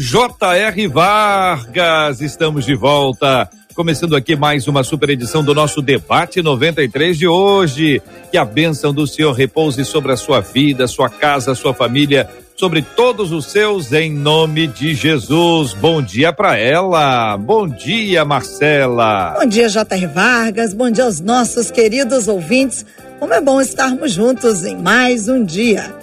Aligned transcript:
J.R. 0.00 0.88
Vargas. 0.88 2.22
Estamos 2.22 2.64
de 2.64 2.74
volta 2.74 3.50
Começando 3.74 4.16
aqui 4.16 4.34
mais 4.34 4.66
uma 4.66 4.82
super 4.82 5.10
edição 5.10 5.44
do 5.44 5.54
nosso 5.54 5.80
debate 5.80 6.42
93 6.42 7.16
de 7.16 7.28
hoje. 7.28 8.02
Que 8.30 8.36
a 8.36 8.44
bênção 8.44 8.92
do 8.92 9.06
Senhor 9.06 9.32
repouse 9.32 9.84
sobre 9.84 10.12
a 10.12 10.16
sua 10.16 10.40
vida, 10.40 10.86
sua 10.88 11.08
casa, 11.08 11.54
sua 11.54 11.72
família, 11.72 12.28
sobre 12.56 12.82
todos 12.82 13.30
os 13.32 13.46
seus, 13.46 13.92
em 13.92 14.12
nome 14.12 14.66
de 14.66 14.92
Jesus. 14.92 15.72
Bom 15.72 16.02
dia 16.02 16.32
para 16.32 16.58
ela. 16.58 17.36
Bom 17.38 17.66
dia, 17.68 18.24
Marcela. 18.24 19.36
Bom 19.40 19.46
dia, 19.46 19.68
J.R. 19.68 20.06
Vargas. 20.08 20.74
Bom 20.74 20.90
dia 20.90 21.04
aos 21.04 21.20
nossos 21.20 21.70
queridos 21.70 22.26
ouvintes. 22.26 22.84
Como 23.18 23.32
é 23.32 23.40
bom 23.40 23.60
estarmos 23.60 24.12
juntos 24.12 24.64
em 24.64 24.76
mais 24.76 25.28
um 25.28 25.44
dia. 25.44 25.94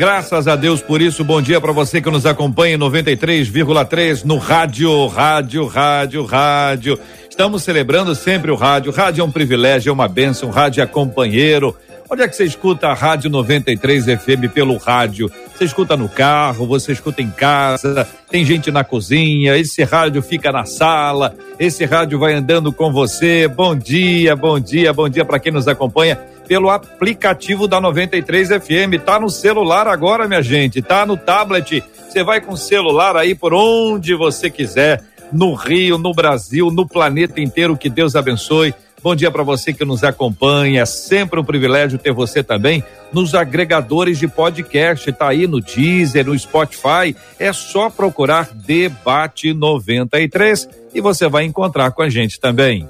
Graças 0.00 0.48
a 0.48 0.56
Deus 0.56 0.80
por 0.80 1.02
isso. 1.02 1.22
Bom 1.22 1.42
dia 1.42 1.60
para 1.60 1.72
você 1.72 2.00
que 2.00 2.08
nos 2.08 2.24
acompanha 2.24 2.74
em 2.74 2.78
93,3 2.78 4.24
no 4.24 4.38
rádio, 4.38 5.06
rádio, 5.08 5.66
rádio, 5.66 6.24
rádio. 6.24 6.98
Estamos 7.28 7.62
celebrando 7.62 8.14
sempre 8.14 8.50
o 8.50 8.54
rádio. 8.54 8.92
Rádio 8.92 9.20
é 9.20 9.24
um 9.26 9.30
privilégio, 9.30 9.90
é 9.90 9.92
uma 9.92 10.08
bênção. 10.08 10.48
Rádio 10.48 10.82
é 10.82 10.86
companheiro. 10.86 11.76
Onde 12.08 12.22
é 12.22 12.28
que 12.28 12.34
você 12.34 12.44
escuta 12.44 12.88
a 12.88 12.94
Rádio 12.94 13.28
93 13.28 14.06
FM 14.06 14.50
pelo 14.54 14.78
rádio? 14.78 15.30
Você 15.60 15.66
escuta 15.66 15.94
no 15.94 16.08
carro, 16.08 16.66
você 16.66 16.90
escuta 16.90 17.20
em 17.20 17.30
casa, 17.30 18.08
tem 18.30 18.42
gente 18.46 18.70
na 18.70 18.82
cozinha, 18.82 19.58
esse 19.58 19.84
rádio 19.84 20.22
fica 20.22 20.50
na 20.50 20.64
sala, 20.64 21.36
esse 21.58 21.84
rádio 21.84 22.18
vai 22.18 22.32
andando 22.32 22.72
com 22.72 22.90
você. 22.90 23.46
Bom 23.46 23.76
dia, 23.76 24.34
bom 24.34 24.58
dia, 24.58 24.90
bom 24.90 25.06
dia 25.06 25.22
para 25.22 25.38
quem 25.38 25.52
nos 25.52 25.68
acompanha 25.68 26.16
pelo 26.48 26.70
aplicativo 26.70 27.68
da 27.68 27.78
93 27.78 28.48
FM. 28.48 29.04
Tá 29.04 29.20
no 29.20 29.28
celular 29.28 29.86
agora, 29.86 30.26
minha 30.26 30.40
gente, 30.40 30.80
tá 30.80 31.04
no 31.04 31.14
tablet. 31.14 31.84
Você 32.08 32.24
vai 32.24 32.40
com 32.40 32.54
o 32.54 32.56
celular 32.56 33.14
aí 33.14 33.34
por 33.34 33.52
onde 33.52 34.14
você 34.14 34.48
quiser, 34.48 35.04
no 35.30 35.52
Rio, 35.52 35.98
no 35.98 36.14
Brasil, 36.14 36.70
no 36.70 36.88
planeta 36.88 37.38
inteiro. 37.38 37.76
Que 37.76 37.90
Deus 37.90 38.16
abençoe. 38.16 38.74
Bom 39.02 39.16
dia 39.16 39.30
para 39.30 39.42
você 39.42 39.72
que 39.72 39.84
nos 39.84 40.04
acompanha. 40.04 40.82
É 40.82 40.86
sempre 40.86 41.40
um 41.40 41.44
privilégio 41.44 41.98
ter 41.98 42.12
você 42.12 42.42
também 42.42 42.84
nos 43.12 43.34
agregadores 43.34 44.18
de 44.18 44.28
podcast. 44.28 45.10
Tá 45.12 45.28
aí 45.28 45.46
no 45.46 45.60
Deezer, 45.60 46.26
no 46.26 46.38
Spotify. 46.38 47.16
É 47.38 47.52
só 47.52 47.88
procurar 47.88 48.50
Debate 48.52 49.54
93 49.54 50.68
e 50.92 51.00
você 51.00 51.28
vai 51.28 51.44
encontrar 51.44 51.92
com 51.92 52.02
a 52.02 52.10
gente 52.10 52.38
também. 52.38 52.86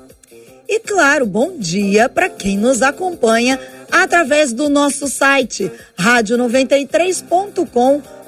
E 0.68 0.80
claro, 0.80 1.26
bom 1.26 1.56
dia 1.58 2.08
para 2.08 2.28
quem 2.28 2.56
nos 2.56 2.82
acompanha 2.82 3.58
através 3.90 4.52
do 4.52 4.68
nosso 4.68 5.08
site 5.08 5.70
radio93.com.br. 5.98 8.19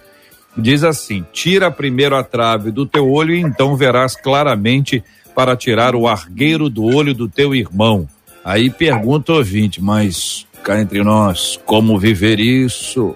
Diz 0.58 0.84
assim: 0.84 1.25
Tira 1.31 1.72
primeiro 1.72 2.16
a 2.16 2.24
trave 2.24 2.72
do 2.72 2.86
teu 2.86 3.09
olho, 3.09 3.34
e 3.34 3.40
então 3.40 3.75
verás 3.75 4.16
claramente 4.16 5.03
para 5.34 5.56
tirar 5.56 5.96
o 5.96 6.08
argueiro 6.08 6.69
do 6.69 6.84
olho 6.84 7.14
do 7.14 7.28
teu 7.28 7.56
irmão. 7.56 8.08
Aí 8.46 8.69
pergunta 8.69 9.31
o 9.31 9.38
ouvinte, 9.38 9.81
mas 9.81 10.46
cá 10.64 10.80
entre 10.80 11.03
nós, 11.03 11.59
como 11.66 11.97
viver 11.97 12.40
isso? 12.40 13.16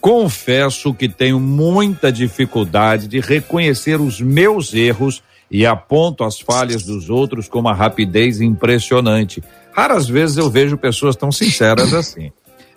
Confesso 0.00 0.92
que 0.92 1.08
tenho 1.08 1.40
muita 1.40 2.12
dificuldade 2.12 3.08
de 3.08 3.20
reconhecer 3.20 4.00
os 4.00 4.20
meus 4.20 4.74
erros 4.74 5.22
e 5.50 5.64
aponto 5.64 6.24
as 6.24 6.38
falhas 6.38 6.82
dos 6.82 7.08
outros 7.08 7.48
com 7.48 7.60
uma 7.60 7.72
rapidez 7.72 8.40
impressionante. 8.40 9.42
Raras 9.72 10.06
vezes 10.06 10.36
eu 10.36 10.50
vejo 10.50 10.76
pessoas 10.76 11.16
tão 11.16 11.32
sinceras 11.32 11.94
assim. 11.94 12.30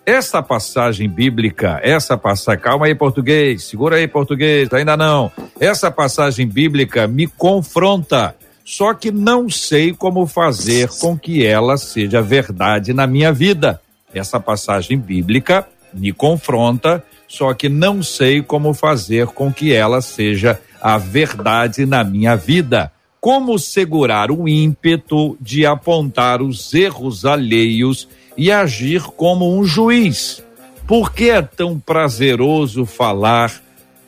Essa 0.08 0.42
passagem 0.42 1.10
bíblica, 1.10 1.82
essa 1.84 2.18
passagem, 2.18 2.62
calma 2.62 2.86
aí 2.86 2.96
português, 2.96 3.66
segura 3.66 3.98
aí 3.98 4.08
português, 4.08 4.72
ainda 4.72 4.96
não. 4.96 5.30
Essa 5.60 5.92
passagem 5.92 6.48
bíblica 6.48 7.06
me 7.10 7.28
confronta, 7.28 8.34
só 8.64 8.94
que 8.94 9.12
não 9.12 9.50
sei 9.50 9.92
como 9.92 10.26
fazer 10.26 10.88
com 11.02 11.20
que 11.20 11.46
ela 11.46 11.76
seja 11.76 12.22
verdade 12.22 12.94
na 12.94 13.06
minha 13.06 13.34
vida. 13.34 13.82
Essa 14.14 14.40
passagem 14.40 14.98
bíblica 14.98 15.68
me 15.94 16.14
confronta, 16.14 17.04
só 17.28 17.54
que 17.54 17.68
não 17.68 18.02
sei 18.02 18.42
como 18.42 18.74
fazer 18.74 19.28
com 19.28 19.52
que 19.52 19.74
ela 19.74 20.00
seja 20.00 20.58
a 20.82 20.98
verdade 20.98 21.86
na 21.86 22.02
minha 22.06 22.38
vida. 22.38 22.94
Como 23.20 23.60
segurar 23.60 24.32
o 24.32 24.48
ímpeto 24.48 25.38
de 25.42 25.66
apontar 25.66 26.42
os 26.42 26.74
erros 26.74 27.26
alheios 27.26 28.08
e 28.38 28.52
agir 28.52 29.02
como 29.02 29.58
um 29.58 29.66
juiz? 29.66 30.44
Por 30.86 31.12
que 31.12 31.30
é 31.30 31.42
tão 31.42 31.80
prazeroso 31.80 32.86
falar 32.86 33.52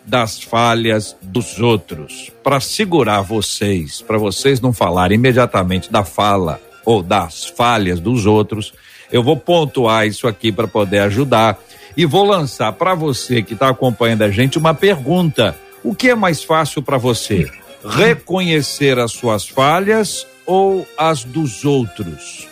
das 0.05 0.41
falhas 0.41 1.15
dos 1.21 1.59
outros? 1.59 2.31
Para 2.43 2.59
segurar 2.59 3.21
vocês, 3.21 4.01
para 4.01 4.17
vocês 4.17 4.61
não 4.61 4.71
falarem 4.71 5.15
imediatamente 5.15 5.91
da 5.91 6.05
fala 6.05 6.61
ou 6.85 7.03
das 7.03 7.45
falhas 7.45 7.99
dos 7.99 8.25
outros, 8.25 8.73
eu 9.11 9.23
vou 9.23 9.35
pontuar 9.35 10.07
isso 10.07 10.27
aqui 10.27 10.51
para 10.51 10.67
poder 10.67 10.99
ajudar 10.99 11.59
e 11.97 12.05
vou 12.05 12.25
lançar 12.25 12.71
para 12.73 12.93
você 12.95 13.41
que 13.41 13.53
está 13.53 13.69
acompanhando 13.69 14.21
a 14.21 14.31
gente 14.31 14.57
uma 14.57 14.73
pergunta: 14.73 15.57
o 15.83 15.93
que 15.93 16.09
é 16.09 16.15
mais 16.15 16.43
fácil 16.43 16.81
para 16.81 16.97
você? 16.97 17.49
Reconhecer 17.83 18.99
as 18.99 19.11
suas 19.11 19.47
falhas 19.47 20.25
ou 20.45 20.87
as 20.97 21.23
dos 21.23 21.65
outros? 21.65 22.48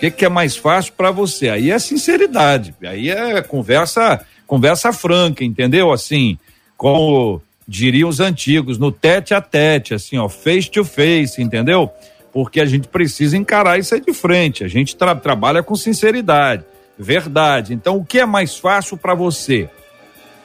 Que, 0.00 0.10
que 0.10 0.24
é 0.24 0.30
mais 0.30 0.56
fácil 0.56 0.94
para 0.96 1.10
você? 1.10 1.50
Aí 1.50 1.70
é 1.70 1.78
sinceridade, 1.78 2.74
aí 2.82 3.10
é 3.10 3.42
conversa, 3.42 4.24
conversa 4.46 4.94
franca, 4.94 5.44
entendeu? 5.44 5.92
Assim, 5.92 6.38
como 6.74 7.42
diriam 7.68 8.08
os 8.08 8.18
antigos, 8.18 8.78
no 8.78 8.90
tete 8.90 9.34
a 9.34 9.42
tete, 9.42 9.92
assim, 9.92 10.16
ó, 10.16 10.26
face 10.26 10.70
to 10.70 10.86
face, 10.86 11.42
entendeu? 11.42 11.90
Porque 12.32 12.62
a 12.62 12.64
gente 12.64 12.88
precisa 12.88 13.36
encarar 13.36 13.78
isso 13.78 13.94
aí 13.94 14.00
de 14.00 14.14
frente. 14.14 14.64
A 14.64 14.68
gente 14.68 14.96
tra 14.96 15.14
trabalha 15.14 15.62
com 15.62 15.76
sinceridade, 15.76 16.64
verdade. 16.98 17.74
Então, 17.74 17.98
o 17.98 18.04
que 18.04 18.20
é 18.20 18.24
mais 18.24 18.56
fácil 18.56 18.96
para 18.96 19.14
você? 19.14 19.68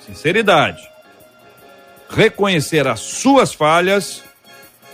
Sinceridade. 0.06 0.84
Reconhecer 2.10 2.86
as 2.88 3.00
suas 3.00 3.54
falhas 3.54 4.22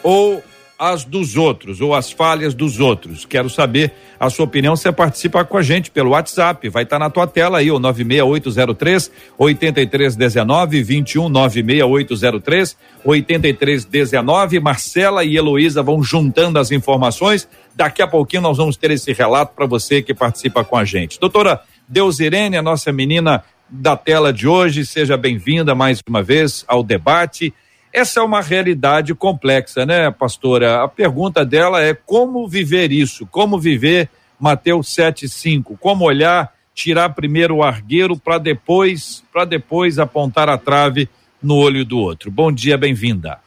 ou 0.04 0.44
as 0.82 1.06
dos 1.06 1.38
outros, 1.38 1.80
ou 1.80 1.94
as 1.94 2.12
falhas 2.12 2.56
dos 2.56 2.80
outros. 2.80 3.24
Quero 3.24 3.48
saber 3.52 3.92
a 4.20 4.32
sua 4.32 4.46
opinião. 4.46 4.76
Você 4.76 4.92
participa 4.92 5.46
com 5.46 5.56
a 5.56 5.62
gente 5.62 5.92
pelo 5.92 6.10
WhatsApp. 6.10 6.68
Vai 6.70 6.82
estar 6.82 6.96
tá 6.96 7.06
na 7.06 7.08
tua 7.08 7.28
tela 7.28 7.60
aí, 7.60 7.70
o 7.70 7.78
96803 7.78 9.12
8319 9.38 10.82
21 10.82 11.30
96803 11.30 12.76
8319. 13.06 14.60
Marcela 14.60 15.24
e 15.24 15.38
Heloísa 15.38 15.84
vão 15.84 16.02
juntando 16.02 16.58
as 16.58 16.72
informações. 16.72 17.48
Daqui 17.76 18.02
a 18.02 18.08
pouquinho 18.08 18.42
nós 18.42 18.58
vamos 18.58 18.76
ter 18.76 18.90
esse 18.90 19.14
relato 19.14 19.54
para 19.56 19.68
você 19.68 20.02
que 20.02 20.16
participa 20.16 20.64
com 20.64 20.76
a 20.76 20.84
gente. 20.84 21.20
Doutora 21.20 21.62
Deusirene, 21.88 22.58
a 22.58 22.62
nossa 22.64 22.92
menina 22.92 23.44
da 23.70 23.96
tela 23.96 24.34
de 24.34 24.48
hoje, 24.48 24.84
seja 24.84 25.16
bem-vinda 25.16 25.76
mais 25.76 26.02
uma 26.10 26.24
vez 26.24 26.66
ao 26.68 26.82
debate. 26.82 27.54
Essa 27.94 28.22
é 28.22 28.24
uma 28.24 28.42
realidade 28.42 29.14
complexa, 29.14 29.86
né, 29.86 30.10
pastora? 30.12 30.84
A 30.84 30.88
pergunta 30.88 31.46
dela 31.46 31.82
é 31.82 31.94
como 31.94 32.48
viver 32.48 32.92
isso? 32.92 33.26
Como 33.26 33.60
viver 33.60 34.10
Mateus 34.40 34.88
7:5? 34.96 35.78
Como 35.78 36.06
olhar, 36.06 36.54
tirar 36.74 37.10
primeiro 37.10 37.58
o 37.58 37.64
argueiro 37.64 38.18
para 38.18 38.38
depois, 38.38 39.24
para 39.32 39.44
depois 39.44 40.00
apontar 40.00 40.48
a 40.48 40.58
trave 40.58 41.10
no 41.44 41.56
olho 41.56 41.84
do 41.84 41.98
outro. 41.98 42.32
Bom 42.32 42.52
dia, 42.52 42.78
bem-vinda. 42.78 43.40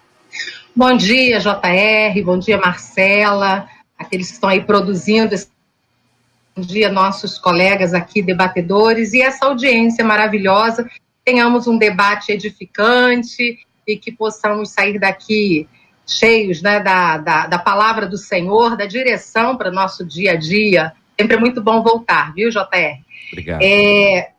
Bom 0.77 0.95
dia, 0.97 1.39
JR, 1.39 2.23
bom 2.25 2.39
dia, 2.39 2.59
Marcela, 2.59 3.67
aqueles 3.99 4.29
que 4.29 4.35
estão 4.35 4.51
aí 4.51 4.61
produzindo 4.61 5.35
Bom 6.57 6.63
dia, 6.63 6.89
nossos 6.89 7.37
colegas 7.37 7.93
aqui, 7.93 8.23
debatedores, 8.23 9.13
e 9.13 9.21
essa 9.21 9.47
audiência 9.47 10.05
maravilhosa. 10.05 10.89
Tenhamos 11.25 11.67
um 11.67 11.77
debate 11.77 12.31
edificante 12.31 13.59
e 13.87 13.97
que 13.97 14.13
possamos 14.13 14.71
sair 14.71 14.99
daqui 14.99 15.69
cheios 16.07 16.61
né, 16.61 16.81
da, 16.81 17.19
da, 17.19 17.47
da 17.47 17.59
palavra 17.59 18.07
do 18.07 18.19
Senhor, 18.19 18.77
da 18.77 18.87
direção 18.87 19.57
para 19.57 19.71
o 19.71 19.75
nosso 19.75 20.05
dia 20.05 20.33
a 20.33 20.37
dia. 20.37 20.93
Sempre 21.19 21.37
é 21.37 21.41
muito 21.41 21.63
bom 21.63 21.83
voltar, 21.83 22.35
viu, 22.35 22.51
JR? 22.51 23.01
Obrigado. 23.33 23.63
É, 23.63 24.31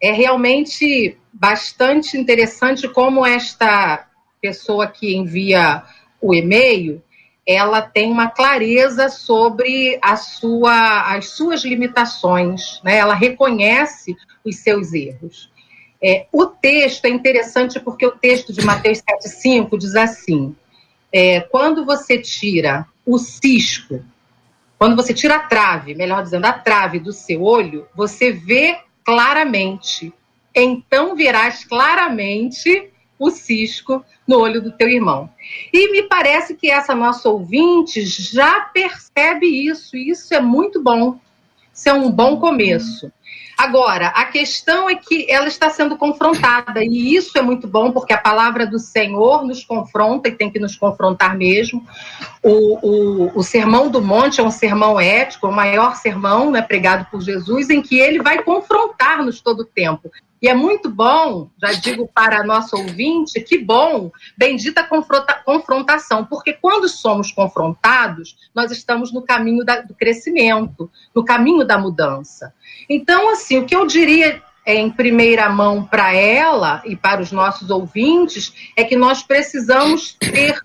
é 0.00 0.12
realmente 0.12 1.16
bastante 1.32 2.16
interessante 2.16 2.88
como 2.88 3.24
esta 3.24 4.06
pessoa 4.40 4.88
que 4.88 5.14
envia 5.14 5.82
o 6.20 6.34
e-mail 6.34 7.02
ela 7.46 7.82
tem 7.82 8.10
uma 8.10 8.28
clareza 8.28 9.08
sobre 9.08 9.98
a 10.00 10.16
sua, 10.16 11.14
as 11.14 11.30
suas 11.30 11.64
limitações, 11.64 12.80
né? 12.84 12.96
ela 12.96 13.14
reconhece 13.14 14.16
os 14.44 14.56
seus 14.58 14.92
erros. 14.92 15.51
É, 16.02 16.26
o 16.32 16.46
texto 16.46 17.04
é 17.04 17.08
interessante 17.08 17.78
porque 17.78 18.04
o 18.04 18.10
texto 18.10 18.52
de 18.52 18.64
Mateus 18.64 18.98
7,5 18.98 19.78
diz 19.78 19.94
assim: 19.94 20.54
é, 21.12 21.40
quando 21.40 21.84
você 21.84 22.18
tira 22.18 22.86
o 23.06 23.18
cisco, 23.18 24.02
quando 24.78 24.96
você 24.96 25.14
tira 25.14 25.36
a 25.36 25.40
trave, 25.40 25.94
melhor 25.94 26.22
dizendo, 26.22 26.46
a 26.46 26.52
trave 26.52 26.98
do 26.98 27.12
seu 27.12 27.42
olho, 27.42 27.86
você 27.94 28.32
vê 28.32 28.80
claramente. 29.04 30.12
Então 30.54 31.14
verás 31.14 31.64
claramente 31.64 32.90
o 33.18 33.30
cisco 33.30 34.04
no 34.26 34.40
olho 34.40 34.60
do 34.60 34.72
teu 34.72 34.88
irmão. 34.88 35.30
E 35.72 35.92
me 35.92 36.02
parece 36.02 36.56
que 36.56 36.68
essa 36.68 36.94
nossa 36.94 37.28
ouvinte 37.28 38.04
já 38.04 38.60
percebe 38.60 39.46
isso, 39.46 39.96
e 39.96 40.10
isso 40.10 40.34
é 40.34 40.40
muito 40.40 40.82
bom. 40.82 41.18
Isso 41.72 41.88
é 41.88 41.92
um 41.92 42.10
bom 42.10 42.38
começo. 42.38 43.12
Agora, 43.56 44.08
a 44.08 44.24
questão 44.24 44.88
é 44.88 44.94
que 44.94 45.30
ela 45.30 45.46
está 45.46 45.70
sendo 45.70 45.96
confrontada, 45.96 46.82
e 46.82 47.14
isso 47.14 47.38
é 47.38 47.42
muito 47.42 47.68
bom, 47.68 47.92
porque 47.92 48.12
a 48.12 48.18
palavra 48.18 48.66
do 48.66 48.78
Senhor 48.78 49.44
nos 49.44 49.64
confronta 49.64 50.28
e 50.28 50.32
tem 50.32 50.50
que 50.50 50.58
nos 50.58 50.76
confrontar 50.76 51.36
mesmo. 51.36 51.86
O, 52.42 53.30
o, 53.30 53.38
o 53.38 53.42
Sermão 53.42 53.88
do 53.88 54.02
Monte 54.02 54.40
é 54.40 54.42
um 54.42 54.50
sermão 54.50 54.98
ético, 54.98 55.46
o 55.46 55.52
maior 55.52 55.96
sermão 55.96 56.50
né, 56.50 56.62
pregado 56.62 57.06
por 57.10 57.20
Jesus, 57.20 57.70
em 57.70 57.80
que 57.80 57.98
ele 57.98 58.20
vai 58.20 58.42
confrontar-nos 58.42 59.40
todo 59.40 59.60
o 59.60 59.66
tempo. 59.66 60.10
E 60.42 60.48
é 60.48 60.54
muito 60.54 60.90
bom, 60.90 61.48
já 61.56 61.70
digo 61.70 62.10
para 62.12 62.40
a 62.40 62.44
nossa 62.44 62.76
ouvinte, 62.76 63.40
que 63.40 63.58
bom, 63.58 64.10
bendita 64.36 64.82
confronta, 64.82 65.34
confrontação, 65.34 66.24
porque 66.24 66.52
quando 66.52 66.88
somos 66.88 67.30
confrontados, 67.30 68.36
nós 68.52 68.72
estamos 68.72 69.12
no 69.12 69.22
caminho 69.22 69.64
da, 69.64 69.82
do 69.82 69.94
crescimento, 69.94 70.90
no 71.14 71.24
caminho 71.24 71.64
da 71.64 71.78
mudança. 71.78 72.52
Então, 72.90 73.30
assim, 73.30 73.60
o 73.60 73.64
que 73.64 73.76
eu 73.76 73.86
diria 73.86 74.42
em 74.66 74.90
primeira 74.90 75.48
mão 75.48 75.84
para 75.84 76.12
ela 76.12 76.82
e 76.84 76.96
para 76.96 77.20
os 77.20 77.30
nossos 77.30 77.70
ouvintes 77.70 78.72
é 78.76 78.82
que 78.82 78.96
nós 78.96 79.22
precisamos 79.22 80.14
ter 80.14 80.58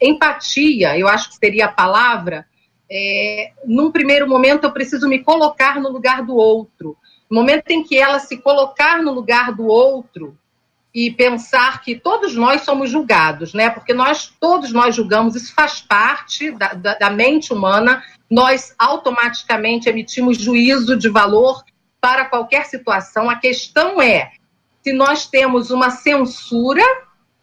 empatia, 0.00 0.98
eu 0.98 1.06
acho 1.06 1.28
que 1.28 1.36
seria 1.36 1.66
a 1.66 1.72
palavra. 1.72 2.46
É, 2.92 3.52
num 3.64 3.92
primeiro 3.92 4.28
momento, 4.28 4.64
eu 4.64 4.72
preciso 4.72 5.08
me 5.08 5.20
colocar 5.20 5.80
no 5.80 5.88
lugar 5.88 6.24
do 6.24 6.34
outro 6.34 6.96
no 7.30 7.38
momento 7.38 7.70
em 7.70 7.84
que 7.84 7.96
ela 7.96 8.18
se 8.18 8.38
colocar 8.38 9.02
no 9.02 9.12
lugar 9.12 9.52
do 9.52 9.66
outro 9.66 10.36
e 10.92 11.10
pensar 11.10 11.80
que 11.82 11.94
todos 11.94 12.34
nós 12.34 12.62
somos 12.62 12.90
julgados, 12.90 13.54
né? 13.54 13.70
Porque 13.70 13.94
nós 13.94 14.32
todos 14.40 14.72
nós 14.72 14.96
julgamos, 14.96 15.36
isso 15.36 15.54
faz 15.54 15.80
parte 15.80 16.50
da, 16.50 16.74
da, 16.74 16.94
da 16.94 17.10
mente 17.10 17.52
humana. 17.52 18.02
Nós 18.28 18.74
automaticamente 18.76 19.88
emitimos 19.88 20.36
juízo 20.38 20.96
de 20.96 21.08
valor 21.08 21.62
para 22.00 22.24
qualquer 22.24 22.64
situação. 22.66 23.30
A 23.30 23.36
questão 23.36 24.02
é 24.02 24.32
se 24.82 24.92
nós 24.92 25.26
temos 25.26 25.70
uma 25.70 25.90
censura 25.90 26.82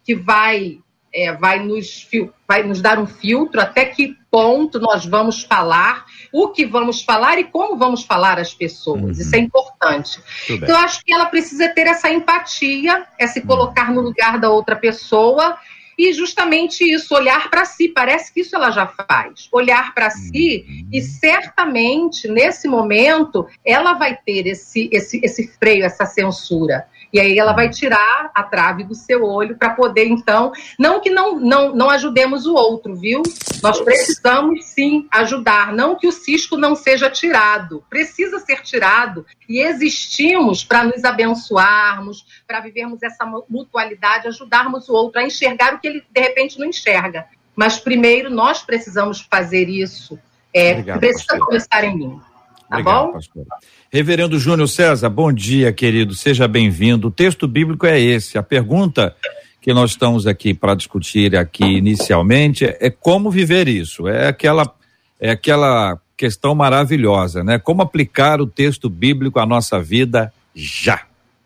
que 0.04 0.16
vai 0.16 0.80
é, 1.14 1.32
vai, 1.32 1.60
nos, 1.60 2.08
vai 2.48 2.64
nos 2.64 2.82
dar 2.82 3.00
um 3.00 3.08
filtro 3.08 3.62
até 3.62 3.86
que 3.86 4.16
ponto 4.30 4.80
nós 4.80 5.06
vamos 5.06 5.44
falar, 5.44 6.06
o 6.32 6.50
que 6.50 6.66
vamos 6.66 7.02
falar 7.02 7.40
e 7.40 7.46
como 7.46 7.78
vamos 7.78 8.04
falar 8.04 8.40
às 8.40 8.54
pessoas. 8.54 9.02
Uhum. 9.02 9.12
Isso 9.12 9.36
é 9.36 9.40
importante. 9.40 10.20
Então, 10.50 10.70
eu 10.70 10.78
acho 10.78 11.04
que 11.04 11.14
ela 11.14 11.26
precisa 11.26 11.70
ter 11.70 11.88
essa 11.88 12.12
empatia, 12.12 13.06
é 13.18 13.26
se 13.26 13.40
uhum. 13.40 13.48
colocar 13.48 13.92
no 13.92 14.02
lugar 14.02 14.40
da 14.40 14.50
outra 14.50 14.76
pessoa 14.76 15.58
e 15.98 16.14
justamente 16.14 16.84
isso, 16.84 17.16
olhar 17.16 17.50
para 17.50 17.66
si, 17.66 17.90
parece 17.90 18.32
que 18.32 18.42
isso 18.42 18.56
ela 18.56 18.70
já 18.70 18.86
faz. 18.86 19.50
Olhar 19.52 19.96
para 19.96 20.12
si 20.12 20.66
uhum. 20.68 20.90
e 20.94 21.02
certamente 21.02 22.28
nesse 22.28 22.68
momento 22.68 23.48
ela 23.66 23.94
vai 23.94 24.16
ter 24.16 24.46
esse, 24.46 24.88
esse, 24.92 25.20
esse 25.24 25.48
freio, 25.58 25.84
essa 25.84 26.06
censura. 26.06 26.86
E 27.12 27.20
aí 27.20 27.38
ela 27.40 27.54
vai 27.54 27.70
tirar 27.70 28.32
a 28.34 28.44
trave 28.44 28.84
do 28.84 28.94
seu 28.94 29.24
olho 29.24 29.58
para 29.58 29.72
poder, 29.72 30.08
então, 30.08 30.52
não 30.78 31.00
que 31.00 31.10
não, 31.10 31.40
não, 31.40 31.74
não 31.74 31.90
ajudemos 31.90 32.46
o 32.46 32.54
outro, 32.54 32.96
viu? 32.96 33.22
Nós 33.64 33.80
precisamos 33.82 34.66
sim 34.66 35.08
ajudar, 35.12 35.74
não 35.74 35.96
que 35.96 36.08
o 36.08 36.12
cisco 36.12 36.58
não 36.58 36.76
seja 36.76 37.10
tirado, 37.10 37.84
precisa 37.90 38.40
ser 38.40 38.62
tirado 38.62 39.26
e 39.48 39.60
existimos 39.60 40.64
para 40.64 40.84
nos 40.84 41.04
abençoarmos, 41.04 42.26
para 42.46 42.60
vivermos 42.60 43.02
essa 43.02 43.26
mutualidade, 43.50 44.28
ajudarmos 44.28 44.90
o 44.90 44.94
outro 44.94 45.20
a 45.20 45.24
enxergar 45.24 45.74
o 45.74 45.80
que 45.80 45.88
ele 45.88 46.04
de 46.10 46.22
repente 46.22 46.60
não 46.60 46.68
enxerga. 46.68 47.26
Mas 47.56 47.80
primeiro 47.80 48.30
nós 48.30 48.62
precisamos 48.62 49.22
fazer 49.22 49.68
isso. 49.68 50.20
É, 50.54 50.72
Obrigado, 50.72 51.00
precisa 51.00 51.26
pastor. 51.28 51.46
começar 51.48 51.84
em 51.84 51.98
mim. 51.98 52.22
Tá 52.70 52.78
Obrigado, 52.78 53.06
bom? 53.08 53.14
Pastor. 53.14 53.46
Reverendo 53.92 54.40
Júnior 54.40 54.68
César, 54.68 55.10
bom 55.10 55.32
dia, 55.32 55.72
querido. 55.72 56.14
Seja 56.14 56.48
bem-vindo. 56.48 57.08
O 57.08 57.12
texto 57.12 57.48
bíblico 57.48 57.86
é 57.86 58.00
esse. 58.00 58.38
A 58.38 58.44
pergunta 58.44 59.16
que 59.62 59.74
nós 59.74 59.92
estamos 59.92 60.28
aqui 60.28 60.54
para 60.54 60.76
discutir 60.76 61.36
aqui 61.36 61.64
inicialmente 61.64 62.66
é 62.66 62.90
como 62.90 63.32
viver 63.32 63.68
isso. 63.68 64.08
É 64.08 64.28
aquela 64.28 64.74
é 65.20 65.32
aquela 65.32 66.00
questão 66.16 66.54
maravilhosa, 66.54 67.44
né? 67.44 67.58
Como 67.58 67.82
aplicar 67.82 68.42
o 68.42 68.48
texto 68.48 68.90
bíblico 68.90 69.40
à 69.40 69.46
nossa 69.46 69.80
vida 69.80 70.32
já. 70.54 71.04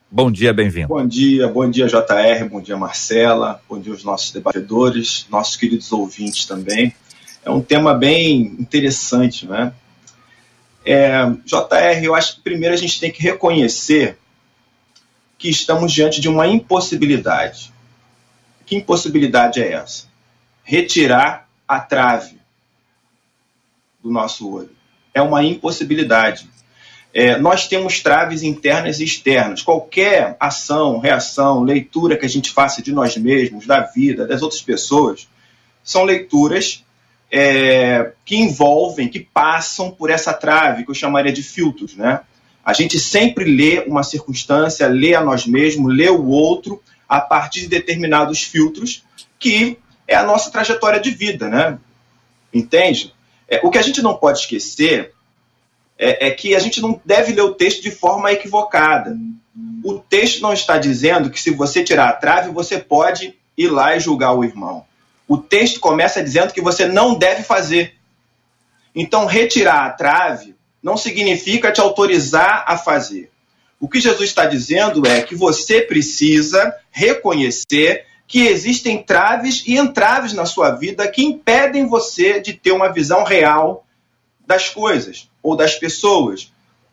Bom 0.10 0.30
dia, 0.32 0.54
bem-vindo. 0.54 0.90
Bom 0.90 1.06
dia, 1.06 1.48
bom 1.48 1.70
dia, 1.70 1.88
JR, 1.88 2.50
bom 2.50 2.60
dia, 2.60 2.76
Marcela, 2.76 3.62
bom 3.70 3.80
dia 3.80 3.94
aos 3.94 4.04
nossos 4.04 4.32
debatedores, 4.32 5.26
nossos 5.30 5.56
queridos 5.56 5.92
ouvintes 5.92 6.46
também. 6.46 6.94
É 7.46 7.50
um 7.50 7.62
tema 7.62 7.94
bem 7.94 8.56
interessante, 8.60 9.48
né? 9.48 9.74
É, 10.86 11.26
JR, 11.46 12.04
eu 12.04 12.16
acho 12.16 12.36
que 12.36 12.42
primeiro 12.42 12.74
a 12.74 12.78
gente 12.78 13.00
tem 13.00 13.12
que 13.12 13.22
reconhecer 13.22 14.18
que 15.38 15.50
estamos 15.50 15.92
diante 15.92 16.22
de 16.22 16.30
uma 16.30 16.48
impossibilidade. 16.48 17.72
Que 18.66 18.76
impossibilidade 18.76 19.62
é 19.62 19.74
essa? 19.74 20.08
Retirar 20.64 21.50
a 21.68 21.80
trave 21.80 22.40
do 24.04 24.12
nosso 24.12 24.50
olho. 24.52 24.72
É 25.14 25.22
uma 25.22 25.44
impossibilidade. 25.44 26.50
É, 27.14 27.38
nós 27.38 27.68
temos 27.68 28.00
traves 28.00 28.42
internas 28.42 29.00
e 29.00 29.04
externas. 29.04 29.62
Qualquer 29.62 30.38
ação, 30.40 31.00
reação, 31.00 31.64
leitura 31.64 32.16
que 32.16 32.26
a 32.26 32.30
gente 32.30 32.52
faça 32.52 32.82
de 32.82 32.92
nós 32.94 33.18
mesmos, 33.18 33.68
da 33.68 33.82
vida, 33.82 34.26
das 34.26 34.42
outras 34.42 34.62
pessoas, 34.62 35.28
são 35.84 36.04
leituras 36.04 36.86
é, 37.32 38.12
que 38.26 38.36
envolvem, 38.36 39.08
que 39.08 39.20
passam 39.20 39.90
por 39.90 40.10
essa 40.10 40.34
trave, 40.34 40.84
que 40.84 40.92
eu 40.92 40.96
chamaria 40.96 41.32
de 41.32 41.42
filtros. 41.42 41.96
Né? 41.96 42.20
A 42.64 42.74
gente 42.74 43.00
sempre 43.00 43.46
lê 43.46 43.86
uma 43.88 44.04
circunstância, 44.04 44.88
lê 44.88 45.16
a 45.16 45.24
nós 45.24 45.46
mesmos, 45.46 45.96
lê 45.96 46.10
o 46.10 46.28
outro, 46.28 46.82
a 47.08 47.22
partir 47.22 47.62
de 47.62 47.68
determinados 47.68 48.44
filtros, 48.44 49.04
que 49.40 49.80
é 50.08 50.16
a 50.16 50.24
nossa 50.24 50.52
trajetória 50.52 51.00
de 51.00 51.12
vida. 51.12 51.48
Né? 51.48 51.80
Entende? 52.54 53.14
É, 53.48 53.62
o 53.64 53.72
que 53.72 53.78
a 53.78 53.82
gente 53.82 54.02
não 54.02 54.16
pode 54.16 54.40
esquecer 54.40 55.14
é, 55.98 56.28
é, 56.28 56.32
que 56.32 56.56
a 56.56 56.60
gente 56.60 56.82
não 56.82 57.00
deve 57.06 57.32
ler 57.32 57.44
o 57.44 57.54
texto 57.54 57.82
de 57.82 57.92
forma 57.92 58.32
equivocada. 58.32 59.18
O 59.84 60.00
texto 60.00 60.42
não 60.42 60.52
está 60.52 60.78
dizendo 60.78 61.30
que 61.30 61.40
se 61.40 61.52
você 61.52 61.84
tirar 61.84 62.10
a 62.10 62.14
trave, 62.14 62.50
você 62.50 62.78
pode 62.78 63.36
ir 63.58 63.68
lá 63.68 63.96
e 63.96 64.00
julgar 64.00 64.34
o 64.34 64.44
irmão. 64.44 64.86
O 65.32 65.38
texto 65.38 65.80
começa 65.80 66.22
dizendo 66.22 66.52
que 66.52 66.60
você 66.60 66.86
não 66.86 67.16
deve 67.16 67.42
fazer. 67.42 67.96
Então, 68.94 69.26
retirar 69.26 69.86
a 69.86 69.90
trave 69.90 70.58
não 70.84 70.98
significa 70.98 71.72
te 71.72 71.80
autorizar 71.80 72.66
a 72.68 72.78
fazer. 72.78 73.32
O 73.80 73.88
que 73.88 74.02
Jesus 74.02 74.28
está 74.28 74.46
dizendo 74.46 75.08
é 75.08 75.22
que 75.22 75.34
você 75.34 75.80
precisa 75.80 76.76
reconhecer 76.92 78.06
que 78.28 78.46
existem 78.46 79.02
traves 79.02 79.64
e 79.66 79.78
entraves 79.78 80.34
na 80.34 80.46
sua 80.46 80.72
vida 80.72 81.08
que 81.08 81.24
impedem 81.24 81.88
você 81.88 82.42
de 82.42 82.52
ter 82.52 82.74
uma 82.74 82.92
visão 82.92 83.24
real 83.24 83.86
das 84.46 84.68
coisas 84.68 85.30
ou 85.42 85.56
das 85.56 85.76
pessoas, 85.76 86.52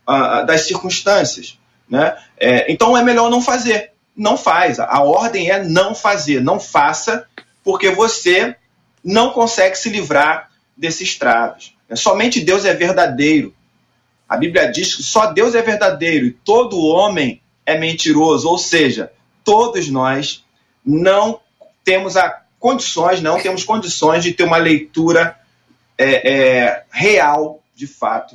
uh, 0.08 0.46
das 0.46 0.60
circunstâncias. 0.60 1.58
Né? 1.90 2.16
É, 2.38 2.70
então 2.72 2.96
é 2.96 3.02
melhor 3.02 3.32
não 3.32 3.42
fazer. 3.42 3.90
Não 4.16 4.36
faz. 4.36 4.78
A 4.78 5.02
ordem 5.02 5.50
é 5.50 5.60
não 5.64 5.92
fazer. 5.92 6.40
Não 6.40 6.60
faça, 6.60 7.26
porque 7.68 7.90
você 7.90 8.56
não 9.04 9.28
consegue 9.28 9.76
se 9.76 9.90
livrar 9.90 10.48
desses 10.74 11.18
traves. 11.18 11.74
É, 11.86 11.94
somente 11.94 12.40
Deus 12.40 12.64
é 12.64 12.72
verdadeiro. 12.72 13.54
A 14.26 14.38
Bíblia 14.38 14.72
diz 14.72 14.94
que 14.94 15.02
só 15.02 15.26
Deus 15.26 15.54
é 15.54 15.60
verdadeiro 15.60 16.24
e 16.24 16.30
todo 16.30 16.80
homem 16.80 17.42
é 17.66 17.76
mentiroso. 17.76 18.48
Ou 18.48 18.56
seja, 18.56 19.12
todos 19.44 19.86
nós 19.90 20.46
não 20.82 21.40
temos 21.84 22.16
a 22.16 22.40
condições, 22.58 23.20
não 23.20 23.38
temos 23.38 23.64
condições 23.64 24.24
de 24.24 24.32
ter 24.32 24.44
uma 24.44 24.56
leitura 24.56 25.38
é, 25.98 26.32
é, 26.32 26.84
real, 26.90 27.62
de 27.76 27.86
fato, 27.86 28.34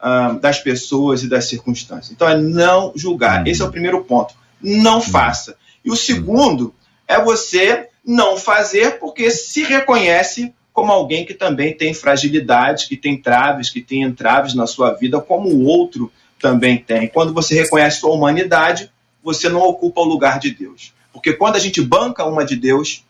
uh, 0.00 0.40
das 0.40 0.58
pessoas 0.58 1.22
e 1.22 1.28
das 1.28 1.44
circunstâncias. 1.44 2.10
Então, 2.10 2.28
é 2.28 2.36
não 2.36 2.92
julgar. 2.96 3.46
Esse 3.46 3.62
é 3.62 3.64
o 3.64 3.70
primeiro 3.70 4.02
ponto. 4.02 4.34
Não 4.60 4.96
uhum. 4.96 5.02
faça. 5.02 5.56
E 5.84 5.90
o 5.92 5.94
segundo 5.94 6.74
é 7.06 7.22
você 7.22 7.91
não 8.04 8.36
fazer 8.36 8.98
porque 8.98 9.30
se 9.30 9.62
reconhece 9.62 10.52
como 10.72 10.90
alguém 10.90 11.24
que 11.24 11.34
também 11.34 11.76
tem 11.76 11.92
fragilidade, 11.92 12.88
que 12.88 12.96
tem 12.96 13.20
traves, 13.20 13.70
que 13.70 13.80
tem 13.80 14.02
entraves 14.02 14.54
na 14.54 14.66
sua 14.66 14.92
vida, 14.92 15.20
como 15.20 15.48
o 15.48 15.64
outro 15.64 16.10
também 16.40 16.78
tem. 16.78 17.08
Quando 17.08 17.32
você 17.32 17.54
reconhece 17.54 18.00
sua 18.00 18.14
humanidade, 18.14 18.90
você 19.22 19.48
não 19.48 19.60
ocupa 19.60 20.00
o 20.00 20.04
lugar 20.04 20.38
de 20.38 20.50
Deus. 20.50 20.92
Porque 21.12 21.32
quando 21.34 21.56
a 21.56 21.58
gente 21.58 21.80
banca 21.80 22.24
uma 22.24 22.44
de 22.44 22.56
Deus, 22.56 23.04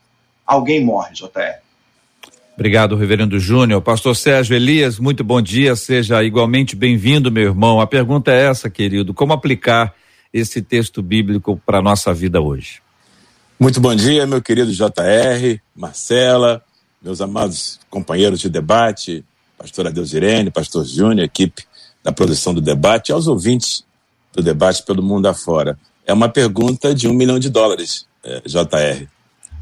alguém 0.47 0.85
morre, 0.85 1.15
JR. 1.15 1.63
Obrigado, 2.55 2.97
Reverendo 2.97 3.39
Júnior. 3.39 3.81
Pastor 3.81 4.15
Sérgio 4.15 4.55
Elias, 4.55 4.99
muito 4.99 5.25
bom 5.25 5.41
dia, 5.41 5.75
seja 5.75 6.23
igualmente 6.23 6.77
bem-vindo, 6.77 7.33
meu 7.33 7.45
irmão. 7.45 7.81
A 7.81 7.87
pergunta 7.87 8.31
é 8.31 8.47
essa, 8.47 8.69
querido: 8.69 9.15
como 9.15 9.33
aplicar 9.33 9.95
esse 10.33 10.61
texto 10.61 11.03
bíblico 11.03 11.61
para 11.65 11.79
a 11.79 11.83
nossa 11.83 12.13
vida 12.13 12.41
hoje? 12.41 12.83
Muito 13.63 13.81
bom 13.81 13.95
dia, 13.95 14.27
meu 14.27 14.43
querido 14.43 14.73
JR, 14.73 15.61
Marcela, 15.73 16.65
meus 17.01 17.21
amados 17.21 17.79
companheiros 17.89 18.41
de 18.41 18.51
debate, 18.51 19.25
pastora 19.57 19.93
Deusirene, 19.93 20.51
pastor 20.51 20.85
Júnior, 20.85 21.25
equipe 21.25 21.63
da 22.03 22.11
produção 22.11 22.53
do 22.53 22.61
debate, 22.61 23.13
aos 23.13 23.29
ouvintes 23.29 23.85
do 24.33 24.43
debate 24.43 24.83
pelo 24.83 25.01
mundo 25.01 25.27
afora. 25.27 25.79
É 26.05 26.13
uma 26.13 26.29
pergunta 26.29 26.93
de 26.93 27.07
um 27.07 27.15
milhão 27.15 27.39
de 27.39 27.49
dólares, 27.49 28.05
é, 28.25 28.41
JR. 28.45 29.07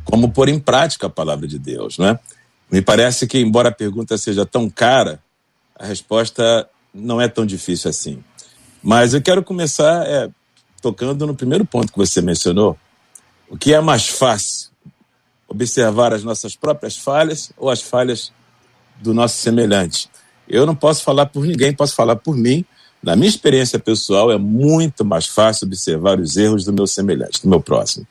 Como 0.03 0.33
pôr 0.33 0.49
em 0.49 0.59
prática 0.59 1.09
a 1.09 1.11
palavra 1.11 1.47
de 1.47 1.59
Deus, 1.59 1.99
não 1.99 2.07
é? 2.07 2.19
Me 2.73 2.81
parece 2.81 3.27
que, 3.27 3.39
embora 3.39 3.69
a 3.69 3.73
pergunta 3.73 4.17
seja 4.17 4.47
tão 4.47 4.71
cara, 4.71 5.23
a 5.79 5.85
resposta 5.85 6.67
não 6.95 7.21
é 7.21 7.29
tão 7.29 7.45
difícil 7.45 7.91
assim. 7.91 8.25
Mas 8.83 9.13
eu 9.13 9.21
quero 9.21 9.45
começar 9.45 10.07
é, 10.07 10.31
tocando 10.81 11.27
no 11.27 11.35
primeiro 11.35 11.67
ponto 11.67 11.93
que 11.93 11.99
você 11.99 12.23
mencionou. 12.23 12.79
O 13.51 13.57
que 13.57 13.75
é 13.75 13.81
mais 13.81 14.09
fácil? 14.09 14.71
Observar 15.49 16.15
as 16.15 16.23
nossas 16.25 16.57
próprias 16.57 16.97
falhas 16.97 17.51
ou 17.59 17.69
as 17.69 17.83
falhas 17.83 18.33
do 19.01 19.13
nosso 19.13 19.37
semelhante? 19.37 20.09
Eu 20.49 20.65
não 20.65 20.75
posso 20.75 21.03
falar 21.03 21.27
por 21.27 21.45
ninguém, 21.45 21.75
posso 21.75 21.95
falar 21.95 22.17
por 22.17 22.37
mim. 22.37 22.65
Na 23.03 23.17
minha 23.17 23.29
experiência 23.29 23.79
pessoal, 23.79 24.31
é 24.31 24.39
muito 24.39 25.05
mais 25.05 25.27
fácil 25.27 25.67
observar 25.67 26.21
os 26.21 26.37
erros 26.37 26.65
do 26.65 26.73
meu 26.73 26.87
semelhante, 26.87 27.43
do 27.43 27.49
meu 27.49 27.61
próximo. 27.61 28.07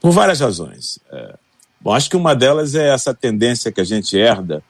Por 0.00 0.10
várias 0.10 0.40
razões. 0.40 0.98
É, 1.10 1.34
Bom, 1.80 1.92
acho 1.92 2.10
que 2.10 2.16
uma 2.16 2.34
delas 2.34 2.74
é 2.74 2.88
essa 2.88 3.14
tendência 3.14 3.70
que 3.70 3.80
a 3.80 3.84
gente 3.84 4.16
herda 4.16 4.62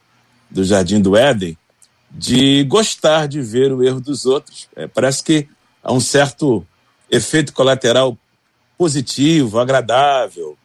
do 0.51 0.63
Jardim 0.63 1.01
do 1.01 1.17
Éden 1.17 1.57
de 2.11 2.63
gostar 2.65 3.27
de 3.27 3.41
ver 3.41 3.73
o 3.73 3.83
erro 3.83 4.01
dos 4.01 4.27
outros. 4.27 4.69
É, 4.77 4.87
parece 4.87 5.23
que 5.23 5.49
há 5.83 5.93
um 5.93 5.99
certo 5.99 6.63
efeito 7.11 7.53
colateral 7.53 8.19
positivo, 8.77 9.59
agradável, 9.59 10.57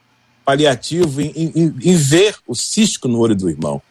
paliativo 0.46 1.22
em, 1.22 1.32
em, 1.36 1.75
em 1.84 1.96
ver 1.96 2.36
o 2.48 2.56
cisco 2.56 3.08
no 3.08 3.20
olho 3.20 3.36
do 3.36 3.50
irmão. 3.50 3.82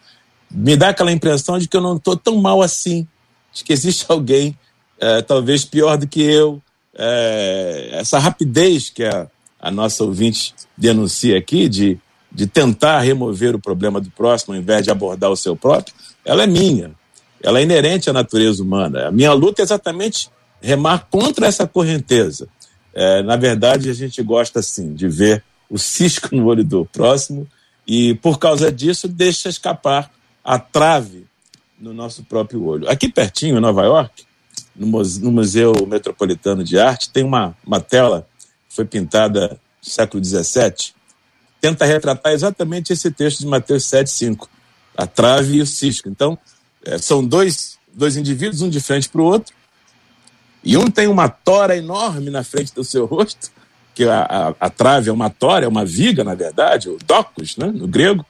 Me 0.51 0.77
dá 0.77 0.89
aquela 0.89 1.13
impressão 1.13 1.59
de 1.59 1.69
que 1.69 1.77
eu 1.77 1.81
não 1.81 1.97
estou 1.97 2.17
tão 2.17 2.37
mal 2.37 2.61
assim, 2.61 3.07
de 3.53 3.65
que 3.65 3.73
existe 3.73 4.05
alguém 4.09 4.57
é, 4.99 5.23
talvez 5.23 5.65
pior 5.65 5.97
do 5.97 6.07
que 6.07 6.23
eu. 6.23 6.61
É, 6.95 7.91
essa 7.93 8.19
rapidez 8.19 8.91
que 8.91 9.05
a, 9.05 9.29
a 9.61 9.71
nossa 9.71 10.05
ouvinte 10.05 10.55
denuncia 10.77 11.39
aqui 11.39 11.69
de 11.69 12.01
de 12.33 12.47
tentar 12.47 13.01
remover 13.01 13.55
o 13.55 13.59
problema 13.59 14.01
do 14.01 14.11
próximo 14.11 14.55
ao 14.55 14.61
invés 14.61 14.85
de 14.85 14.91
abordar 14.91 15.31
o 15.31 15.37
seu 15.37 15.57
próprio, 15.57 15.95
ela 16.25 16.45
é 16.45 16.47
minha. 16.47 16.93
Ela 17.43 17.59
é 17.59 17.63
inerente 17.63 18.09
à 18.09 18.13
natureza 18.13 18.63
humana. 18.63 19.09
A 19.09 19.11
minha 19.11 19.33
luta 19.33 19.63
é 19.63 19.65
exatamente 19.65 20.31
remar 20.61 21.09
contra 21.11 21.47
essa 21.47 21.67
correnteza. 21.67 22.49
É, 22.93 23.23
na 23.23 23.37
verdade, 23.37 23.89
a 23.89 23.95
gente 23.95 24.23
gosta, 24.23 24.61
assim, 24.61 24.95
de 24.95 25.09
ver 25.09 25.45
o 25.69 25.79
cisco 25.79 26.35
no 26.35 26.47
olho 26.47 26.65
do 26.65 26.85
próximo 26.85 27.47
e, 27.87 28.15
por 28.17 28.39
causa 28.39 28.71
disso, 28.71 29.07
deixa 29.07 29.49
escapar 29.49 30.11
a 30.45 30.59
trave 30.59 31.27
no 31.79 31.95
nosso 31.95 32.25
próprio 32.25 32.65
olho. 32.65 32.89
Aqui 32.89 33.09
pertinho, 33.09 33.57
em 33.57 33.61
Nova 33.61 33.85
York, 33.85 34.25
no 34.75 35.31
Museu 35.31 35.73
Metropolitano 35.87 36.63
de 36.65 36.79
Arte, 36.79 37.11
tem 37.11 37.25
uma, 37.25 37.57
uma 37.67 37.81
tela 37.81 38.27
que 38.69 38.75
foi 38.75 38.85
pintada 38.85 39.59
no 39.85 39.91
século 39.91 40.25
XVII, 40.25 40.93
tenta 41.61 41.85
retratar 41.85 42.33
exatamente 42.33 42.93
esse 42.93 43.11
texto 43.11 43.41
de 43.41 43.47
Mateus 43.47 43.85
7,5, 43.85 44.49
a 44.97 45.07
trave 45.07 45.57
e 45.57 45.63
o 45.63 45.67
cisco. 45.67 46.09
Então, 46.09 46.39
é, 46.85 46.99
são 46.99 47.25
dois, 47.25 47.79
dois 47.93 48.17
indivíduos, 48.17 48.63
um 48.63 48.69
de 48.69 48.81
frente 48.81 49.09
para 49.09 49.21
o 49.21 49.25
outro, 49.25 49.55
e 50.63 50.77
um 50.77 50.91
tem 50.91 51.07
uma 51.07 51.29
tora 51.29 51.77
enorme 51.77 52.31
na 52.31 52.45
frente 52.45 52.75
do 52.75 52.85
seu 52.85 53.07
rosto, 53.07 53.51
que 53.95 54.05
a, 54.05 54.23
a, 54.23 54.67
a 54.67 54.71
trave 54.71 55.11
é 55.11 55.13
uma 55.13 55.31
tora, 55.31 55.65
é 55.65 55.69
uma 55.69 55.85
viga, 55.85 56.23
na 56.23 56.35
verdade, 56.35 56.89
o 56.89 56.99
docus, 57.05 57.57
né, 57.57 57.67
no 57.67 57.87
grego, 57.87 58.25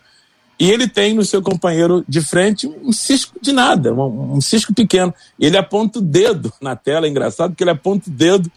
e 0.58 0.70
ele 0.70 0.86
tem 0.86 1.14
no 1.14 1.24
seu 1.24 1.40
companheiro 1.40 2.04
de 2.06 2.20
frente 2.20 2.66
um 2.66 2.92
cisco 2.92 3.38
de 3.40 3.50
nada, 3.50 3.94
um, 3.94 4.34
um 4.34 4.40
cisco 4.40 4.74
pequeno. 4.74 5.14
Ele 5.38 5.56
aponta 5.56 5.98
o 5.98 6.02
dedo 6.02 6.52
na 6.60 6.76
tela, 6.76 7.06
é 7.06 7.08
engraçado, 7.08 7.52
porque 7.52 7.64
ele 7.64 7.70
aponta 7.70 8.10
o 8.10 8.12
dedo 8.12 8.50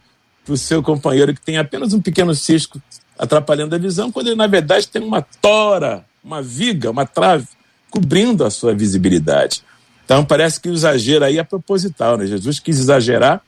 para 0.44 0.54
o 0.54 0.58
seu 0.58 0.84
companheiro 0.84 1.34
que 1.34 1.42
tem 1.42 1.58
apenas 1.58 1.94
um 1.94 2.02
pequeno 2.02 2.36
cisco 2.36 2.82
atrapalhando 3.18 3.74
a 3.76 3.78
visão, 3.78 4.12
quando 4.12 4.28
ele, 4.28 4.36
na 4.36 4.48
verdade, 4.48 4.88
tem 4.88 5.02
uma 5.02 5.22
tora, 5.22 6.04
uma 6.22 6.42
viga, 6.42 6.92
uma 6.92 7.06
trave 7.06 7.48
cobrindo 7.90 8.44
a 8.44 8.50
sua 8.50 8.74
visibilidade. 8.74 9.64
Então, 10.04 10.26
parece 10.26 10.60
que 10.60 10.68
o 10.68 10.74
exagero 10.74 11.24
aí 11.24 11.38
é 11.38 11.44
proposital, 11.44 12.18
né? 12.18 12.26
Jesus 12.26 12.60
quis 12.60 12.80
exagerar 12.80 13.42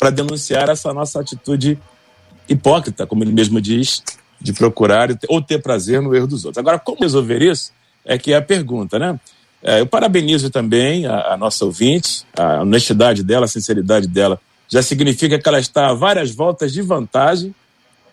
para 0.00 0.08
denunciar 0.08 0.70
essa 0.70 0.94
nossa 0.94 1.20
atitude 1.20 1.78
hipócrita, 2.48 3.06
como 3.06 3.22
ele 3.22 3.32
mesmo 3.32 3.60
diz, 3.60 4.02
de 4.40 4.50
procurar 4.54 5.10
ou 5.28 5.42
ter 5.42 5.60
prazer 5.60 6.00
no 6.00 6.16
erro 6.16 6.26
dos 6.26 6.46
outros. 6.46 6.58
Agora, 6.58 6.78
como 6.78 7.02
resolver 7.02 7.42
isso? 7.42 7.70
É 8.02 8.16
que 8.16 8.32
é 8.32 8.36
a 8.36 8.42
pergunta, 8.42 8.98
né? 8.98 9.20
É, 9.62 9.80
eu 9.80 9.86
parabenizo 9.86 10.48
também 10.48 11.04
a, 11.04 11.34
a, 11.34 11.36
nossa 11.36 11.66
ouvinte, 11.66 12.24
a 12.34 12.62
honestidade 12.62 13.22
dela, 13.22 13.44
a 13.44 13.48
sinceridade 13.48 14.06
dela, 14.06 14.40
já 14.66 14.82
significa 14.82 15.38
que 15.38 15.46
ela 15.46 15.60
está 15.60 15.90
a 15.90 15.94
várias 15.94 16.34
voltas 16.34 16.72
de 16.72 16.80
vantagem 16.80 17.54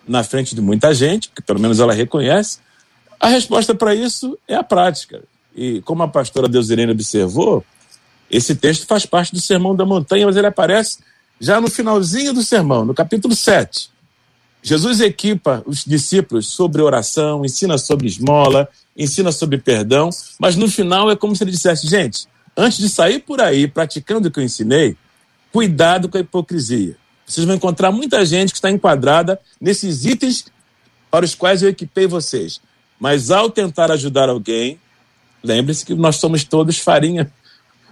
na 0.05 0.25
frente 0.25 0.53
de 0.53 0.61
muita 0.61 0.93
gente, 0.93 1.29
que 1.33 1.41
pelo 1.41 1.59
menos 1.59 1.79
ela 1.79 1.93
reconhece. 1.93 2.59
A 3.17 3.29
resposta 3.29 3.73
para 3.73 3.95
isso 3.95 4.37
é 4.45 4.55
a 4.55 4.63
prática. 4.63 5.23
E 5.55 5.81
como 5.81 6.03
a 6.03 6.07
pastora 6.07 6.49
Deusirene 6.49 6.91
observou, 6.91 7.63
esse 8.29 8.55
texto 8.55 8.85
faz 8.85 9.05
parte 9.05 9.33
do 9.33 9.39
Sermão 9.39 9.73
da 9.73 9.85
Montanha, 9.85 10.25
mas 10.25 10.35
ele 10.35 10.47
aparece 10.47 10.99
já 11.39 11.61
no 11.61 11.69
finalzinho 11.69 12.33
do 12.33 12.43
sermão, 12.43 12.85
no 12.85 12.93
capítulo 12.93 13.35
7. 13.35 13.89
Jesus 14.61 14.99
equipa 14.99 15.63
os 15.65 15.85
discípulos 15.85 16.47
sobre 16.47 16.81
oração, 16.81 17.45
ensina 17.45 17.77
sobre 17.77 18.07
esmola, 18.07 18.67
ensina 18.97 19.31
sobre 19.31 19.57
perdão, 19.57 20.09
mas 20.39 20.55
no 20.55 20.69
final 20.69 21.09
é 21.11 21.15
como 21.15 21.35
se 21.35 21.43
ele 21.43 21.51
dissesse: 21.51 21.87
gente, 21.87 22.27
antes 22.55 22.79
de 22.79 22.89
sair 22.89 23.19
por 23.19 23.39
aí 23.39 23.67
praticando 23.67 24.27
o 24.27 24.31
que 24.31 24.39
eu 24.39 24.43
ensinei, 24.43 24.97
cuidado 25.51 26.09
com 26.09 26.17
a 26.17 26.21
hipocrisia. 26.21 26.97
Vocês 27.25 27.45
vão 27.45 27.55
encontrar 27.55 27.91
muita 27.91 28.25
gente 28.25 28.51
que 28.51 28.57
está 28.57 28.71
enquadrada 28.71 29.39
nesses 29.59 30.05
itens 30.05 30.45
para 31.11 31.25
os 31.25 31.35
quais 31.35 31.61
eu 31.61 31.69
equipei 31.69 32.07
vocês. 32.07 32.61
Mas 32.99 33.31
ao 33.31 33.49
tentar 33.49 33.91
ajudar 33.91 34.29
alguém, 34.29 34.79
lembre-se 35.43 35.85
que 35.85 35.93
nós 35.93 36.15
somos 36.15 36.43
todos 36.43 36.79
farinha 36.79 37.31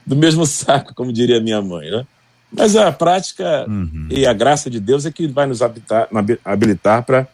do 0.05 0.15
mesmo 0.15 0.45
saco, 0.45 0.93
como 0.95 1.11
diria 1.11 1.41
minha 1.41 1.61
mãe, 1.61 1.91
né? 1.91 2.07
Mas 2.57 2.75
a 2.75 2.91
prática 2.91 3.65
uhum. 3.67 4.07
e 4.09 4.25
a 4.25 4.33
graça 4.33 4.69
de 4.69 4.79
Deus 4.79 5.05
é 5.05 5.12
que 5.12 5.27
vai 5.27 5.45
nos 5.45 5.62
habilitar, 5.62 6.07
habilitar 6.43 7.03
para 7.03 7.27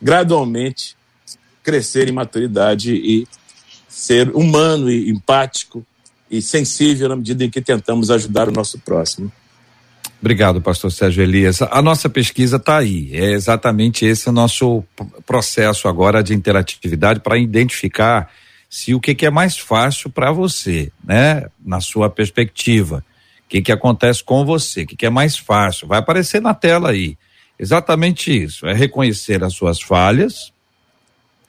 gradualmente 0.00 0.96
crescer 1.62 2.08
em 2.08 2.12
maturidade 2.12 2.94
e 2.94 3.26
ser 3.88 4.30
humano 4.30 4.90
e 4.90 5.10
empático 5.10 5.84
e 6.30 6.40
sensível 6.40 7.08
na 7.08 7.16
medida 7.16 7.44
em 7.44 7.50
que 7.50 7.60
tentamos 7.60 8.10
ajudar 8.10 8.48
o 8.48 8.52
nosso 8.52 8.78
próximo. 8.78 9.32
Obrigado, 10.20 10.60
pastor 10.60 10.90
Sérgio 10.90 11.22
Elias. 11.22 11.62
A 11.62 11.80
nossa 11.80 12.08
pesquisa 12.08 12.56
está 12.56 12.78
aí. 12.78 13.10
É 13.12 13.32
exatamente 13.32 14.04
esse 14.04 14.28
o 14.28 14.32
nosso 14.32 14.82
processo 15.24 15.86
agora 15.88 16.22
de 16.22 16.34
interatividade 16.34 17.20
para 17.20 17.38
identificar 17.38 18.28
se 18.68 18.94
o 18.94 19.00
que, 19.00 19.14
que 19.14 19.26
é 19.26 19.30
mais 19.30 19.56
fácil 19.56 20.10
para 20.10 20.32
você, 20.32 20.92
né? 21.04 21.46
Na 21.64 21.80
sua 21.80 22.10
perspectiva. 22.10 23.04
O 23.48 23.50
que, 23.50 23.62
que 23.62 23.72
acontece 23.72 24.22
com 24.22 24.44
você? 24.44 24.82
O 24.82 24.86
que, 24.86 24.94
que 24.94 25.06
é 25.06 25.10
mais 25.10 25.38
fácil? 25.38 25.88
Vai 25.88 26.00
aparecer 26.00 26.38
na 26.38 26.52
tela 26.52 26.90
aí. 26.90 27.16
Exatamente 27.58 28.30
isso. 28.30 28.66
É 28.66 28.74
reconhecer 28.74 29.42
as 29.42 29.54
suas 29.54 29.80
falhas 29.80 30.52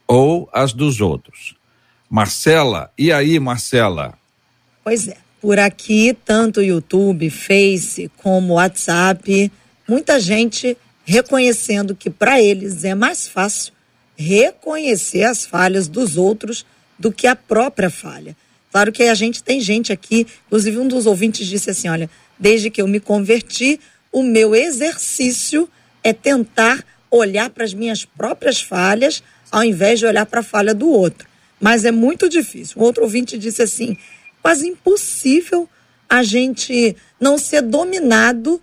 ou 0.07 0.49
as 0.53 0.71
dos 0.71 1.01
outros. 1.01 1.55
Marcela, 2.09 2.89
e 2.97 3.11
aí, 3.11 3.37
Marcela? 3.37 4.17
Pois 4.81 5.09
é. 5.09 5.17
Por 5.41 5.59
aqui, 5.59 6.17
tanto 6.23 6.61
YouTube, 6.61 7.29
Face 7.29 8.09
como 8.15 8.53
WhatsApp, 8.53 9.51
muita 9.85 10.21
gente 10.21 10.77
reconhecendo 11.03 11.93
que 11.93 12.09
para 12.09 12.41
eles 12.41 12.85
é 12.85 12.95
mais 12.95 13.27
fácil 13.27 13.73
reconhecer 14.15 15.23
as 15.23 15.45
falhas 15.45 15.89
dos 15.89 16.15
outros 16.15 16.65
do 16.97 17.11
que 17.11 17.27
a 17.27 17.35
própria 17.35 17.89
falha. 17.89 18.37
Claro 18.71 18.91
que 18.91 19.03
a 19.03 19.15
gente 19.15 19.43
tem 19.43 19.59
gente 19.59 19.91
aqui, 19.91 20.27
inclusive 20.47 20.77
um 20.77 20.87
dos 20.87 21.05
ouvintes 21.05 21.47
disse 21.47 21.69
assim: 21.69 21.89
olha, 21.89 22.09
desde 22.37 22.69
que 22.69 22.81
eu 22.81 22.87
me 22.87 22.99
converti, 22.99 23.79
o 24.11 24.23
meu 24.23 24.55
exercício 24.55 25.69
é 26.03 26.13
tentar 26.13 26.83
olhar 27.11 27.49
para 27.49 27.63
as 27.63 27.73
minhas 27.73 28.05
próprias 28.05 28.61
falhas 28.61 29.23
ao 29.51 29.63
invés 29.63 29.99
de 29.99 30.05
olhar 30.05 30.25
para 30.25 30.41
a 30.41 30.43
falha 30.43 30.73
do 30.73 30.87
outro. 30.89 31.27
Mas 31.59 31.83
é 31.83 31.91
muito 31.91 32.29
difícil. 32.29 32.79
Um 32.79 32.83
outro 32.83 33.03
ouvinte 33.03 33.37
disse 33.37 33.61
assim: 33.61 33.97
quase 34.41 34.67
impossível 34.67 35.67
a 36.07 36.23
gente 36.23 36.95
não 37.19 37.37
ser 37.37 37.61
dominado 37.61 38.61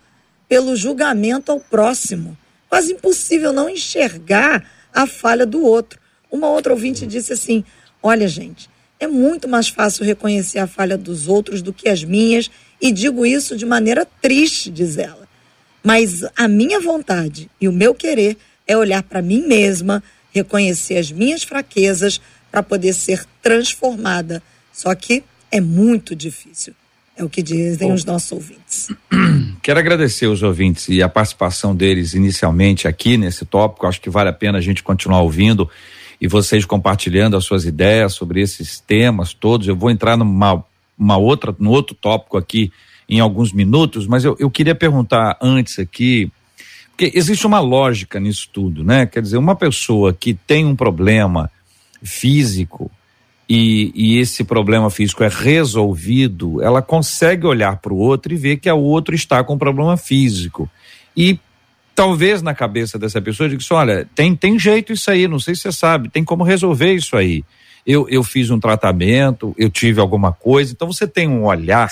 pelo 0.49 0.77
julgamento 0.77 1.53
ao 1.53 1.61
próximo. 1.61 2.37
Quase 2.69 2.93
impossível 2.93 3.53
não 3.53 3.69
enxergar 3.69 4.69
a 4.93 5.07
falha 5.07 5.45
do 5.45 5.63
outro. 5.63 6.01
Uma 6.31 6.49
outra 6.49 6.73
ouvinte 6.73 7.07
disse 7.07 7.33
assim: 7.33 7.65
Olha, 8.03 8.27
gente, 8.27 8.69
é 8.99 9.07
muito 9.07 9.49
mais 9.49 9.69
fácil 9.69 10.05
reconhecer 10.05 10.59
a 10.59 10.67
falha 10.67 10.97
dos 10.97 11.29
outros 11.29 11.63
do 11.63 11.73
que 11.73 11.89
as 11.89 12.03
minhas, 12.03 12.51
e 12.81 12.93
digo 12.93 13.25
isso 13.25 13.57
de 13.57 13.67
maneira 13.67 14.07
triste, 14.21 14.71
diz 14.71 14.99
ela. 14.99 15.27
Mas 15.83 16.25
a 16.37 16.49
minha 16.49 16.81
vontade 16.81 17.51
e 17.61 17.69
o 17.69 17.73
meu 17.73 17.95
querer 17.95 18.37
é 18.67 18.77
olhar 18.77 19.03
para 19.03 19.23
mim 19.23 19.47
mesma, 19.47 20.03
reconhecer 20.33 20.97
as 20.99 21.13
minhas 21.13 21.43
fraquezas 21.43 22.21
para 22.51 22.63
poder 22.63 22.93
ser 22.93 23.25
transformada. 23.43 24.43
Só 24.73 24.95
que 24.95 25.23
é 25.51 25.61
muito 25.61 26.15
difícil. 26.15 26.75
É 27.17 27.25
o 27.25 27.31
que 27.31 27.43
dizem 27.43 27.89
Bom, 27.89 27.95
os 27.95 28.05
nossos 28.05 28.31
ouvintes. 28.33 28.89
Quero 29.63 29.79
agradecer 29.79 30.27
os 30.27 30.43
ouvintes 30.43 30.89
e 30.89 31.03
a 31.03 31.09
participação 31.09 31.75
deles 31.75 32.13
inicialmente 32.13 32.87
aqui 32.87 33.17
nesse 33.17 33.47
tópico. 33.47 33.87
Acho 33.87 34.01
que 34.01 34.11
vale 34.11 34.29
a 34.29 34.35
pena 34.35 34.59
a 34.59 34.61
gente 34.61 34.83
continuar 34.83 35.23
ouvindo 35.23 35.71
e 36.21 36.27
vocês 36.29 36.65
compartilhando 36.65 37.37
as 37.37 37.45
suas 37.45 37.65
ideias 37.65 38.15
sobre 38.15 38.41
esses 38.41 38.81
temas 38.81 39.35
todos. 39.35 39.69
Eu 39.69 39.77
vou 39.77 39.91
entrar 39.91 40.17
numa 40.17 40.65
uma 40.99 41.17
outra, 41.17 41.55
no 41.59 41.71
outro 41.71 41.95
tópico 41.95 42.39
aqui 42.39 42.73
em 43.09 43.21
alguns 43.21 43.53
minutos, 43.53 44.07
mas 44.07 44.25
eu, 44.25 44.35
eu 44.39 44.51
queria 44.51 44.75
perguntar 44.75 45.39
antes 45.41 45.79
aqui, 45.79 46.31
porque 46.89 47.13
existe 47.17 47.47
uma 47.47 47.61
lógica 47.61 48.19
nisso 48.19 48.49
tudo, 48.53 48.83
né? 48.83 49.07
Quer 49.07 49.21
dizer, 49.21 49.37
uma 49.37 49.55
pessoa 49.55 50.13
que 50.13 50.35
tem 50.35 50.65
um 50.65 50.75
problema 50.75 51.51
físico, 52.03 52.91
e, 53.49 53.93
e 53.95 54.19
esse 54.19 54.43
problema 54.43 54.91
físico 54.91 55.23
é 55.23 55.29
resolvido, 55.29 56.61
ela 56.63 56.83
consegue 56.83 57.47
olhar 57.47 57.77
para 57.77 57.93
o 57.93 57.99
outro 57.99 58.33
e 58.33 58.37
ver 58.37 58.57
que 58.57 58.71
o 58.71 58.79
outro 58.79 59.15
está 59.15 59.45
com 59.45 59.55
um 59.55 59.59
problema 59.59 59.97
físico. 59.97 60.69
E 61.17 61.39
talvez 61.97 62.43
na 62.43 62.55
cabeça 62.55 62.99
dessa 62.99 63.21
pessoa 63.21 63.49
diga 63.49 63.61
assim, 63.61 63.75
olha, 63.75 64.09
tem, 64.15 64.37
tem 64.37 64.59
jeito 64.59 64.93
isso 64.93 65.11
aí, 65.11 65.27
não 65.27 65.41
sei 65.41 65.55
se 65.55 65.63
você 65.63 65.73
sabe, 65.73 66.11
tem 66.11 66.23
como 66.23 66.45
resolver 66.45 66.93
isso 66.93 67.17
aí. 67.17 67.43
Eu, 67.87 68.07
eu 68.09 68.23
fiz 68.23 68.51
um 68.51 68.61
tratamento, 68.61 69.55
eu 69.57 69.71
tive 69.71 70.01
alguma 70.01 70.31
coisa, 70.31 70.73
então 70.73 70.93
você 70.93 71.07
tem 71.09 71.27
um 71.27 71.47
olhar 71.47 71.91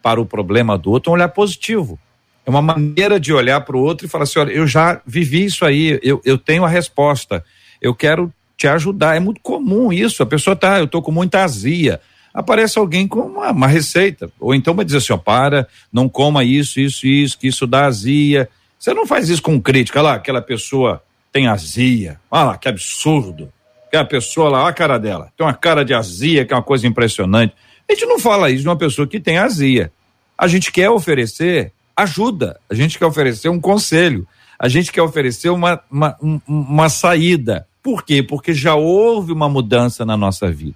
para 0.00 0.20
o 0.20 0.24
problema 0.24 0.78
do 0.78 0.90
outro, 0.90 1.10
um 1.10 1.14
olhar 1.14 1.28
positivo. 1.28 1.98
É 2.46 2.50
uma 2.50 2.62
maneira 2.62 3.18
de 3.18 3.32
olhar 3.32 3.60
para 3.62 3.76
o 3.76 3.80
outro 3.80 4.06
e 4.06 4.08
falar 4.08 4.24
assim, 4.24 4.38
olha, 4.38 4.52
eu 4.52 4.66
já 4.66 5.00
vivi 5.04 5.44
isso 5.44 5.64
aí, 5.64 5.98
eu, 6.02 6.20
eu 6.24 6.38
tenho 6.38 6.64
a 6.64 6.68
resposta, 6.68 7.44
eu 7.80 7.94
quero 7.94 8.32
te 8.56 8.68
ajudar. 8.68 9.16
É 9.16 9.20
muito 9.20 9.40
comum 9.40 9.92
isso. 9.92 10.22
A 10.22 10.26
pessoa 10.26 10.54
tá, 10.54 10.78
eu 10.78 10.86
tô 10.86 11.02
com 11.02 11.10
muita 11.10 11.42
azia. 11.42 12.00
Aparece 12.32 12.78
alguém 12.78 13.08
com 13.08 13.20
uma, 13.20 13.50
uma 13.50 13.66
receita. 13.66 14.30
Ou 14.38 14.54
então 14.54 14.74
vai 14.74 14.84
dizer 14.84 14.98
assim, 14.98 15.12
ó, 15.12 15.16
para, 15.16 15.66
não 15.92 16.08
coma 16.08 16.44
isso, 16.44 16.78
isso, 16.78 17.06
isso, 17.06 17.38
que 17.38 17.48
isso 17.48 17.66
dá 17.66 17.86
azia. 17.86 18.48
Você 18.82 18.92
não 18.92 19.06
faz 19.06 19.28
isso 19.28 19.40
com 19.40 19.62
crítica. 19.62 20.00
Olha 20.00 20.08
lá, 20.08 20.14
aquela 20.14 20.42
pessoa 20.42 21.00
tem 21.30 21.46
azia. 21.46 22.18
Olha 22.28 22.42
lá, 22.46 22.58
que 22.58 22.68
absurdo. 22.68 23.48
Aquela 23.86 24.04
pessoa 24.04 24.50
lá, 24.50 24.62
olha 24.62 24.70
a 24.70 24.72
cara 24.72 24.98
dela. 24.98 25.32
Tem 25.36 25.46
uma 25.46 25.54
cara 25.54 25.84
de 25.84 25.94
azia, 25.94 26.44
que 26.44 26.52
é 26.52 26.56
uma 26.56 26.64
coisa 26.64 26.84
impressionante. 26.84 27.54
A 27.88 27.94
gente 27.94 28.06
não 28.06 28.18
fala 28.18 28.50
isso 28.50 28.62
de 28.62 28.68
uma 28.68 28.74
pessoa 28.74 29.06
que 29.06 29.20
tem 29.20 29.38
azia. 29.38 29.92
A 30.36 30.48
gente 30.48 30.72
quer 30.72 30.90
oferecer 30.90 31.72
ajuda. 31.96 32.58
A 32.68 32.74
gente 32.74 32.98
quer 32.98 33.06
oferecer 33.06 33.48
um 33.48 33.60
conselho. 33.60 34.26
A 34.58 34.66
gente 34.66 34.90
quer 34.90 35.02
oferecer 35.02 35.50
uma, 35.50 35.80
uma, 35.88 36.16
uma 36.48 36.88
saída. 36.88 37.68
Por 37.84 38.02
quê? 38.02 38.20
Porque 38.20 38.52
já 38.52 38.74
houve 38.74 39.30
uma 39.30 39.48
mudança 39.48 40.04
na 40.04 40.16
nossa 40.16 40.50
vida. 40.50 40.74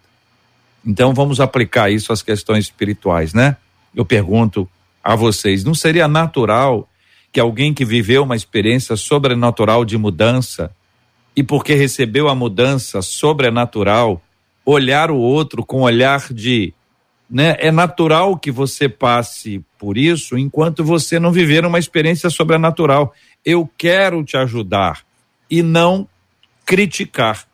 Então 0.87 1.13
vamos 1.13 1.41
aplicar 1.41 1.91
isso 1.91 2.13
às 2.13 2.23
questões 2.23 2.67
espirituais, 2.67 3.35
né? 3.35 3.57
Eu 3.93 4.05
pergunto 4.05 4.69
a 5.03 5.17
vocês, 5.17 5.65
não 5.65 5.75
seria 5.75 6.07
natural 6.07 6.89
que 7.33 7.41
alguém 7.41 7.75
que 7.75 7.85
viveu 7.85 8.23
uma 8.23 8.37
experiência 8.37 8.97
sobrenatural 8.97 9.85
de 9.85 9.99
mudança 9.99 10.71
e 11.35 11.43
porque 11.43 11.75
recebeu 11.75 12.29
a 12.29 12.35
mudança 12.35 13.03
sobrenatural, 13.03 14.23
olhar 14.65 15.11
o 15.11 15.19
outro 15.19 15.65
com 15.65 15.83
olhar 15.83 16.33
de, 16.33 16.73
né? 17.31 17.57
É 17.59 17.71
natural 17.71 18.39
que 18.39 18.51
você 18.51 18.89
passe 18.89 19.63
por 19.79 19.99
isso 19.99 20.39
enquanto 20.39 20.83
você 20.83 21.21
não 21.21 21.31
viver 21.31 21.67
uma 21.67 21.79
experiência 21.79 22.31
sobrenatural. 22.31 23.15
Eu 23.45 23.69
quero 23.77 24.25
te 24.25 24.37
ajudar 24.37 25.05
e 25.51 25.63
não 25.63 26.09
criticar. 26.65 27.47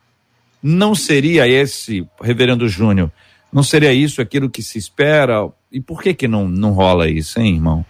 Não 0.62 0.94
seria 0.94 1.48
esse, 1.48 2.06
reverendo 2.20 2.68
Júnior, 2.68 3.10
não 3.52 3.62
seria 3.62 3.92
isso 3.92 4.22
aquilo 4.22 4.48
que 4.48 4.62
se 4.62 4.78
espera? 4.78 5.48
E 5.70 5.80
por 5.80 6.00
que 6.00 6.14
que 6.14 6.28
não, 6.28 6.48
não 6.48 6.72
rola 6.72 7.10
isso, 7.10 7.40
hein, 7.40 7.54
irmão? 7.54 7.84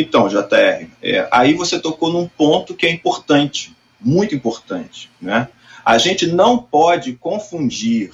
Então, 0.00 0.28
JR, 0.28 0.86
é, 1.02 1.28
aí 1.30 1.54
você 1.54 1.78
tocou 1.78 2.12
num 2.12 2.28
ponto 2.28 2.74
que 2.74 2.86
é 2.86 2.90
importante, 2.90 3.74
muito 4.00 4.34
importante, 4.34 5.10
né? 5.20 5.48
A 5.84 5.98
gente 5.98 6.26
não 6.26 6.58
pode 6.58 7.14
confundir 7.14 8.12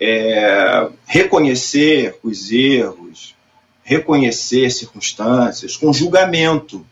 é, 0.00 0.88
reconhecer 1.06 2.18
os 2.22 2.50
erros, 2.50 3.34
reconhecer 3.82 4.70
circunstâncias 4.70 5.76
com 5.76 5.92
julgamento. 5.92 6.84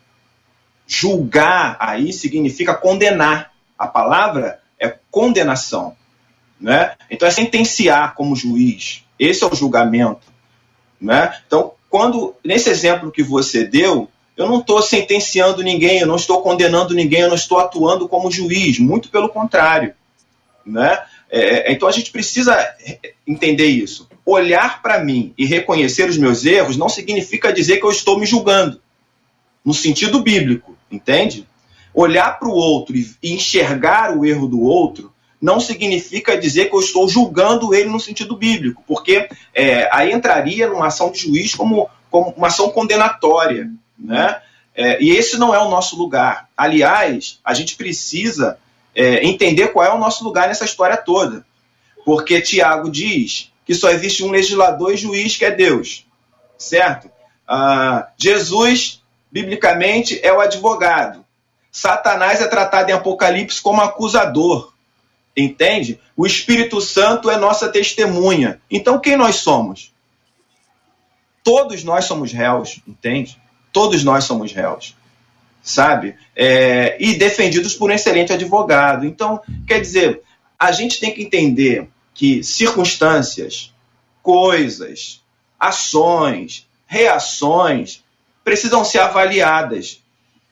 Julgar 0.86 1.76
aí 1.80 2.12
significa 2.12 2.74
condenar. 2.74 3.52
A 3.78 3.86
palavra 3.86 4.60
é 4.78 4.94
condenação. 5.10 5.96
Né? 6.60 6.94
Então 7.10 7.26
é 7.26 7.30
sentenciar 7.30 8.14
como 8.14 8.36
juiz. 8.36 9.04
Esse 9.18 9.42
é 9.42 9.46
o 9.46 9.54
julgamento. 9.54 10.30
Né? 11.00 11.36
Então, 11.46 11.72
quando 11.92 12.34
nesse 12.42 12.70
exemplo 12.70 13.12
que 13.12 13.22
você 13.22 13.66
deu, 13.66 14.08
eu 14.34 14.48
não 14.48 14.60
estou 14.60 14.80
sentenciando 14.80 15.62
ninguém, 15.62 15.98
eu 15.98 16.06
não 16.06 16.16
estou 16.16 16.40
condenando 16.40 16.94
ninguém, 16.94 17.20
eu 17.20 17.28
não 17.28 17.36
estou 17.36 17.58
atuando 17.58 18.08
como 18.08 18.32
juiz, 18.32 18.78
muito 18.78 19.10
pelo 19.10 19.28
contrário. 19.28 19.92
Né? 20.64 20.98
É, 21.30 21.68
é 21.68 21.72
então 21.72 21.86
a 21.86 21.92
gente 21.92 22.10
precisa 22.10 22.56
entender 23.26 23.66
isso. 23.66 24.08
Olhar 24.24 24.80
para 24.80 25.04
mim 25.04 25.34
e 25.36 25.44
reconhecer 25.44 26.08
os 26.08 26.16
meus 26.16 26.46
erros 26.46 26.78
não 26.78 26.88
significa 26.88 27.52
dizer 27.52 27.76
que 27.76 27.84
eu 27.84 27.90
estou 27.90 28.18
me 28.18 28.24
julgando, 28.24 28.80
no 29.62 29.74
sentido 29.74 30.22
bíblico, 30.22 30.74
entende? 30.90 31.46
Olhar 31.92 32.38
para 32.38 32.48
o 32.48 32.54
outro 32.54 32.96
e 32.96 33.34
enxergar 33.34 34.16
o 34.16 34.24
erro 34.24 34.48
do 34.48 34.62
outro 34.62 35.11
não 35.42 35.58
significa 35.58 36.38
dizer 36.38 36.70
que 36.70 36.76
eu 36.76 36.80
estou 36.80 37.08
julgando 37.08 37.74
ele 37.74 37.88
no 37.88 37.98
sentido 37.98 38.36
bíblico, 38.36 38.84
porque 38.86 39.28
é, 39.52 39.88
aí 39.92 40.12
entraria 40.12 40.68
numa 40.68 40.86
ação 40.86 41.10
de 41.10 41.18
juiz 41.18 41.52
como, 41.56 41.90
como 42.08 42.32
uma 42.36 42.46
ação 42.46 42.70
condenatória. 42.70 43.68
Né? 43.98 44.40
É, 44.72 45.02
e 45.02 45.10
esse 45.10 45.36
não 45.36 45.52
é 45.52 45.58
o 45.58 45.68
nosso 45.68 45.96
lugar. 45.96 46.48
Aliás, 46.56 47.40
a 47.44 47.52
gente 47.54 47.74
precisa 47.74 48.56
é, 48.94 49.26
entender 49.26 49.68
qual 49.68 49.84
é 49.84 49.92
o 49.92 49.98
nosso 49.98 50.22
lugar 50.22 50.46
nessa 50.46 50.64
história 50.64 50.96
toda. 50.96 51.44
Porque 52.04 52.40
Tiago 52.40 52.88
diz 52.88 53.50
que 53.66 53.74
só 53.74 53.90
existe 53.90 54.22
um 54.22 54.30
legislador 54.30 54.94
e 54.94 54.96
juiz 54.96 55.36
que 55.36 55.44
é 55.44 55.50
Deus. 55.50 56.06
Certo? 56.56 57.10
Ah, 57.48 58.08
Jesus, 58.16 59.02
biblicamente, 59.30 60.20
é 60.22 60.32
o 60.32 60.40
advogado. 60.40 61.24
Satanás 61.70 62.40
é 62.40 62.46
tratado 62.46 62.90
em 62.90 62.94
Apocalipse 62.94 63.60
como 63.60 63.80
acusador. 63.80 64.71
Entende? 65.36 65.98
O 66.16 66.26
Espírito 66.26 66.80
Santo 66.80 67.30
é 67.30 67.36
nossa 67.36 67.68
testemunha. 67.68 68.60
Então, 68.70 69.00
quem 69.00 69.16
nós 69.16 69.36
somos? 69.36 69.92
Todos 71.42 71.82
nós 71.82 72.04
somos 72.04 72.32
réus, 72.32 72.80
entende? 72.86 73.40
Todos 73.72 74.04
nós 74.04 74.24
somos 74.24 74.52
réus, 74.52 74.94
sabe? 75.62 76.14
É, 76.36 76.96
e 77.00 77.14
defendidos 77.14 77.74
por 77.74 77.90
um 77.90 77.94
excelente 77.94 78.32
advogado. 78.32 79.06
Então, 79.06 79.40
quer 79.66 79.80
dizer, 79.80 80.22
a 80.58 80.70
gente 80.70 81.00
tem 81.00 81.12
que 81.12 81.22
entender 81.22 81.88
que 82.14 82.44
circunstâncias, 82.44 83.72
coisas, 84.22 85.22
ações, 85.58 86.68
reações 86.86 88.04
precisam 88.44 88.84
ser 88.84 88.98
avaliadas. 88.98 90.00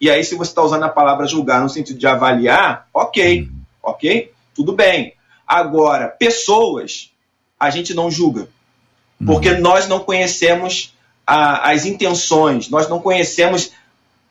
E 0.01 0.11
aí, 0.11 0.25
se 0.25 0.35
você 0.35 0.51
está 0.51 0.62
usando 0.62 0.85
a 0.85 0.88
palavra 0.88 1.27
julgar 1.27 1.61
no 1.61 1.69
sentido 1.69 1.99
de 1.99 2.07
avaliar, 2.07 2.88
ok, 2.93 3.49
ok, 3.83 4.33
tudo 4.55 4.73
bem. 4.73 5.15
Agora, 5.47 6.09
pessoas, 6.09 7.11
a 7.59 7.71
gente 7.71 7.93
não 7.95 8.11
julga. 8.11 8.49
Porque 9.25 9.51
uhum. 9.51 9.61
nós 9.61 9.87
não 9.89 10.01
conhecemos 10.01 10.95
a, 11.27 11.71
as 11.71 11.85
intenções, 11.85 12.71
nós 12.71 12.89
não 12.89 13.01
conhecemos 13.01 13.73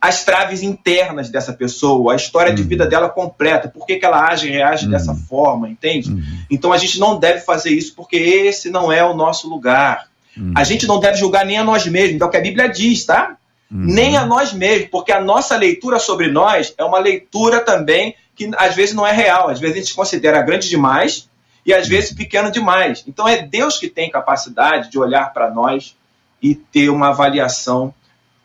as 0.02 0.24
traves 0.24 0.64
internas 0.64 1.30
dessa 1.30 1.52
pessoa, 1.52 2.14
a 2.14 2.16
história 2.16 2.52
uhum. 2.52 2.56
de 2.56 2.64
vida 2.64 2.88
dela 2.88 3.10
completa, 3.10 3.68
por 3.68 3.86
que, 3.86 3.98
que 3.98 4.06
ela 4.06 4.30
age 4.30 4.48
e 4.48 4.52
reage 4.52 4.86
uhum. 4.86 4.92
dessa 4.92 5.14
forma, 5.14 5.68
entende? 5.68 6.10
Uhum. 6.10 6.24
Então 6.50 6.72
a 6.72 6.78
gente 6.78 7.00
não 7.00 7.20
deve 7.20 7.42
fazer 7.42 7.72
isso 7.72 7.94
porque 7.96 8.16
esse 8.16 8.70
não 8.70 8.92
é 8.92 9.04
o 9.04 9.14
nosso 9.14 9.50
lugar. 9.50 10.08
Uhum. 10.38 10.54
A 10.56 10.64
gente 10.64 10.88
não 10.88 11.00
deve 11.00 11.18
julgar 11.18 11.46
nem 11.46 11.58
a 11.58 11.64
nós 11.64 11.86
mesmos, 11.86 12.20
é 12.20 12.26
o 12.26 12.30
que 12.30 12.38
a 12.38 12.42
Bíblia 12.42 12.70
diz, 12.70 13.06
tá? 13.06 13.36
Uhum. 13.70 13.80
Nem 13.82 14.16
a 14.16 14.26
nós 14.26 14.54
mesmos, 14.54 14.90
porque 14.90 15.12
a 15.12 15.22
nossa 15.22 15.58
leitura 15.58 16.00
sobre 16.00 16.30
nós 16.30 16.74
é 16.78 16.84
uma 16.84 17.00
leitura 17.00 17.60
também 17.60 18.16
que 18.40 18.50
às 18.56 18.74
vezes 18.74 18.96
não 18.96 19.06
é 19.06 19.12
real, 19.12 19.50
às 19.50 19.60
vezes 19.60 19.76
a 19.76 19.80
gente 19.80 19.94
considera 19.94 20.42
grande 20.42 20.70
demais 20.70 21.28
e 21.66 21.74
às 21.74 21.90
vezes 21.90 22.14
pequeno 22.14 22.50
demais. 22.50 23.04
Então 23.06 23.28
é 23.28 23.42
Deus 23.42 23.78
que 23.78 23.90
tem 23.90 24.10
capacidade 24.10 24.90
de 24.90 24.98
olhar 24.98 25.34
para 25.34 25.52
nós 25.52 25.94
e 26.42 26.56
ter 26.56 26.90
uma 26.90 27.10
avaliação 27.10 27.94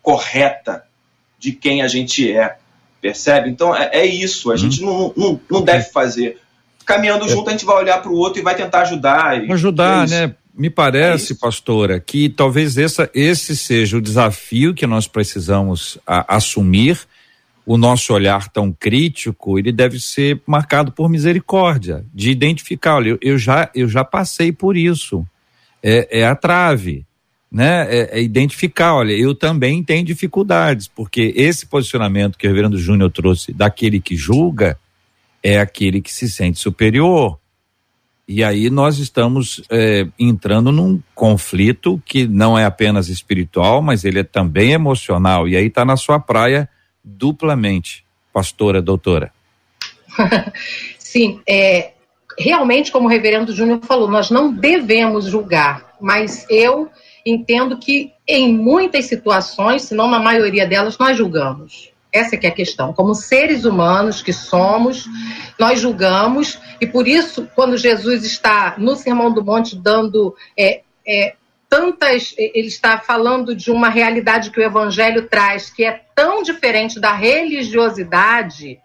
correta 0.03 0.85
de 1.39 1.53
quem 1.53 1.81
a 1.81 1.87
gente 1.87 2.29
é. 2.29 2.57
Percebe? 3.01 3.49
Então 3.49 3.75
é, 3.75 3.91
é 3.93 4.05
isso. 4.05 4.51
A 4.51 4.57
gente 4.57 4.83
não, 4.83 5.15
não, 5.17 5.41
não 5.49 5.63
deve 5.63 5.85
fazer. 5.93 6.41
Caminhando 6.85 7.29
junto, 7.29 7.49
a 7.49 7.53
gente 7.53 7.65
vai 7.65 7.77
olhar 7.77 8.03
para 8.03 8.11
o 8.11 8.17
outro 8.17 8.41
e 8.41 8.43
vai 8.43 8.57
tentar 8.57 8.83
ajudar. 8.83 9.45
E, 9.45 9.53
ajudar, 9.53 10.09
é 10.09 10.11
né? 10.11 10.35
Me 10.53 10.71
parece, 10.71 11.35
é 11.35 11.37
pastora, 11.37 12.01
que 12.01 12.29
talvez 12.29 12.77
essa, 12.77 13.09
esse 13.15 13.57
seja 13.57 13.97
o 13.97 14.03
desafio 14.03 14.75
que 14.75 14.87
nós 14.87 15.07
precisamos 15.07 15.99
a, 16.05 16.37
assumir. 16.37 16.99
O 17.67 17.79
nosso 17.79 18.13
olhar 18.13 18.49
tão 18.49 18.73
crítico, 18.73 19.59
ele 19.59 19.73
deve 19.73 19.99
ser 19.99 20.41
marcado 20.47 20.93
por 20.93 21.09
misericórdia, 21.09 22.05
de 22.13 22.31
identificar, 22.31 22.97
olha, 22.97 23.19
eu, 23.23 23.39
já, 23.39 23.71
eu 23.75 23.89
já 23.89 24.05
passei 24.05 24.53
por 24.53 24.77
isso. 24.77 25.27
É, 25.83 26.21
é 26.21 26.27
a 26.27 26.35
trave 26.35 27.07
né, 27.55 27.87
é, 27.89 28.19
é 28.19 28.23
identificar, 28.23 28.97
olha, 28.97 29.13
eu 29.13 29.33
também 29.33 29.81
tenho 29.81 30.05
dificuldades, 30.05 30.89
porque 30.89 31.33
esse 31.37 31.67
posicionamento 31.67 32.37
que 32.37 32.49
o 32.49 32.51
reverendo 32.51 32.77
Júnior 32.77 33.13
trouxe 33.13 33.53
daquele 33.53 34.01
que 34.01 34.17
julga 34.17 34.77
é 35.41 35.61
aquele 35.61 36.01
que 36.01 36.13
se 36.13 36.29
sente 36.29 36.59
superior. 36.59 37.39
E 38.27 38.43
aí 38.43 38.69
nós 38.71 38.99
estamos 38.99 39.63
é, 39.71 40.05
entrando 40.19 40.73
num 40.73 41.01
conflito 41.15 42.03
que 42.05 42.27
não 42.27 42.59
é 42.59 42.65
apenas 42.65 43.09
espiritual, 43.09 43.81
mas 43.81 44.05
ele 44.05 44.19
é 44.19 44.25
também 44.25 44.73
emocional. 44.73 45.47
E 45.47 45.57
aí 45.57 45.67
está 45.67 45.85
na 45.85 45.97
sua 45.97 46.19
praia 46.19 46.69
duplamente, 47.05 48.05
pastora, 48.33 48.81
doutora. 48.81 49.33
Sim, 50.99 51.41
é, 51.47 51.93
realmente, 52.39 52.91
como 52.91 53.07
o 53.07 53.11
reverendo 53.11 53.55
Júnior 53.55 53.81
falou, 53.85 54.09
nós 54.09 54.31
não 54.31 54.53
devemos 54.53 55.27
julgar, 55.27 55.95
mas 56.01 56.47
eu 56.49 56.91
entendo 57.27 57.79
que 57.79 58.13
em 58.27 58.53
muitas 58.53 59.07
situações, 59.07 59.83
se 59.83 59.95
não 59.95 60.09
na 60.09 60.19
maioria 60.19 60.67
delas, 60.67 60.99
nós 60.99 61.17
julgamos. 61.17 61.93
Essa 62.13 62.37
é 62.37 62.47
a 62.47 62.53
questão. 62.53 62.93
Como 62.93 63.15
seres 63.15 63.65
humanos 63.65 64.23
que 64.23 64.33
somos, 64.33 65.07
nós 65.59 65.81
julgamos, 65.81 66.59
e 66.81 66.87
por 66.87 67.09
isso, 67.09 67.49
quando 67.57 67.77
Jesus 67.77 68.25
está 68.25 68.77
no 68.79 68.95
Sermão 68.95 69.33
do 69.33 69.45
Monte 69.45 69.75
dando 69.75 70.35
é, 70.57 70.83
é, 71.07 71.35
tantas. 71.75 72.33
Ele 72.39 72.69
está 72.69 72.99
falando 72.99 73.55
de 73.55 73.73
uma 73.73 73.89
realidade 73.89 74.51
que 74.51 74.61
o 74.61 74.63
Evangelho 74.63 75.29
traz, 75.29 75.71
que 75.71 75.85
é 75.85 76.05
tão 76.15 76.41
diferente 76.41 77.01
da 77.01 77.13
religiosidade 77.13 78.79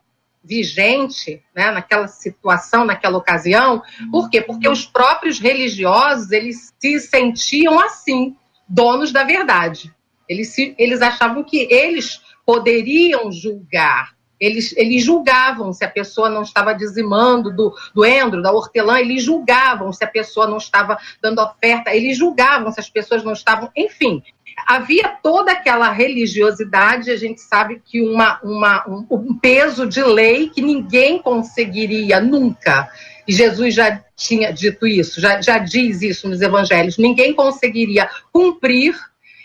vigente 0.44 1.44
né, 1.56 1.70
naquela 1.70 2.08
situação, 2.08 2.86
naquela 2.86 3.18
ocasião. 3.18 3.84
Por 4.12 4.30
quê? 4.30 4.42
Porque 4.42 4.68
os 4.68 4.86
próprios 4.86 5.40
religiosos 5.40 6.32
eles 6.32 6.74
se 6.80 7.00
sentiam 7.00 7.80
assim, 7.80 8.36
donos 8.68 9.12
da 9.12 9.24
verdade. 9.24 9.94
Eles, 10.28 10.50
se, 10.50 10.74
eles 10.80 11.02
achavam 11.02 11.44
que 11.44 11.68
eles 11.72 12.20
poderiam 12.44 13.32
julgar. 13.32 14.16
Eles, 14.40 14.74
eles 14.78 15.04
julgavam 15.04 15.74
se 15.74 15.84
a 15.84 15.90
pessoa 15.90 16.30
não 16.30 16.44
estava 16.44 16.74
dizimando 16.74 17.54
do, 17.54 17.76
do 17.94 18.06
endro, 18.06 18.42
da 18.42 18.52
hortelã, 18.52 19.00
eles 19.00 19.24
julgavam 19.24 19.92
se 19.92 20.04
a 20.04 20.08
pessoa 20.08 20.48
não 20.48 20.58
estava 20.58 20.98
dando 21.22 21.42
oferta, 21.42 21.94
eles 21.94 22.18
julgavam 22.18 22.72
se 22.72 22.80
as 22.80 22.90
pessoas 22.90 23.24
não 23.24 23.34
estavam. 23.34 23.70
Enfim, 23.76 24.24
havia 24.66 25.10
toda 25.22 25.52
aquela 25.52 25.92
religiosidade, 25.92 27.12
a 27.12 27.18
gente 27.18 27.42
sabe 27.42 27.82
que 27.84 28.02
uma, 28.02 28.40
uma, 28.44 28.88
um, 28.88 29.06
um 29.10 29.38
peso 29.38 29.88
de 29.88 30.04
lei 30.04 30.50
que 30.50 30.62
ninguém 30.62 31.22
conseguiria 31.22 32.20
nunca. 32.20 32.90
E 33.28 33.34
Jesus 33.34 33.76
já 33.76 34.04
tinha 34.16 34.52
dito 34.52 34.88
isso, 34.88 35.22
já, 35.22 35.40
já 35.42 35.60
diz 35.60 36.02
isso 36.02 36.28
nos 36.28 36.42
evangelhos: 36.42 36.98
ninguém 36.98 37.34
conseguiria 37.34 38.10
cumprir 38.32 38.96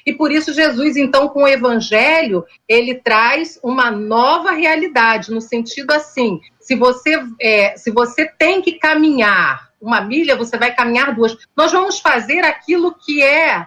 e 0.07 0.13
por 0.13 0.31
isso 0.31 0.53
Jesus, 0.53 0.97
então, 0.97 1.29
com 1.29 1.45
o 1.45 1.49
Evangelho, 1.49 2.45
ele 2.69 2.95
traz 2.95 3.59
uma 3.63 3.91
nova 3.91 4.53
realidade, 4.53 5.31
no 5.31 5.41
sentido 5.41 5.93
assim, 5.93 6.41
se 6.61 6.75
você, 6.75 7.23
é, 7.41 7.77
se 7.77 7.91
você 7.91 8.27
tem 8.27 8.61
que 8.61 8.73
caminhar 8.73 9.71
uma 9.81 10.01
milha, 10.01 10.37
você 10.37 10.57
vai 10.57 10.75
caminhar 10.75 11.15
duas. 11.15 11.37
Nós 11.57 11.73
vamos 11.73 12.01
fazer 12.01 12.45
aquilo 12.45 12.95
que 12.95 13.23
é 13.23 13.67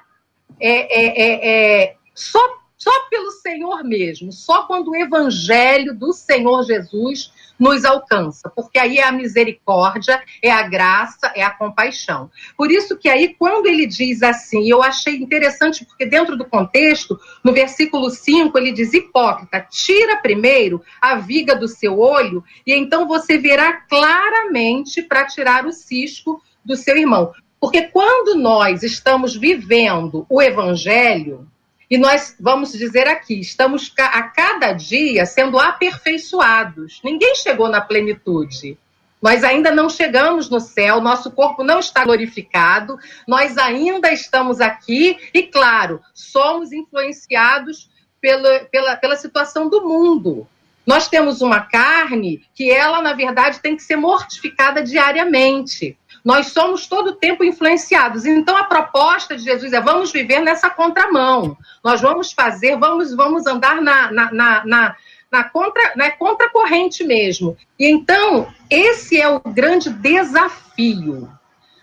é, 0.60 0.70
é, 0.70 1.22
é, 1.22 1.84
é, 1.84 1.96
só, 2.16 2.40
só 2.78 2.92
pelo 3.10 3.32
Senhor 3.32 3.84
mesmo, 3.84 4.32
só 4.32 4.64
quando 4.64 4.90
o 4.90 4.96
evangelho 4.96 5.94
do 5.94 6.14
Senhor 6.14 6.64
Jesus 6.64 7.32
nos 7.60 7.86
alcança, 7.86 8.50
porque 8.50 8.78
aí 8.80 8.98
é 8.98 9.04
a 9.04 9.12
misericórdia, 9.12 10.22
é 10.42 10.52
a 10.52 10.64
graça, 10.64 11.32
é 11.36 11.44
a 11.44 11.52
compaixão. 11.52 12.30
Por 12.56 12.72
isso 12.72 12.98
que 12.98 13.10
aí, 13.10 13.36
quando 13.38 13.68
ele 13.68 13.86
diz 13.86 14.22
assim, 14.24 14.70
eu 14.70 14.84
achei 14.84 15.16
interessante, 15.16 15.86
porque 15.86 16.06
dentro 16.06 16.38
do 16.38 16.46
contexto, 16.46 17.20
no 17.44 17.54
versículo 17.54 18.10
5, 18.10 18.58
ele 18.58 18.72
diz: 18.72 18.94
Hipócrita, 18.94 19.66
tira 19.70 20.18
primeiro 20.18 20.82
a 21.02 21.16
viga 21.16 21.56
do 21.56 21.68
seu 21.68 22.00
olho, 22.00 22.44
e 22.66 22.74
então 22.74 23.08
você 23.08 23.38
verá 23.38 23.74
claramente 23.74 25.02
para 25.02 25.26
tirar 25.26 25.66
o 25.66 25.72
cisco 25.72 26.42
do 26.64 26.76
seu 26.76 26.98
irmão. 26.98 27.32
Porque 27.60 27.84
quando 27.84 28.36
nós 28.36 28.84
estamos 28.84 29.36
vivendo 29.36 30.26
o 30.30 30.42
evangelho, 30.42 31.48
E 31.90 31.98
nós 31.98 32.36
vamos 32.40 32.74
dizer 32.74 33.08
aqui, 33.08 33.40
estamos 33.40 33.94
a 33.98 34.24
cada 34.24 34.74
dia 34.74 35.26
sendo 35.26 35.58
aperfeiçoados. 35.58 37.00
Ninguém 37.04 37.36
chegou 37.36 37.70
na 37.70 37.80
plenitude. 37.80 38.78
Nós 39.22 39.44
ainda 39.44 39.72
não 39.72 39.90
chegamos 39.90 40.50
no 40.50 40.60
céu, 40.60 41.02
nosso 41.02 41.32
corpo 41.32 41.64
não 41.64 41.80
está 41.80 42.04
glorificado, 42.04 43.00
nós 43.28 43.58
ainda 43.58 44.12
estamos 44.12 44.62
aqui 44.62 45.18
e, 45.34 45.44
claro, 45.44 46.02
somos 46.14 46.72
influenciados 46.72 47.90
pela, 48.22 48.60
pela, 48.66 48.96
pela 48.96 49.16
situação 49.16 49.70
do 49.70 49.82
mundo. 49.82 50.48
Nós 50.86 51.08
temos 51.08 51.42
uma 51.42 51.62
carne 51.62 52.46
que 52.54 52.72
ela, 52.72 53.02
na 53.02 53.14
verdade, 53.14 53.60
tem 53.60 53.76
que 53.76 53.84
ser 53.84 53.96
mortificada 53.96 54.84
diariamente. 54.84 55.98
Nós 56.28 56.48
somos 56.48 56.88
todo 56.88 57.12
o 57.12 57.16
tempo 57.16 57.42
influenciados. 57.42 58.26
Então, 58.26 58.58
a 58.58 58.66
proposta 58.66 59.38
de 59.38 59.44
Jesus 59.44 59.72
é: 59.72 59.80
vamos 59.80 60.12
viver 60.12 60.42
nessa 60.42 60.70
contramão. 60.70 61.58
Nós 61.82 62.02
vamos 62.02 62.34
fazer, 62.34 62.78
vamos, 62.78 63.16
vamos 63.16 63.48
andar 63.48 63.82
na, 63.82 64.12
na, 64.12 64.34
na, 64.34 64.66
na 64.66 64.96
na 65.32 65.44
contra, 65.46 65.94
na 65.96 66.12
contracorrente 66.12 67.04
mesmo. 67.04 67.56
E 67.80 67.90
então, 67.90 68.48
esse 68.70 69.20
é 69.20 69.28
o 69.30 69.40
grande 69.40 69.90
desafio. 69.90 71.30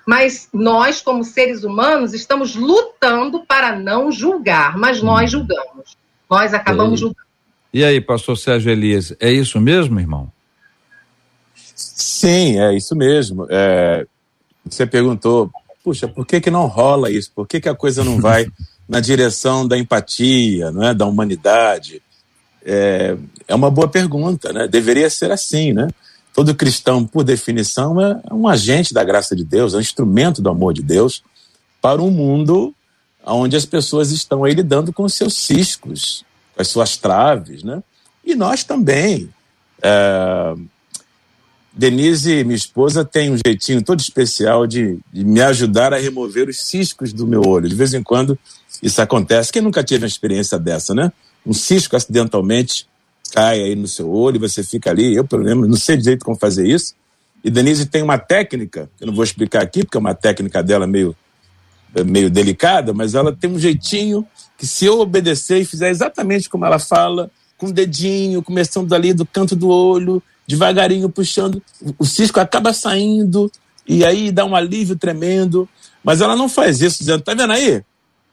Mas 0.07 0.49
nós, 0.53 1.01
como 1.01 1.25
seres 1.25 1.65
humanos, 1.65 2.13
estamos 2.13 2.55
lutando 2.55 3.47
para 3.47 3.75
não 3.75 4.13
julgar, 4.13 4.77
mas 4.77 5.01
nós 5.01 5.31
julgamos. 5.31 5.97
Nós 6.29 6.53
acabamos 6.53 7.01
julgando. 7.01 7.25
E 7.73 7.83
aí, 7.83 7.99
pastor 7.99 8.37
Sérgio 8.37 8.71
Elias, 8.71 9.17
é 9.19 9.33
isso 9.33 9.59
mesmo, 9.59 9.99
irmão? 9.99 10.31
Sim, 11.55 12.61
é 12.61 12.75
isso 12.75 12.95
mesmo. 12.95 13.47
É, 13.51 14.07
você 14.69 14.87
perguntou, 14.87 15.51
puxa, 15.83 16.09
por 16.09 16.27
que, 16.27 16.41
que 16.41 16.51
não 16.51 16.67
rola 16.67 17.11
isso? 17.11 17.31
Por 17.35 17.47
que, 17.47 17.61
que 17.61 17.69
a 17.69 17.75
coisa 17.75 18.03
não 18.03 18.21
vai 18.21 18.47
na 18.89 19.01
direção 19.01 19.67
da 19.67 19.79
empatia, 19.79 20.71
não 20.71 20.83
é? 20.85 20.95
da 20.95 21.07
humanidade? 21.07 22.03
É, 22.65 23.17
é 23.47 23.55
uma 23.55 23.71
boa 23.71 23.89
pergunta, 23.89 24.53
né? 24.53 24.67
Deveria 24.67 25.11
ser 25.11 25.31
assim, 25.31 25.73
né? 25.73 25.89
Todo 26.33 26.55
cristão, 26.55 27.05
por 27.05 27.23
definição, 27.23 28.01
é 28.01 28.21
um 28.33 28.49
agente 28.49 28.93
da 28.93 29.05
graça 29.05 29.37
de 29.37 29.45
Deus, 29.45 29.75
é 29.75 29.77
um 29.77 29.81
instrumento 29.81 30.43
do 30.43 30.49
amor 30.49 30.73
de 30.73 30.83
Deus 30.83 31.23
para 31.81 32.03
um 32.03 32.11
mundo 32.11 32.75
onde 33.25 33.57
as 33.57 33.65
pessoas 33.65 34.11
estão 34.11 34.45
aí 34.45 34.55
lidando 34.55 34.93
com 34.93 35.05
os 35.05 35.15
seus 35.15 35.35
ciscos, 35.35 36.25
com 36.55 36.63
as 36.63 36.69
suas 36.69 36.97
traves, 36.97 37.63
né? 37.63 37.83
E 38.25 38.35
nós 38.35 38.65
também. 38.65 39.29
É... 39.83 40.55
Denise, 41.77 42.45
minha 42.45 42.57
esposa, 42.57 43.05
tem 43.05 43.33
um 43.33 43.37
jeitinho 43.45 43.83
todo 43.83 43.99
especial 43.99 44.65
de, 44.65 44.99
de, 45.13 45.25
me 45.25 45.41
ajudar 45.41 45.93
a 45.93 45.99
remover 45.99 46.49
os 46.49 46.63
ciscos 46.65 47.13
do 47.13 47.27
meu 47.27 47.43
olho. 47.45 47.69
De 47.69 47.75
vez 47.75 47.93
em 47.93 48.03
quando 48.03 48.39
isso 48.81 49.03
acontece. 49.03 49.53
Quem 49.53 49.61
nunca 49.61 49.83
teve 49.83 50.05
uma 50.05 50.09
experiência 50.09 50.57
dessa, 50.59 50.95
né? 50.95 51.13
Um 51.45 51.53
cisco 51.53 51.97
acidentalmente 51.97 52.87
cai 53.33 53.61
aí 53.61 53.75
no 53.75 53.89
seu 53.89 54.09
olho 54.09 54.39
você 54.39 54.63
fica 54.63 54.91
ali. 54.91 55.15
Eu, 55.17 55.25
pelo 55.25 55.43
menos, 55.43 55.69
não 55.69 55.77
sei 55.77 55.97
direito 55.97 56.25
como 56.25 56.39
fazer 56.39 56.67
isso. 56.67 56.95
E 57.43 57.51
Denise 57.51 57.87
tem 57.87 58.03
uma 58.03 58.19
técnica, 58.19 58.89
eu 59.01 59.09
não 59.09 59.15
vou 59.15 59.25
explicar 59.25 59.63
aqui, 59.63 59.85
porque 59.85 59.99
é 59.99 60.01
uma 60.01 60.15
técnica 60.15 60.63
dela 60.63 60.87
meio, 60.87 61.15
meio 62.07 62.31
delicada, 62.31 62.95
mas 62.95 63.15
ela 63.15 63.35
tem 63.35 63.51
um 63.51 63.59
jeitinho 63.59 64.27
que 64.57 64.67
se 64.67 64.87
eu 64.87 65.01
obedecer 65.01 65.61
e 65.61 65.65
fizer 65.65 65.91
exatamente 65.91 66.49
como 66.49 66.65
ela 66.65 66.79
fala, 66.79 67.31
com 67.59 67.67
o 67.67 67.73
dedinho, 67.73 68.43
começando 68.43 68.93
ali 68.95 69.13
do 69.13 69.27
canto 69.27 69.55
do 69.55 69.69
olho, 69.69 70.23
devagarinho 70.47 71.09
puxando, 71.09 71.63
o 71.99 72.05
cisco 72.05 72.41
acaba 72.41 72.73
saindo 72.73 73.51
e 73.87 74.05
aí 74.05 74.31
dá 74.31 74.45
um 74.45 74.55
alívio 74.55 74.97
tremendo. 74.97 75.69
Mas 76.03 76.21
ela 76.21 76.37
não 76.37 76.49
faz 76.49 76.81
isso, 76.83 76.99
dizendo, 76.99 77.23
tá 77.23 77.35
vendo 77.35 77.53
aí? 77.53 77.79
O 77.79 77.85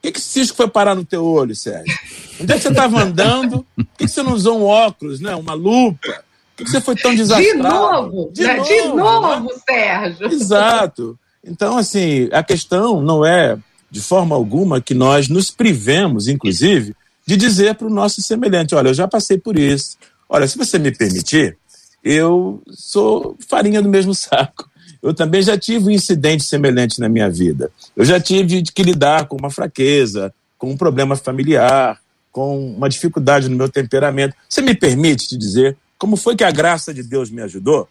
que, 0.02 0.12
que 0.12 0.20
esse 0.20 0.28
cisco 0.28 0.58
foi 0.58 0.68
parar 0.68 0.96
no 0.96 1.06
teu 1.06 1.24
olho, 1.24 1.56
Sérgio? 1.56 1.98
Onde 2.40 2.52
é 2.52 2.56
que 2.56 2.64
você 2.64 2.70
estava 2.70 3.02
andando? 3.02 3.66
Por 3.76 3.86
que, 3.98 4.06
que, 4.06 4.08
você 4.08 4.24
não 4.24 4.34
usou 4.34 4.60
um 4.60 4.66
óculos, 4.66 5.20
né? 5.20 5.36
uma 5.36 5.54
lupa? 5.54 6.24
Por 6.56 6.66
que, 6.66 6.72
você 6.72 6.82
foi 6.82 6.96
tão 6.96 7.16
desastrado? 7.16 7.58
De 7.58 7.64
novo, 7.64 8.32
de, 8.34 8.44
né? 8.44 8.56
novo, 8.56 8.68
de 8.68 8.88
novo 8.88 9.44
né? 9.44 9.60
Sérgio. 9.70 10.28
Exato. 10.28 11.20
Então, 11.44 11.78
assim, 11.78 12.30
a 12.32 12.44
questão 12.44 13.02
não 13.02 13.26
é 13.26 13.58
de 13.90 14.02
forma 14.02 14.36
alguma 14.36 14.82
que 14.82 14.94
nós 14.94 15.28
nos 15.28 15.52
privemos, 15.52 16.28
inclusive, 16.28 16.96
de 17.26 17.38
dizer 17.38 17.76
para 17.76 17.88
o 17.88 17.94
nosso 17.94 18.22
semelhante: 18.22 18.74
olha, 18.76 18.90
eu 18.90 18.94
já 18.94 19.08
passei 19.08 19.38
por 19.38 19.58
isso. 19.58 19.98
Olha, 20.28 20.48
se 20.48 20.58
você 20.58 20.80
me 20.80 20.92
permitir, 20.92 21.58
eu 22.04 22.62
sou 22.70 23.38
farinha 23.48 23.82
do 23.82 23.90
mesmo 23.90 24.14
saco. 24.16 24.70
Eu 25.02 25.14
também 25.14 25.42
já 25.42 25.58
tive 25.58 25.88
um 25.88 25.92
incidente 25.92 26.44
semelhante 26.44 27.00
na 27.00 27.10
minha 27.10 27.30
vida. 27.30 27.72
Eu 27.96 28.06
já 28.06 28.20
tive 28.20 28.62
que 28.64 28.84
lidar 28.84 29.26
com 29.26 29.36
uma 29.36 29.50
fraqueza, 29.50 30.34
com 30.58 30.70
um 30.70 30.78
problema 30.78 31.16
familiar, 31.16 32.00
com 32.32 32.74
uma 32.74 32.88
dificuldade 32.88 33.50
no 33.50 33.56
meu 33.56 33.68
temperamento. 33.68 34.36
Você 34.48 34.62
me 34.62 34.76
permite 34.76 35.28
te 35.28 35.38
dizer 35.38 35.76
como 35.98 36.16
foi 36.16 36.36
que 36.36 36.44
a 36.44 36.52
graça 36.52 36.94
de 36.94 37.04
Deus 37.04 37.30
me 37.30 37.42
ajudou? 37.42 37.88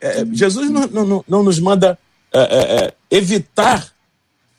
É, 0.00 0.24
Jesus 0.32 0.70
não, 0.70 0.86
não, 0.86 1.24
não, 1.26 1.42
nos 1.42 1.58
manda 1.58 1.98
é, 2.32 2.40
é, 2.40 2.84
é 2.86 2.94
evitar 3.10 3.92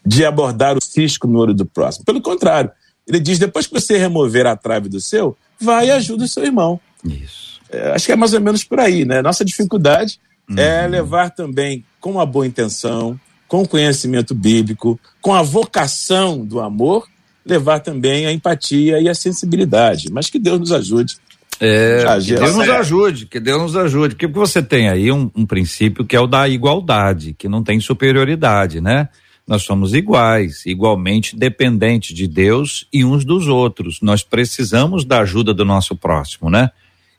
de 0.05 0.23
abordar 0.25 0.77
o 0.77 0.83
cisco 0.83 1.27
no 1.27 1.39
olho 1.39 1.53
do 1.53 1.65
próximo. 1.65 2.05
Pelo 2.05 2.21
contrário, 2.21 2.71
ele 3.07 3.19
diz: 3.19 3.39
depois 3.39 3.67
que 3.67 3.73
você 3.73 3.97
remover 3.97 4.45
a 4.45 4.55
trave 4.55 4.89
do 4.89 5.01
seu, 5.01 5.35
vai 5.59 5.87
e 5.87 5.91
ajuda 5.91 6.25
o 6.25 6.27
seu 6.27 6.43
irmão. 6.43 6.79
Isso. 7.03 7.54
É, 7.69 7.91
acho 7.91 8.05
que 8.05 8.11
é 8.11 8.15
mais 8.15 8.33
ou 8.33 8.41
menos 8.41 8.63
por 8.63 8.79
aí, 8.79 9.05
né? 9.05 9.21
Nossa 9.21 9.43
dificuldade 9.43 10.19
uhum. 10.49 10.57
é 10.57 10.87
levar 10.87 11.29
também 11.31 11.83
com 11.99 12.11
uma 12.11 12.25
boa 12.25 12.45
intenção, 12.45 13.19
com 13.47 13.65
conhecimento 13.65 14.33
bíblico, 14.33 14.99
com 15.21 15.33
a 15.33 15.41
vocação 15.41 16.45
do 16.45 16.59
amor, 16.59 17.07
levar 17.45 17.79
também 17.79 18.25
a 18.25 18.31
empatia 18.31 18.99
e 18.99 19.09
a 19.09 19.15
sensibilidade. 19.15 20.11
Mas 20.11 20.29
que 20.29 20.39
Deus 20.39 20.59
nos 20.59 20.71
ajude 20.71 21.17
é, 21.59 22.03
que 22.21 22.35
Deus 22.35 22.55
nos 22.55 22.69
ajude, 22.69 23.25
que 23.27 23.39
Deus 23.39 23.61
nos 23.61 23.75
ajude. 23.77 24.15
Porque 24.15 24.27
você 24.27 24.61
tem 24.61 24.89
aí 24.89 25.11
um, 25.11 25.31
um, 25.33 25.45
princípio 25.45 26.05
que 26.05 26.15
é 26.15 26.19
o 26.19 26.27
da 26.27 26.49
igualdade, 26.49 27.33
que 27.33 27.47
não 27.47 27.63
tem 27.63 27.79
superioridade, 27.79 28.81
né? 28.81 29.07
nós 29.47 29.61
somos 29.61 29.93
iguais, 29.93 30.65
igualmente 30.65 31.35
dependentes 31.35 32.15
de 32.15 32.27
Deus 32.27 32.87
e 32.91 33.05
uns 33.05 33.23
dos 33.23 33.47
outros. 33.47 33.99
Nós 34.01 34.23
precisamos 34.23 35.05
da 35.05 35.19
ajuda 35.19 35.53
do 35.53 35.63
nosso 35.63 35.95
próximo, 35.95 36.49
né? 36.49 36.71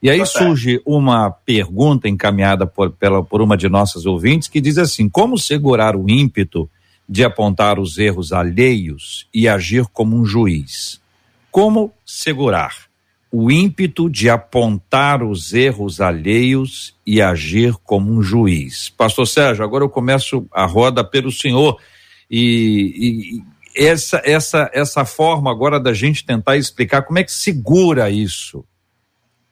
E 0.06 0.10
aí 0.10 0.24
surge 0.24 0.80
uma 0.86 1.32
pergunta 1.32 2.08
encaminhada 2.08 2.64
por, 2.64 2.92
pela, 2.92 3.24
por 3.24 3.42
uma 3.42 3.56
de 3.56 3.68
nossas 3.68 4.06
ouvintes 4.06 4.46
que 4.46 4.60
diz 4.60 4.78
assim: 4.78 5.08
como 5.08 5.36
segurar 5.36 5.96
o 5.96 6.08
ímpeto 6.08 6.70
de 7.08 7.24
apontar 7.24 7.80
os 7.80 7.98
erros 7.98 8.32
alheios 8.32 9.26
e 9.34 9.48
agir 9.48 9.84
como 9.92 10.16
um 10.16 10.24
juiz? 10.24 11.00
Como 11.50 11.92
segurar 12.04 12.86
o 13.32 13.50
ímpeto 13.50 14.08
de 14.08 14.30
apontar 14.30 15.24
os 15.24 15.52
erros 15.52 16.00
alheios 16.00 16.94
e 17.04 17.20
agir 17.20 17.74
como 17.82 18.12
um 18.12 18.22
juiz? 18.22 18.88
Pastor 18.90 19.26
Sérgio, 19.26 19.64
agora 19.64 19.82
eu 19.82 19.88
começo 19.88 20.46
a 20.52 20.66
roda 20.66 21.02
pelo 21.02 21.32
senhor 21.32 21.80
e, 22.30 23.42
e 23.74 23.84
essa, 23.88 24.22
essa, 24.24 24.70
essa 24.72 25.04
forma 25.04 25.50
agora 25.50 25.80
da 25.80 25.92
gente 25.92 26.24
tentar 26.24 26.56
explicar 26.56 27.02
como 27.02 27.18
é 27.18 27.24
que 27.24 27.32
segura 27.32 28.08
isso. 28.08 28.64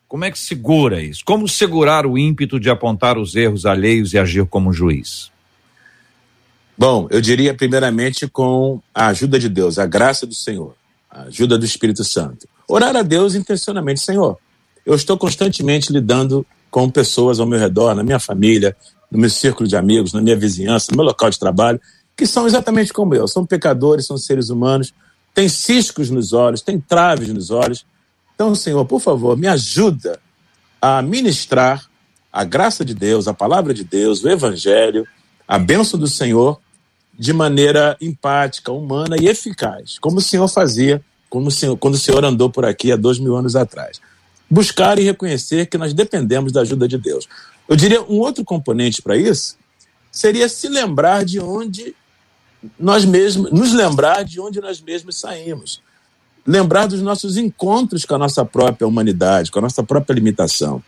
Como 0.09 0.25
é 0.25 0.31
que 0.31 0.39
segura 0.39 1.03
isso? 1.03 1.23
Como 1.25 1.49
segurar 1.49 2.07
o 2.07 2.17
ímpeto 2.19 2.61
de 2.61 2.71
apontar 2.71 3.19
os 3.19 3.35
erros 3.35 3.67
alheios 3.67 4.13
e 4.13 4.19
agir 4.19 4.47
como 4.47 4.73
juiz? 4.73 5.33
Bom, 6.77 7.07
eu 7.11 7.21
diria 7.21 7.55
primeiramente 7.55 8.27
com 8.29 8.81
a 8.95 9.07
ajuda 9.09 9.39
de 9.39 9.49
Deus, 9.49 9.79
a 9.79 9.87
graça 9.87 10.27
do 10.27 10.35
Senhor, 10.35 10.75
a 11.11 11.23
ajuda 11.23 11.57
do 11.57 11.65
Espírito 11.65 12.05
Santo. 12.05 12.49
Orar 12.69 12.97
a 12.97 13.03
Deus 13.03 13.35
intencionalmente, 13.35 14.01
Senhor. 14.01 14.39
Eu 14.85 14.95
estou 14.95 15.17
constantemente 15.17 15.93
lidando 15.93 16.45
com 16.71 16.91
pessoas 16.91 17.39
ao 17.39 17.47
meu 17.47 17.59
redor, 17.59 17.95
na 17.95 18.03
minha 18.03 18.19
família, 18.19 18.77
no 19.11 19.19
meu 19.19 19.31
círculo 19.31 19.69
de 19.69 19.77
amigos, 19.77 20.13
na 20.13 20.21
minha 20.21 20.37
vizinhança, 20.37 20.89
no 20.91 20.97
meu 20.97 21.07
local 21.07 21.31
de 21.31 21.39
trabalho, 21.39 21.81
que 22.17 22.27
são 22.27 22.47
exatamente 22.47 22.93
como 22.93 23.15
eu, 23.15 23.29
são 23.29 23.47
pecadores, 23.47 24.07
são 24.07 24.19
seres 24.19 24.51
humanos, 24.51 24.93
têm 25.33 25.49
ciscos 25.49 26.11
nos 26.11 26.33
olhos, 26.33 26.63
têm 26.63 26.81
traves 26.81 27.29
nos 27.29 27.51
olhos. 27.51 27.87
Então, 28.35 28.55
Senhor, 28.55 28.85
por 28.85 29.01
favor, 29.01 29.37
me 29.37 29.47
ajuda 29.47 30.21
a 30.81 31.01
ministrar 31.01 31.89
a 32.33 32.45
graça 32.45 32.85
de 32.85 32.95
Deus, 32.95 33.29
a 33.29 33.35
palavra 33.35 33.73
de 33.73 33.85
Deus, 33.85 34.23
o 34.23 34.29
Evangelho, 34.29 35.07
a 35.47 35.59
bênção 35.59 35.99
do 35.99 36.09
Senhor 36.09 36.61
de 37.17 37.33
maneira 37.33 37.97
empática, 38.01 38.73
humana 38.73 39.17
e 39.21 39.29
eficaz, 39.29 39.99
como 40.01 40.19
o 40.19 40.23
Senhor 40.23 40.49
fazia 40.49 41.03
quando 41.31 41.47
o 41.47 41.51
Senhor, 41.51 41.77
quando 41.77 41.95
o 41.95 41.99
Senhor 41.99 42.25
andou 42.25 42.51
por 42.51 42.65
aqui 42.65 42.91
há 42.91 42.97
dois 42.97 43.19
mil 43.19 43.37
anos 43.37 43.55
atrás. 43.55 44.01
Buscar 44.51 44.99
e 44.99 45.03
reconhecer 45.03 45.67
que 45.67 45.79
nós 45.79 45.95
dependemos 45.95 46.53
da 46.53 46.61
ajuda 46.63 46.89
de 46.89 46.99
Deus. 46.99 47.29
Eu 47.69 47.77
diria 47.77 48.03
um 48.03 48.19
outro 48.19 48.45
componente 48.45 49.01
para 49.01 49.17
isso 49.17 49.57
seria 50.15 50.49
se 50.49 50.69
lembrar 50.69 51.25
de 51.25 51.41
onde 51.41 51.95
nós 52.79 53.05
mesmos, 53.05 53.51
nos 53.51 53.73
lembrar 53.73 54.25
de 54.25 54.41
onde 54.41 54.61
nós 54.61 54.81
mesmos 54.81 55.19
saímos. 55.19 55.83
Lembrar 56.47 56.87
dos 56.87 57.01
nossos 57.01 57.37
encontros 57.37 58.05
com 58.05 58.15
a 58.15 58.19
nossa 58.19 58.45
própria 58.45 58.87
humanidade, 58.87 59.51
com 59.51 59.59
a 59.59 59.63
nossa 59.63 59.83
própria 59.83 60.15
limitação. 60.15 60.83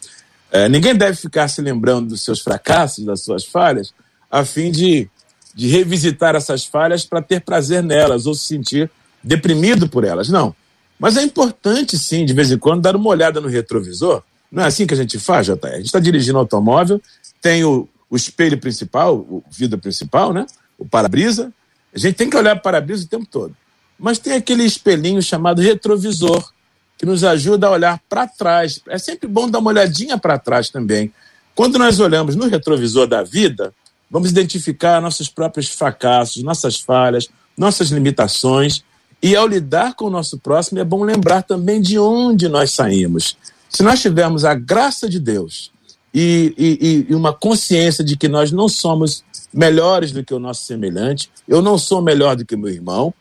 É, 0.50 0.68
ninguém 0.68 0.94
deve 0.94 1.16
ficar 1.16 1.48
se 1.48 1.60
lembrando 1.60 2.08
dos 2.08 2.22
seus 2.22 2.40
fracassos, 2.40 3.04
das 3.04 3.22
suas 3.22 3.44
falhas, 3.44 3.92
a 4.30 4.44
fim 4.44 4.70
de, 4.70 5.08
de 5.54 5.68
revisitar 5.68 6.34
essas 6.34 6.64
falhas 6.64 7.04
para 7.04 7.22
ter 7.22 7.40
prazer 7.40 7.82
nelas 7.82 8.26
ou 8.26 8.34
se 8.34 8.46
sentir 8.46 8.90
deprimido 9.22 9.88
por 9.88 10.04
elas. 10.04 10.28
Não. 10.28 10.54
Mas 10.98 11.16
é 11.16 11.22
importante, 11.22 11.98
sim, 11.98 12.24
de 12.24 12.32
vez 12.32 12.50
em 12.50 12.58
quando, 12.58 12.82
dar 12.82 12.96
uma 12.96 13.08
olhada 13.08 13.40
no 13.40 13.48
retrovisor. 13.48 14.22
Não 14.50 14.62
é 14.62 14.66
assim 14.66 14.86
que 14.86 14.94
a 14.94 14.96
gente 14.96 15.18
faz, 15.18 15.46
JR? 15.46 15.58
A 15.64 15.76
gente 15.76 15.86
está 15.86 15.98
dirigindo 15.98 16.38
automóvel, 16.38 17.00
tem 17.42 17.64
o, 17.64 17.88
o 18.08 18.16
espelho 18.16 18.58
principal, 18.58 19.16
o 19.16 19.42
vidro 19.50 19.78
principal, 19.78 20.32
né? 20.32 20.46
o 20.78 20.86
para-brisa. 20.86 21.52
A 21.94 21.98
gente 21.98 22.14
tem 22.14 22.28
que 22.28 22.36
olhar 22.36 22.54
para 22.56 22.60
o 22.60 22.62
para-brisa 22.62 23.04
o 23.04 23.08
tempo 23.08 23.26
todo. 23.26 23.54
Mas 23.98 24.18
tem 24.18 24.35
aquele 24.35 24.64
espelhinho 24.64 25.22
chamado 25.22 25.62
retrovisor, 25.62 26.52
que 26.98 27.06
nos 27.06 27.24
ajuda 27.24 27.66
a 27.66 27.70
olhar 27.70 28.00
para 28.09 28.26
trás. 28.26 28.80
É 28.88 28.98
sempre 28.98 29.28
bom 29.28 29.48
dar 29.48 29.59
uma 29.59 29.70
olhadinha 29.70 30.16
para 30.18 30.38
trás 30.38 30.70
também. 30.70 31.12
Quando 31.54 31.78
nós 31.78 32.00
olhamos 32.00 32.37
no 32.37 32.48
retrovisor 32.48 33.06
da 33.06 33.22
vida, 33.22 33.72
vamos 34.11 34.30
identificar 34.30 35.00
nossos 35.00 35.28
próprios 35.28 35.68
fracassos, 35.68 36.42
nossas 36.42 36.78
falhas, 36.80 37.28
nossas 37.56 37.90
limitações. 37.90 38.82
E 39.22 39.35
ao 39.35 39.46
lidar 39.46 39.94
com 39.94 40.06
o 40.06 40.11
nosso 40.11 40.38
próximo, 40.38 40.78
é 40.78 40.85
bom 40.85 41.02
lembrar 41.02 41.42
também 41.42 41.80
de 41.80 41.98
onde 41.98 42.48
nós 42.48 42.72
saímos. 42.72 43.37
Se 43.68 43.82
nós 43.82 44.00
tivermos 44.00 44.44
a 44.44 44.54
graça 44.54 45.09
de 45.09 45.18
Deus 45.18 45.70
e, 46.12 46.54
e, 46.56 47.06
e 47.11 47.14
uma 47.14 47.32
consciência 47.32 48.04
de 48.04 48.16
que 48.16 48.28
nós 48.28 48.52
não 48.52 48.68
somos 48.68 49.24
melhores 49.52 50.12
do 50.12 50.22
que 50.22 50.35
o 50.35 50.38
nosso 50.38 50.64
semelhante, 50.64 51.30
eu 51.48 51.62
não 51.62 51.78
sou 51.78 52.02
melhor 52.02 52.37
do 52.37 52.44
que 52.44 52.56
meu 52.56 52.68
irmão, 52.68 53.12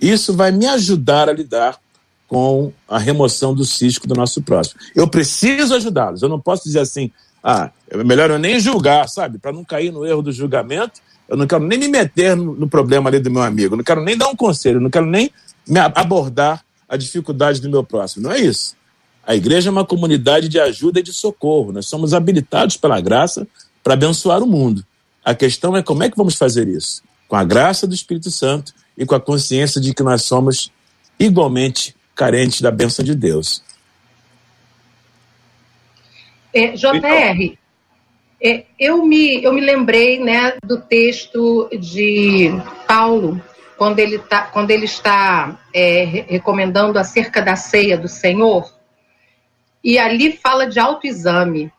isso 0.00 0.34
vai 0.34 0.50
me 0.50 0.66
ajudar 0.66 1.28
a 1.28 1.32
lidar 1.32 1.78
com 2.26 2.72
a 2.88 2.98
remoção 2.98 3.54
do 3.54 3.64
cisco 3.64 4.06
do 4.06 4.14
nosso 4.14 4.40
próximo. 4.40 4.80
Eu 4.94 5.08
preciso 5.08 5.74
ajudá-los. 5.74 6.22
Eu 6.22 6.28
não 6.28 6.40
posso 6.40 6.62
dizer 6.64 6.78
assim, 6.78 7.10
ah, 7.42 7.70
é 7.88 8.02
melhor 8.04 8.30
eu 8.30 8.38
nem 8.38 8.60
julgar, 8.60 9.08
sabe? 9.08 9.38
Para 9.38 9.52
não 9.52 9.64
cair 9.64 9.92
no 9.92 10.06
erro 10.06 10.22
do 10.22 10.30
julgamento, 10.30 11.00
eu 11.28 11.36
não 11.36 11.46
quero 11.46 11.64
nem 11.64 11.78
me 11.78 11.88
meter 11.88 12.36
no, 12.36 12.54
no, 12.54 12.68
problema 12.68 13.10
ali 13.10 13.18
do 13.18 13.30
meu 13.30 13.42
amigo, 13.42 13.74
eu 13.74 13.76
não 13.76 13.84
quero 13.84 14.02
nem 14.02 14.16
dar 14.16 14.28
um 14.28 14.36
conselho, 14.36 14.76
eu 14.76 14.80
não 14.80 14.90
quero 14.90 15.06
nem 15.06 15.30
abordar 15.94 16.64
a 16.88 16.96
dificuldade 16.96 17.60
do 17.60 17.70
meu 17.70 17.84
próximo. 17.84 18.24
Não 18.24 18.32
é 18.32 18.40
isso. 18.40 18.76
A 19.24 19.34
igreja 19.34 19.68
é 19.68 19.72
uma 19.72 19.84
comunidade 19.84 20.48
de 20.48 20.58
ajuda 20.58 21.00
e 21.00 21.02
de 21.02 21.12
socorro. 21.12 21.72
Nós 21.72 21.86
somos 21.86 22.14
habilitados 22.14 22.76
pela 22.76 23.00
graça 23.00 23.46
para 23.82 23.94
abençoar 23.94 24.42
o 24.42 24.46
mundo. 24.46 24.84
A 25.24 25.34
questão 25.34 25.76
é 25.76 25.82
como 25.82 26.02
é 26.02 26.10
que 26.10 26.16
vamos 26.16 26.34
fazer 26.34 26.66
isso? 26.66 27.02
Com 27.28 27.36
a 27.36 27.44
graça 27.44 27.86
do 27.86 27.94
Espírito 27.94 28.30
Santo 28.30 28.72
e 28.96 29.06
com 29.06 29.14
a 29.14 29.20
consciência 29.20 29.80
de 29.80 29.94
que 29.94 30.02
nós 30.02 30.22
somos 30.22 30.70
igualmente 31.18 31.94
carentes 32.14 32.60
da 32.60 32.70
bênção 32.70 33.04
de 33.04 33.14
Deus. 33.14 33.62
É, 36.52 36.72
JR, 36.72 37.56
é, 38.42 38.64
eu, 38.78 39.04
me, 39.04 39.42
eu 39.42 39.52
me 39.52 39.60
lembrei 39.60 40.18
né, 40.18 40.54
do 40.64 40.80
texto 40.80 41.68
de 41.78 42.50
Paulo, 42.86 43.40
quando 43.76 43.98
ele, 43.98 44.18
tá, 44.18 44.42
quando 44.42 44.70
ele 44.70 44.86
está 44.86 45.60
é, 45.72 46.24
recomendando 46.28 46.98
acerca 46.98 47.40
da 47.40 47.54
ceia 47.56 47.96
do 47.96 48.08
Senhor, 48.08 48.70
e 49.82 49.98
ali 49.98 50.32
fala 50.32 50.66
de 50.66 50.78
autoexame. 50.78 51.72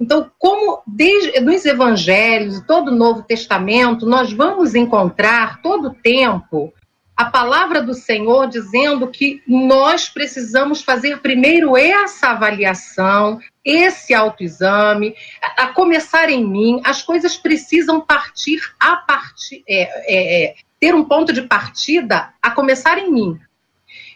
Então, 0.00 0.30
como 0.38 0.82
desde, 0.86 1.40
nos 1.40 1.64
evangelhos, 1.64 2.62
todo 2.66 2.88
o 2.88 2.94
Novo 2.94 3.22
Testamento, 3.22 4.06
nós 4.06 4.32
vamos 4.32 4.74
encontrar 4.74 5.62
todo 5.62 5.88
o 5.88 5.94
tempo 5.94 6.72
a 7.16 7.26
palavra 7.26 7.80
do 7.80 7.94
Senhor 7.94 8.48
dizendo 8.48 9.06
que 9.08 9.40
nós 9.46 10.08
precisamos 10.08 10.82
fazer 10.82 11.20
primeiro 11.20 11.76
essa 11.76 12.30
avaliação, 12.30 13.38
esse 13.64 14.12
autoexame, 14.12 15.14
a, 15.40 15.64
a 15.64 15.66
começar 15.68 16.28
em 16.28 16.44
mim, 16.44 16.80
as 16.84 17.02
coisas 17.02 17.36
precisam 17.36 18.00
partir 18.00 18.60
a 18.80 18.96
partir, 18.96 19.62
é, 19.68 19.82
é, 19.82 20.44
é, 20.44 20.54
ter 20.80 20.94
um 20.94 21.04
ponto 21.04 21.32
de 21.32 21.42
partida 21.42 22.32
a 22.42 22.50
começar 22.50 22.98
em 22.98 23.10
mim. 23.10 23.38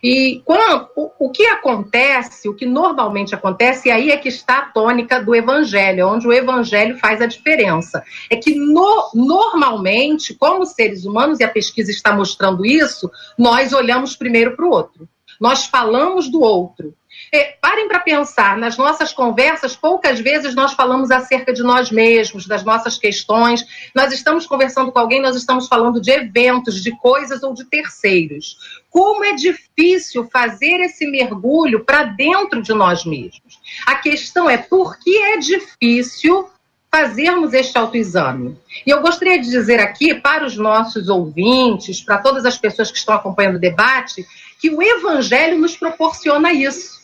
E 0.03 0.43
o, 0.47 1.27
o, 1.27 1.31
que 1.31 1.47
acontece, 1.47 2.49
o 2.49 2.55
que 2.55 2.67
normalmente 2.67 3.35
acontece, 3.35 3.89
e 3.89 3.91
aí 3.91 4.11
é 4.11 4.17
que 4.17 4.29
está 4.29 4.59
a 4.59 4.65
tônica 4.67 5.23
do 5.23 5.35
evangelho, 5.35 6.09
onde 6.09 6.27
o 6.27 6.33
evangelho 6.33 6.99
faz 6.99 7.21
a 7.21 7.27
diferença. 7.27 8.03
É 8.31 8.37
que 8.37 8.55
no, 8.55 9.11
normalmente, 9.15 10.35
como 10.35 10.65
seres 10.65 11.05
humanos, 11.05 11.41
e 11.41 11.45
a 11.45 11.49
pesquisa 11.49 11.91
está 11.91 12.15
mostrando 12.15 12.65
isso, 12.65 13.11
nós 13.37 13.73
olhamos 13.73 14.17
primeiro 14.17 14.57
para 14.57 14.67
o 14.67 14.71
outro. 14.71 15.09
Nós 15.41 15.67
falamos 15.67 16.31
do 16.31 16.41
outro. 16.41 16.95
É, 17.33 17.57
parem 17.61 17.89
para 17.89 18.01
pensar, 18.01 18.57
nas 18.57 18.77
nossas 18.77 19.13
conversas, 19.13 19.77
poucas 19.77 20.21
vezes 20.21 20.55
nós 20.55 20.73
falamos 20.73 21.11
acerca 21.11 21.53
de 21.53 21.63
nós 21.63 21.91
mesmos, 21.91 22.47
das 22.47 22.65
nossas 22.65 22.99
questões. 22.99 23.65
Nós 23.95 24.13
estamos 24.13 24.47
conversando 24.47 24.91
com 24.91 24.99
alguém, 24.99 25.21
nós 25.21 25.37
estamos 25.37 25.69
falando 25.69 26.01
de 26.01 26.11
eventos, 26.11 26.83
de 26.83 26.97
coisas 26.99 27.43
ou 27.43 27.53
de 27.53 27.65
terceiros. 27.65 28.57
Como 28.91 29.25
é 29.25 29.35
difícil 29.35 30.29
fazer 30.33 30.81
esse 30.81 31.07
mergulho 31.07 31.85
para 31.85 32.05
dentro 32.05 32.63
de 32.63 32.73
nós 32.73 33.05
mesmos. 33.05 33.61
A 33.87 33.97
questão 33.97 34.49
é 34.49 34.57
por 34.57 34.99
que 34.99 35.17
é 35.17 35.37
difícil 35.37 36.49
fazermos 36.91 37.53
este 37.53 37.77
autoexame. 37.77 38.57
E 38.87 38.91
eu 38.91 39.01
gostaria 39.03 39.39
de 39.39 39.51
dizer 39.51 39.79
aqui 39.79 40.15
para 40.15 40.47
os 40.47 40.57
nossos 40.57 41.09
ouvintes, 41.09 42.01
para 42.01 42.19
todas 42.19 42.45
as 42.47 42.57
pessoas 42.57 42.91
que 42.91 42.99
estão 42.99 43.15
acompanhando 43.15 43.57
o 43.57 43.61
debate, 43.61 44.27
que 44.59 44.71
o 44.71 44.83
Evangelho 44.83 45.59
nos 45.59 45.77
proporciona 45.77 46.53
isso. 46.53 46.98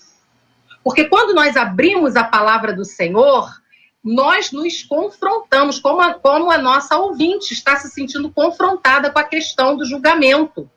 Porque 0.85 1.07
quando 1.07 1.35
nós 1.35 1.57
abrimos 1.57 2.14
a 2.14 2.23
palavra 2.23 2.75
do 2.75 2.85
Senhor, 2.85 3.51
nós 4.05 4.53
nos 4.53 4.83
confrontamos, 4.83 5.79
como 5.79 6.03
a, 6.03 6.12
como 6.12 6.51
a 6.51 6.59
nossa 6.59 6.99
ouvinte 6.99 7.55
está 7.55 7.77
se 7.77 7.88
sentindo 7.88 8.31
confrontada 8.31 9.11
com 9.11 9.18
a 9.18 9.25
questão 9.25 9.75
do 9.75 9.87
julgamento. 9.87 10.70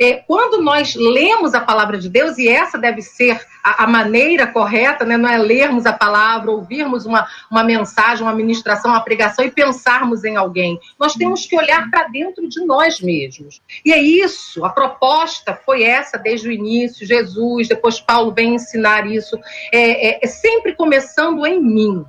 É, 0.00 0.14
quando 0.14 0.62
nós 0.62 0.94
lemos 0.94 1.52
a 1.52 1.60
palavra 1.60 1.98
de 1.98 2.08
Deus, 2.08 2.38
e 2.38 2.48
essa 2.48 2.78
deve 2.78 3.02
ser 3.02 3.38
a, 3.62 3.84
a, 3.84 3.86
maneira 3.86 4.46
correta, 4.46 5.04
né? 5.04 5.16
não 5.16 5.28
é 5.28 5.36
lermos 5.36 5.84
a 5.84 5.92
palavra, 5.92 6.50
ouvirmos 6.50 7.04
uma, 7.04 7.28
uma 7.50 7.62
mensagem, 7.62 8.22
uma 8.22 8.34
ministração, 8.34 8.90
uma 8.90 9.02
pregação 9.02 9.44
e 9.44 9.50
pensarmos 9.50 10.24
em 10.24 10.36
alguém. 10.36 10.80
Nós 10.98 11.12
temos 11.12 11.44
que 11.44 11.54
olhar 11.54 11.90
para 11.90 12.08
dentro 12.08 12.48
de 12.48 12.64
nós 12.64 13.00
mesmos. 13.00 13.60
E 13.84 13.92
é 13.92 14.02
isso, 14.02 14.64
a 14.64 14.70
proposta 14.70 15.54
foi 15.54 15.82
essa 15.82 16.16
desde 16.16 16.48
o 16.48 16.52
início, 16.52 17.06
Jesus, 17.06 17.68
depois 17.68 18.00
Paulo 18.00 18.32
vem 18.32 18.54
ensinar 18.54 19.06
isso, 19.06 19.38
é, 19.70 20.08
é, 20.08 20.20
é 20.22 20.26
sempre 20.26 20.74
começando 20.74 21.46
em 21.46 21.60
mim. 21.62 22.04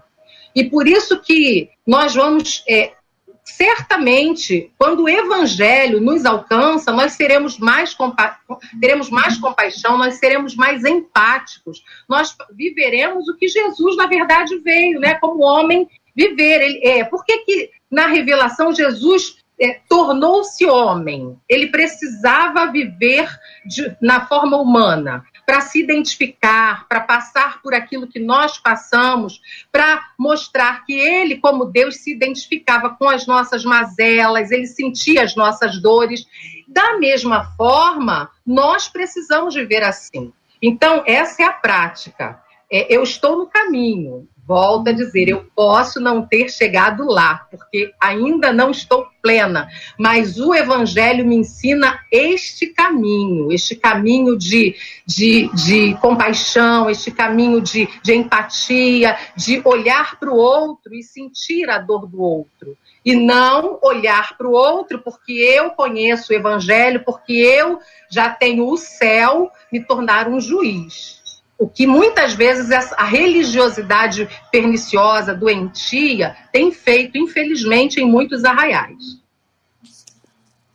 E 0.55 0.63
por 0.63 0.87
isso 0.87 1.21
que 1.21 1.69
nós 1.85 2.13
vamos 2.15 2.63
é, 2.67 2.93
certamente, 3.51 4.71
quando 4.77 5.03
o 5.03 5.09
evangelho 5.09 5.99
nos 6.01 6.25
alcança, 6.25 6.91
nós 6.91 7.13
seremos 7.13 7.57
mais 7.57 7.95
teremos 8.79 9.09
mais 9.09 9.37
compaixão, 9.37 9.97
nós 9.97 10.15
seremos 10.15 10.55
mais 10.55 10.83
empáticos, 10.85 11.83
nós 12.07 12.35
viveremos 12.53 13.27
o 13.27 13.35
que 13.35 13.47
Jesus, 13.47 13.95
na 13.97 14.07
verdade, 14.07 14.57
veio, 14.59 14.99
né, 14.99 15.15
como 15.15 15.43
homem 15.43 15.87
viver. 16.15 16.61
Ele, 16.61 16.79
é, 16.83 17.03
por 17.03 17.25
que, 17.25 17.37
que 17.39 17.69
na 17.89 18.07
revelação 18.07 18.73
Jesus 18.73 19.40
é, 19.61 19.79
tornou-se 19.87 20.65
homem? 20.65 21.37
Ele 21.47 21.67
precisava 21.67 22.71
viver 22.71 23.29
de, 23.63 23.95
na 24.01 24.25
forma 24.25 24.57
humana 24.57 25.23
para 25.45 25.61
se 25.61 25.79
identificar, 25.79 26.87
para 26.87 27.01
passar 27.01 27.61
por 27.61 27.73
aquilo 27.73 28.07
que 28.07 28.19
nós 28.19 28.57
passamos, 28.57 29.39
para 29.71 30.01
mostrar 30.17 30.83
que 30.85 30.93
ele, 30.93 31.37
como 31.37 31.65
Deus, 31.65 31.97
se 31.97 32.11
identificava 32.11 32.89
com 32.91 33.07
as 33.07 33.27
nossas 33.27 33.63
mazelas, 33.63 34.49
ele 34.49 34.65
sentia 34.65 35.23
as 35.23 35.35
nossas 35.35 35.79
dores. 35.81 36.25
Da 36.67 36.97
mesma 36.97 37.53
forma, 37.55 38.31
nós 38.45 38.87
precisamos 38.87 39.53
viver 39.53 39.83
assim. 39.83 40.33
Então, 40.61 41.03
essa 41.05 41.43
é 41.43 41.45
a 41.45 41.53
prática. 41.53 42.41
É, 42.71 42.95
eu 42.95 43.03
estou 43.03 43.37
no 43.37 43.47
caminho, 43.47 44.27
volto 44.51 44.89
a 44.89 44.91
dizer, 44.91 45.29
eu 45.29 45.45
posso 45.55 45.97
não 46.01 46.27
ter 46.27 46.49
chegado 46.49 47.05
lá, 47.05 47.47
porque 47.49 47.93
ainda 47.97 48.51
não 48.51 48.69
estou 48.69 49.07
plena, 49.21 49.69
mas 49.97 50.37
o 50.37 50.53
Evangelho 50.53 51.25
me 51.25 51.37
ensina 51.37 52.01
este 52.11 52.67
caminho, 52.67 53.49
este 53.49 53.77
caminho 53.77 54.37
de, 54.37 54.75
de, 55.07 55.47
de 55.53 55.95
compaixão, 56.01 56.89
este 56.89 57.11
caminho 57.11 57.61
de, 57.61 57.87
de 58.03 58.13
empatia, 58.13 59.17
de 59.37 59.61
olhar 59.63 60.19
para 60.19 60.29
o 60.29 60.35
outro 60.35 60.93
e 60.93 61.01
sentir 61.01 61.69
a 61.69 61.77
dor 61.77 62.05
do 62.05 62.21
outro. 62.21 62.77
E 63.05 63.15
não 63.15 63.79
olhar 63.81 64.37
para 64.37 64.49
o 64.49 64.51
outro 64.51 64.99
porque 64.99 65.31
eu 65.31 65.69
conheço 65.69 66.33
o 66.33 66.35
Evangelho, 66.35 67.05
porque 67.05 67.31
eu 67.31 67.79
já 68.09 68.29
tenho 68.29 68.67
o 68.67 68.75
céu, 68.75 69.49
me 69.71 69.81
tornar 69.81 70.27
um 70.27 70.41
juiz. 70.41 71.20
O 71.61 71.69
que 71.69 71.85
muitas 71.85 72.33
vezes 72.33 72.71
a 72.71 73.05
religiosidade 73.05 74.27
perniciosa, 74.51 75.31
doentia, 75.31 76.35
tem 76.51 76.71
feito, 76.71 77.19
infelizmente, 77.19 78.01
em 78.01 78.03
muitos 78.03 78.43
arraiais. 78.43 79.19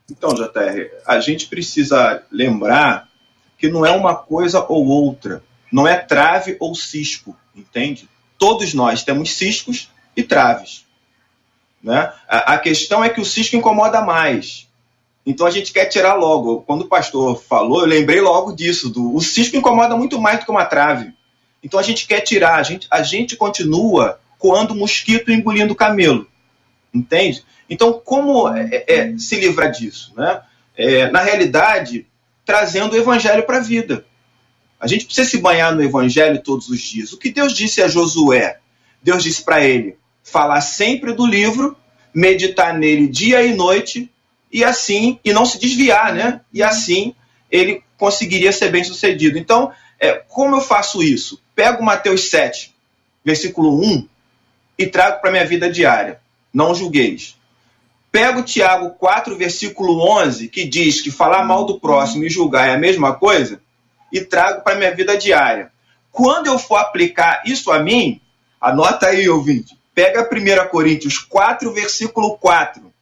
Então, 0.09 0.32
JR, 0.32 0.89
a 1.05 1.18
gente 1.18 1.49
precisa 1.49 2.22
lembrar 2.30 3.09
que 3.59 3.68
não 3.68 3.84
é 3.84 3.91
uma 3.91 4.14
coisa 4.14 4.64
ou 4.68 4.87
outra. 4.87 5.43
Não 5.72 5.89
é 5.89 5.97
trave 5.97 6.57
ou 6.61 6.72
cisco, 6.72 7.37
entende? 7.53 8.09
Todos 8.39 8.72
nós 8.72 9.03
temos 9.03 9.34
ciscos 9.34 9.91
e 10.16 10.22
traves. 10.22 10.87
Né? 11.82 12.12
A, 12.28 12.55
a 12.55 12.59
questão 12.61 13.03
é 13.03 13.09
que 13.09 13.20
o 13.20 13.24
cisco 13.24 13.57
incomoda 13.57 14.03
mais. 14.03 14.65
Então 15.26 15.44
a 15.44 15.50
gente 15.50 15.72
quer 15.72 15.86
tirar 15.86 16.14
logo. 16.14 16.62
Quando 16.62 16.82
o 16.82 16.88
pastor 16.88 17.42
falou, 17.42 17.80
eu 17.80 17.86
lembrei 17.86 18.20
logo 18.20 18.52
disso. 18.52 18.88
Do, 18.88 19.14
o 19.14 19.20
cisco 19.20 19.56
incomoda 19.56 19.96
muito 19.96 20.20
mais 20.20 20.38
do 20.38 20.44
que 20.44 20.50
uma 20.50 20.64
trave. 20.64 21.12
Então 21.62 21.80
a 21.80 21.82
gente 21.82 22.06
quer 22.06 22.20
tirar. 22.20 22.54
A 22.54 22.62
gente, 22.62 22.86
a 22.88 23.02
gente 23.02 23.36
continua 23.36 24.20
coando 24.38 24.74
mosquito 24.74 25.30
e 25.30 25.34
engolindo 25.34 25.74
camelo. 25.74 26.28
Entende? 26.94 27.44
Então, 27.68 28.00
como 28.04 28.48
é, 28.48 28.84
é, 28.86 29.18
se 29.18 29.34
livrar 29.36 29.72
disso? 29.72 30.12
Né? 30.16 30.40
É, 30.76 31.10
na 31.10 31.20
realidade, 31.20 32.06
trazendo 32.44 32.92
o 32.92 32.96
evangelho 32.96 33.42
para 33.42 33.56
a 33.56 33.60
vida. 33.60 34.06
A 34.78 34.86
gente 34.86 35.06
precisa 35.06 35.28
se 35.28 35.38
banhar 35.38 35.74
no 35.74 35.82
evangelho 35.82 36.40
todos 36.40 36.68
os 36.68 36.80
dias. 36.80 37.12
O 37.12 37.18
que 37.18 37.30
Deus 37.30 37.52
disse 37.52 37.82
a 37.82 37.88
Josué? 37.88 38.58
Deus 39.02 39.22
disse 39.22 39.42
para 39.42 39.64
ele: 39.64 39.96
falar 40.22 40.60
sempre 40.60 41.12
do 41.12 41.26
livro, 41.26 41.76
meditar 42.14 42.78
nele 42.78 43.08
dia 43.08 43.42
e 43.42 43.54
noite, 43.54 44.10
e 44.57 44.64
assim, 44.64 45.20
e 45.22 45.34
não 45.34 45.44
se 45.44 45.59
desviar, 45.59 46.14
né? 46.14 46.40
E 46.50 46.62
assim 46.62 47.14
ele 47.50 47.84
conseguiria 47.98 48.50
ser 48.50 48.70
bem 48.70 48.82
sucedido. 48.82 49.36
Então, 49.36 49.70
é, 50.00 50.14
como 50.14 50.57
eu 50.57 50.62
faço 50.62 51.02
isso? 51.02 51.38
Pego 51.54 51.84
Mateus 51.84 52.30
7, 52.30 52.74
versículo 53.22 53.78
1, 53.78 54.09
e 54.78 54.86
trago 54.86 55.20
para 55.20 55.30
minha 55.30 55.44
vida 55.44 55.70
diária. 55.70 56.22
Não 56.54 56.74
julgueis. 56.74 57.36
Pego 58.11 58.42
Tiago 58.42 58.92
4, 58.98 59.36
versículo 59.36 60.00
11, 60.20 60.48
que 60.48 60.64
diz 60.64 61.02
que 61.02 61.11
falar 61.11 61.44
mal 61.44 61.66
do 61.66 61.78
próximo 61.78 62.24
e 62.24 62.30
julgar 62.30 62.66
é 62.66 62.72
a 62.72 62.78
mesma 62.78 63.12
coisa, 63.12 63.61
e 64.11 64.22
trago 64.22 64.62
para 64.62 64.76
minha 64.76 64.94
vida 64.94 65.18
diária. 65.18 65.70
Quando 66.11 66.46
eu 66.46 66.59
for 66.59 66.76
aplicar 66.76 67.42
isso 67.44 67.70
a 67.70 67.78
mim, 67.78 68.22
anota 68.59 69.09
aí, 69.09 69.28
ouvinte, 69.28 69.78
pega 69.94 70.22
1 70.22 70.68
Coríntios 70.70 71.18
4, 71.18 71.70
versículo 71.74 72.38
4, 72.38 72.95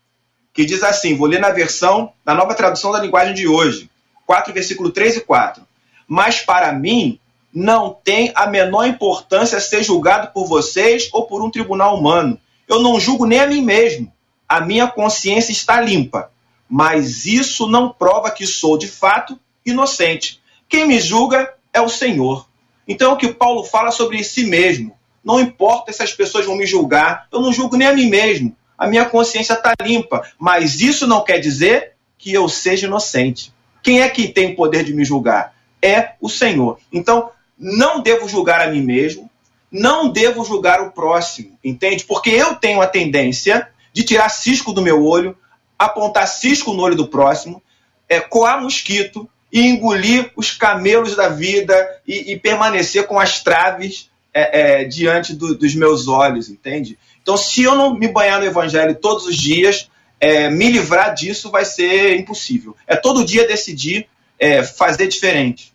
que 0.55 0.65
diz 0.65 0.83
assim: 0.83 1.17
vou 1.17 1.27
ler 1.27 1.41
na 1.41 1.51
versão, 1.51 2.13
na 2.25 2.35
nova 2.35 2.55
tradução 2.55 2.93
da 2.93 3.01
linguagem 3.01 3.35
de 3.35 3.47
hoje, 3.47 3.91
4, 4.25 4.55
versículo 4.55 4.91
3 4.91 5.17
e 5.17 5.21
4. 5.21 5.63
Mas 6.07 6.41
para 6.41 6.73
mim, 6.73 7.19
não 7.53 7.97
tem 8.03 8.33
a 8.35 8.47
menor 8.47 8.87
importância 8.87 9.61
ser 9.61 9.83
julgado 9.83 10.33
por 10.33 10.47
vocês 10.47 11.09
ou 11.13 11.27
por 11.27 11.43
um 11.43 11.51
tribunal 11.51 11.99
humano. 11.99 12.39
Eu 12.67 12.81
não 12.81 12.99
julgo 12.99 13.27
nem 13.27 13.41
a 13.41 13.47
mim 13.47 13.63
mesmo. 13.63 14.13
A 14.49 14.61
minha 14.61 14.87
consciência 14.87 15.53
está 15.53 15.81
limpa. 15.81 16.31
Mas 16.69 17.27
isso 17.27 17.67
não 17.69 17.91
prova 17.91 18.31
que 18.31 18.47
sou, 18.47 18.79
de 18.79 18.89
fato, 18.89 19.39
inocente. 19.65 20.41
Quem 20.69 20.87
me 20.87 20.99
julga 20.99 21.55
é 21.73 21.81
o 21.81 21.89
Senhor. 21.89 22.47
Então, 22.87 23.13
o 23.13 23.17
que 23.17 23.33
Paulo 23.33 23.65
fala 23.65 23.91
sobre 23.91 24.23
si 24.25 24.47
mesmo. 24.47 24.97
Não 25.23 25.41
importa 25.41 25.93
se 25.93 26.03
as 26.03 26.13
pessoas 26.13 26.45
vão 26.45 26.57
me 26.57 26.67
julgar, 26.67 27.29
eu 27.33 27.41
não 27.41 27.53
julgo 27.53 27.77
nem 27.77 27.89
a 27.89 27.95
mim 27.95 28.09
mesmo. 28.09 28.57
A 28.77 28.87
minha 28.87 29.05
consciência 29.05 29.55
está 29.55 29.75
limpa. 29.83 30.23
Mas 30.39 30.81
isso 30.81 31.07
não 31.07 31.25
quer 31.25 31.39
dizer 31.39 31.93
que 32.19 32.33
eu 32.33 32.49
seja 32.49 32.87
inocente. 32.87 33.53
Quem 33.83 34.01
é 34.01 34.09
que 34.09 34.29
tem 34.29 34.53
o 34.53 34.57
poder 34.57 34.85
de 34.85 34.95
me 34.95 35.05
julgar? 35.05 35.55
É 35.83 36.13
o 36.21 36.29
Senhor. 36.29 36.79
Então, 36.93 37.31
não 37.59 38.01
devo 38.01 38.29
julgar 38.29 38.61
a 38.61 38.71
mim 38.71 38.83
mesmo, 38.83 39.31
não 39.71 40.09
devo 40.09 40.45
julgar 40.45 40.81
o 40.81 40.93
próximo, 40.93 41.59
entende? 41.63 42.05
Porque 42.05 42.31
eu 42.31 42.55
tenho 42.55 42.81
a 42.81 42.87
tendência 42.87 43.69
de 43.93 44.03
tirar 44.03 44.29
cisco 44.29 44.73
do 44.73 44.83
meu 44.83 45.05
olho, 45.05 45.37
apontar 45.79 46.27
cisco 46.27 46.73
no 46.73 46.83
olho 46.83 46.97
do 46.97 47.09
próximo, 47.09 47.63
é, 48.09 48.21
coar 48.21 48.63
mosquito 48.63 49.29
e 49.53 49.67
engolir 49.67 50.31
os 50.37 50.51
camelos 50.51 51.15
da 51.15 51.29
vida 51.29 51.75
e, 52.07 52.33
e 52.33 52.39
permanecer 52.39 53.07
com 53.07 53.19
as 53.19 53.43
traves 53.43 54.11
é, 54.33 54.81
é, 54.81 54.85
diante 54.85 55.35
do, 55.35 55.57
dos 55.57 55.75
meus 55.75 56.09
olhos, 56.09 56.49
entende? 56.49 56.99
Então, 57.25 57.39
se 57.39 57.63
eu 57.63 57.75
não 57.75 57.95
me 57.95 58.07
banhar 58.07 58.39
no 58.39 58.45
evangelho 58.45 58.95
todos 58.95 59.25
os 59.25 59.35
dias, 59.35 59.91
é, 60.21 60.51
me 60.51 60.69
livrar 60.69 61.15
disso 61.15 61.51
vai 61.51 61.65
ser 61.65 62.19
impossível. 62.21 62.77
É 62.87 62.95
todo 62.95 63.25
dia 63.25 63.49
decidir 63.49 64.07
é, 64.39 64.63
fazer 64.63 65.07
diferente. 65.09 65.73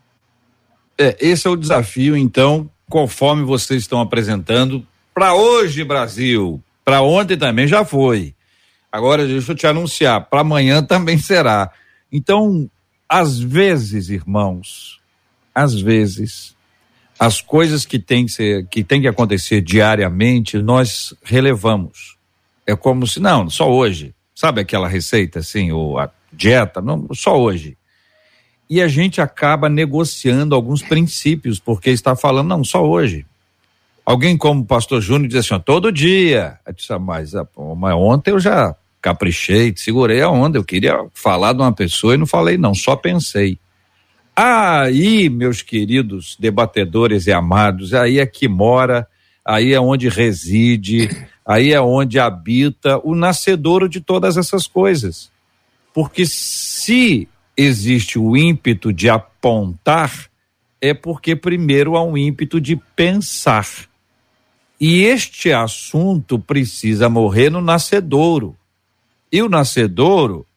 É, 0.96 1.18
esse 1.20 1.48
é 1.48 1.50
o 1.50 1.56
desafio, 1.56 2.16
então, 2.16 2.70
conforme 2.88 3.44
vocês 3.44 3.82
estão 3.82 4.00
apresentando 4.00 4.86
para 5.12 5.34
hoje, 5.34 5.84
Brasil. 5.84 6.64
Para 6.86 7.02
ontem 7.02 7.36
também 7.36 7.68
já 7.68 7.84
foi. 7.84 8.36
Agora, 8.92 9.26
deixa 9.26 9.52
eu 9.52 9.56
te 9.56 9.66
anunciar, 9.66 10.30
para 10.30 10.42
amanhã 10.42 10.84
também 10.86 11.18
será. 11.18 11.72
Então, 12.12 12.70
às 13.08 13.40
vezes, 13.40 14.10
irmãos, 14.10 15.00
às 15.54 15.82
vezes, 15.82 16.56
as 17.20 17.42
coisas 17.42 17.86
que 17.86 18.00
tem 18.00 18.26
que, 18.26 18.32
ser, 18.32 18.66
que, 18.68 18.82
tem 18.82 19.02
que 19.02 19.08
acontecer 19.08 19.60
diariamente, 19.60 20.58
nós 20.58 21.14
relevamos. 21.22 22.18
É 22.66 22.76
como 22.78 23.06
se, 23.06 23.20
não, 23.20 23.50
só 23.50 23.70
hoje. 23.70 24.16
Sabe 24.34 24.62
aquela 24.62 24.88
receita 24.88 25.40
assim, 25.40 25.70
ou 25.70 26.00
a 26.00 26.10
dieta? 26.32 26.82
Não, 26.82 27.10
só 27.14 27.38
hoje. 27.38 27.78
E 28.70 28.82
a 28.82 28.88
gente 28.88 29.20
acaba 29.20 29.68
negociando 29.68 30.56
alguns 30.56 30.82
princípios, 30.82 31.60
porque 31.60 31.90
está 31.90 32.16
falando, 32.16 32.48
não, 32.48 32.64
só 32.64 32.86
hoje. 32.86 33.26
Alguém 34.06 34.38
como 34.38 34.62
o 34.62 34.66
pastor 34.66 35.02
Júnior 35.02 35.28
diz 35.28 35.40
assim, 35.40 35.56
ó, 35.56 35.60
todo 35.60 35.92
dia. 35.92 36.58
Eu 36.66 36.74
disse, 36.74 36.94
ah, 36.94 37.00
mas, 37.00 37.36
ah, 37.36 37.46
mas 37.76 37.96
ontem 37.96 38.32
eu 38.32 38.40
já 38.40 38.74
caprichei, 39.02 39.74
segurei 39.76 40.22
a 40.22 40.30
onda. 40.30 40.58
Eu 40.58 40.64
queria 40.64 41.06
falar 41.14 41.52
de 41.52 41.60
uma 41.60 41.74
pessoa 41.74 42.14
e 42.14 42.18
não 42.18 42.26
falei, 42.26 42.58
não, 42.58 42.74
só 42.74 42.96
pensei. 42.96 43.60
Aí, 44.42 45.30
meus 45.30 45.62
queridos 45.62 46.38
debatedores 46.40 47.28
e 47.28 47.34
amados, 47.34 47.94
aí 47.94 48.20
é 48.20 48.26
que 48.26 48.48
mora, 48.48 49.06
aí 49.44 49.74
é 49.74 49.82
onde 49.82 50.08
reside, 50.08 51.10
aí 51.46 51.74
é 51.74 51.82
onde 51.82 52.18
habita 52.18 53.02
o 53.04 53.16
nascedouro 53.16 53.90
de 53.90 54.00
todas 54.00 54.38
essas 54.38 54.66
coisas. 54.66 55.30
Porque 55.94 56.26
se 56.26 57.28
existe 57.58 58.18
o 58.18 58.38
ímpeto 58.38 58.94
de 58.94 59.10
apontar, 59.10 60.30
é 60.80 60.94
porque 60.94 61.36
primeiro 61.36 61.98
há 61.98 62.04
um 62.06 62.18
ímpeto 62.18 62.62
de 62.62 62.78
pensar. 62.96 63.68
E 64.80 65.02
este 65.02 65.52
assunto 65.52 66.40
precisa 66.40 67.10
morrer 67.10 67.50
no 67.50 67.60
nascedouro. 67.60 68.56
E 69.30 69.42
o 69.42 69.50
nascedouro 69.50 70.48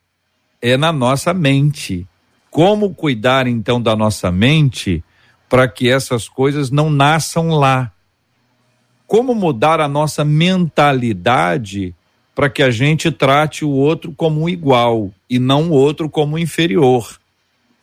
é 0.60 0.76
na 0.76 0.92
nossa 0.92 1.34
mente. 1.34 2.06
Como 2.52 2.92
cuidar 2.94 3.46
então 3.46 3.80
da 3.80 3.96
nossa 3.96 4.30
mente 4.30 5.02
para 5.48 5.66
que 5.66 5.88
essas 5.88 6.28
coisas 6.28 6.70
não 6.70 6.90
nasçam 6.90 7.48
lá? 7.48 7.90
Como 9.06 9.34
mudar 9.34 9.80
a 9.80 9.88
nossa 9.88 10.22
mentalidade 10.22 11.94
para 12.34 12.50
que 12.50 12.62
a 12.62 12.70
gente 12.70 13.10
trate 13.10 13.64
o 13.64 13.70
outro 13.70 14.12
como 14.14 14.50
igual 14.50 15.10
e 15.30 15.38
não 15.38 15.70
o 15.70 15.72
outro 15.72 16.10
como 16.10 16.38
inferior? 16.38 17.18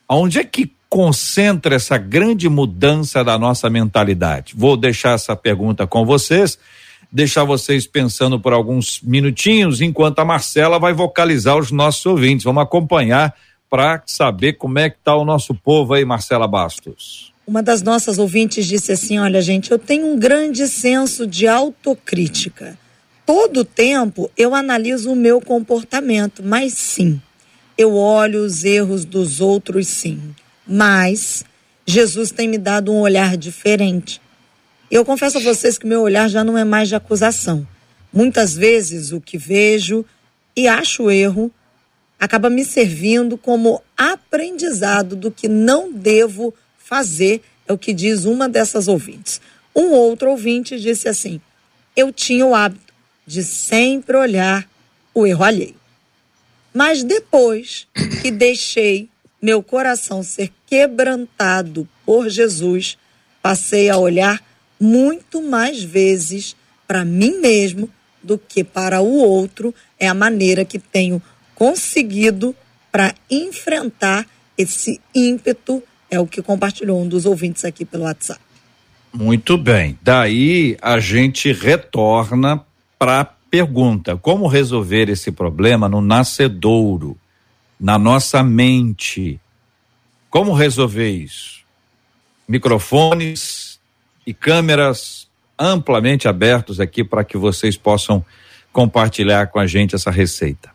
Onde 0.08 0.38
é 0.38 0.44
que 0.44 0.72
concentra 0.88 1.74
essa 1.74 1.98
grande 1.98 2.48
mudança 2.48 3.24
da 3.24 3.40
nossa 3.40 3.72
mentalidade? 3.72 4.54
Vou 4.56 4.78
deixar 4.78 5.16
essa 5.16 5.36
pergunta 5.36 5.88
com 5.88 6.06
vocês, 6.06 6.60
deixar 7.12 7.44
vocês 7.44 7.88
pensando 7.88 8.40
por 8.40 8.54
alguns 8.54 9.02
minutinhos, 9.02 9.82
enquanto 9.82 10.20
a 10.20 10.26
Marcela 10.26 10.78
vai 10.78 10.94
vocalizar 10.94 11.58
os 11.58 11.72
nossos 11.72 12.06
ouvintes. 12.06 12.44
Vamos 12.44 12.62
acompanhar 12.62 13.34
para 13.70 14.02
saber 14.06 14.54
como 14.54 14.80
é 14.80 14.90
que 14.90 14.98
está 14.98 15.16
o 15.16 15.24
nosso 15.24 15.54
povo 15.54 15.94
aí, 15.94 16.04
Marcela 16.04 16.48
Bastos. 16.48 17.32
Uma 17.46 17.64
das 17.64 17.82
nossas 17.82 18.18
ouvintes 18.18 18.66
disse 18.66 18.92
assim: 18.92 19.20
Olha, 19.20 19.42
gente, 19.42 19.72
eu 19.72 19.80
tenho 19.80 20.08
um 20.08 20.18
grande 20.18 20.68
senso 20.68 21.26
de 21.26 21.48
autocrítica. 21.48 22.78
Todo 23.26 23.64
tempo 23.64 24.30
eu 24.36 24.56
analiso 24.56 25.12
o 25.12 25.16
meu 25.16 25.40
comportamento, 25.40 26.42
mas 26.44 26.74
sim, 26.74 27.22
eu 27.78 27.96
olho 27.96 28.44
os 28.44 28.64
erros 28.64 29.06
dos 29.06 29.40
outros, 29.40 29.88
sim. 29.88 30.36
Mas 30.68 31.44
Jesus 31.86 32.32
tem 32.32 32.48
me 32.48 32.58
dado 32.58 32.92
um 32.92 33.00
olhar 33.00 33.38
diferente. 33.38 34.22
Eu 34.92 35.06
confesso 35.06 35.38
a 35.38 35.42
vocês 35.42 35.78
que 35.78 35.86
meu 35.86 36.02
olhar 36.02 36.28
já 36.28 36.44
não 36.44 36.58
é 36.58 36.64
mais 36.64 36.88
de 36.88 36.96
acusação. 36.96 37.68
Muitas 38.12 38.56
vezes 38.56 39.12
o 39.12 39.22
que 39.22 39.38
vejo 39.38 40.04
e 40.56 40.68
acho 40.68 41.12
erro 41.12 41.52
acaba 42.20 42.50
me 42.50 42.66
servindo 42.66 43.38
como 43.38 43.82
aprendizado 43.98 45.16
do 45.16 45.32
que 45.32 45.48
não 45.48 45.92
devo 45.92 46.54
fazer, 46.78 47.42
é 47.68 47.72
o 47.72 47.78
que 47.78 47.94
diz 47.94 48.26
uma 48.26 48.50
dessas 48.50 48.88
ouvintes. 48.88 49.40
Um 49.76 49.92
outro 49.92 50.32
ouvinte 50.32 50.80
disse 50.80 51.08
assim: 51.08 51.40
Eu 51.96 52.12
tinha 52.12 52.46
o 52.46 52.54
hábito 52.54 52.94
de 53.26 53.44
sempre 53.44 54.18
olhar 54.18 54.68
o 55.14 55.26
erro 55.26 55.44
alheio. 55.44 55.76
Mas 56.74 57.04
depois 57.04 57.88
que 58.22 58.32
deixei 58.32 59.10
meu 59.42 59.64
coração 59.64 60.22
ser 60.22 60.52
quebrantado 60.66 61.88
por 62.06 62.30
Jesus, 62.30 62.98
passei 63.42 63.90
a 63.90 63.98
olhar 63.98 64.44
muito 64.80 65.42
mais 65.42 65.82
vezes 65.82 66.56
para 66.88 67.06
mim 67.06 67.40
mesmo 67.40 67.90
do 68.22 68.38
que 68.38 68.64
para 68.64 69.02
o 69.02 69.18
outro. 69.18 69.74
É 70.00 70.08
a 70.08 70.14
maneira 70.14 70.66
que 70.66 70.80
tenho 70.80 71.22
conseguido 71.60 72.56
para 72.92 73.14
enfrentar 73.30 74.26
esse 74.58 75.00
ímpeto, 75.14 75.84
é 76.10 76.20
o 76.20 76.26
que 76.26 76.42
compartilhou 76.42 77.00
um 77.00 77.08
dos 77.08 77.28
ouvintes 77.28 77.64
aqui 77.64 77.86
pelo 77.86 78.06
WhatsApp. 78.06 78.42
Muito 79.14 79.58
bem. 79.58 79.98
Daí 80.02 80.76
a 80.82 81.00
gente 81.00 81.54
retorna 81.54 82.66
para 82.98 83.20
a 83.20 83.26
pergunta: 83.26 84.18
como 84.18 84.48
resolver 84.48 85.08
esse 85.08 85.32
problema 85.32 85.88
no 85.88 86.02
nascedouro? 86.02 87.16
na 87.80 87.98
nossa 87.98 88.44
mente. 88.44 89.40
Como 90.30 90.54
resolver 90.54 91.10
isso? 91.10 91.60
Microfones 92.48 93.80
e 94.28 94.34
câmeras 94.34 95.28
amplamente 95.58 96.28
abertos 96.28 96.80
aqui 96.80 97.04
para 97.04 97.24
que 97.24 97.38
vocês 97.38 97.78
possam 97.78 98.24
compartilhar 98.72 99.48
com 99.48 99.60
a 99.60 99.66
gente 99.66 99.96
essa 99.96 100.12
receita. 100.12 100.70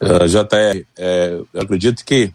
Uh, 0.00 0.26
JR, 0.28 0.84
é, 0.96 1.40
eu 1.52 1.60
acredito 1.60 2.04
que 2.04 2.32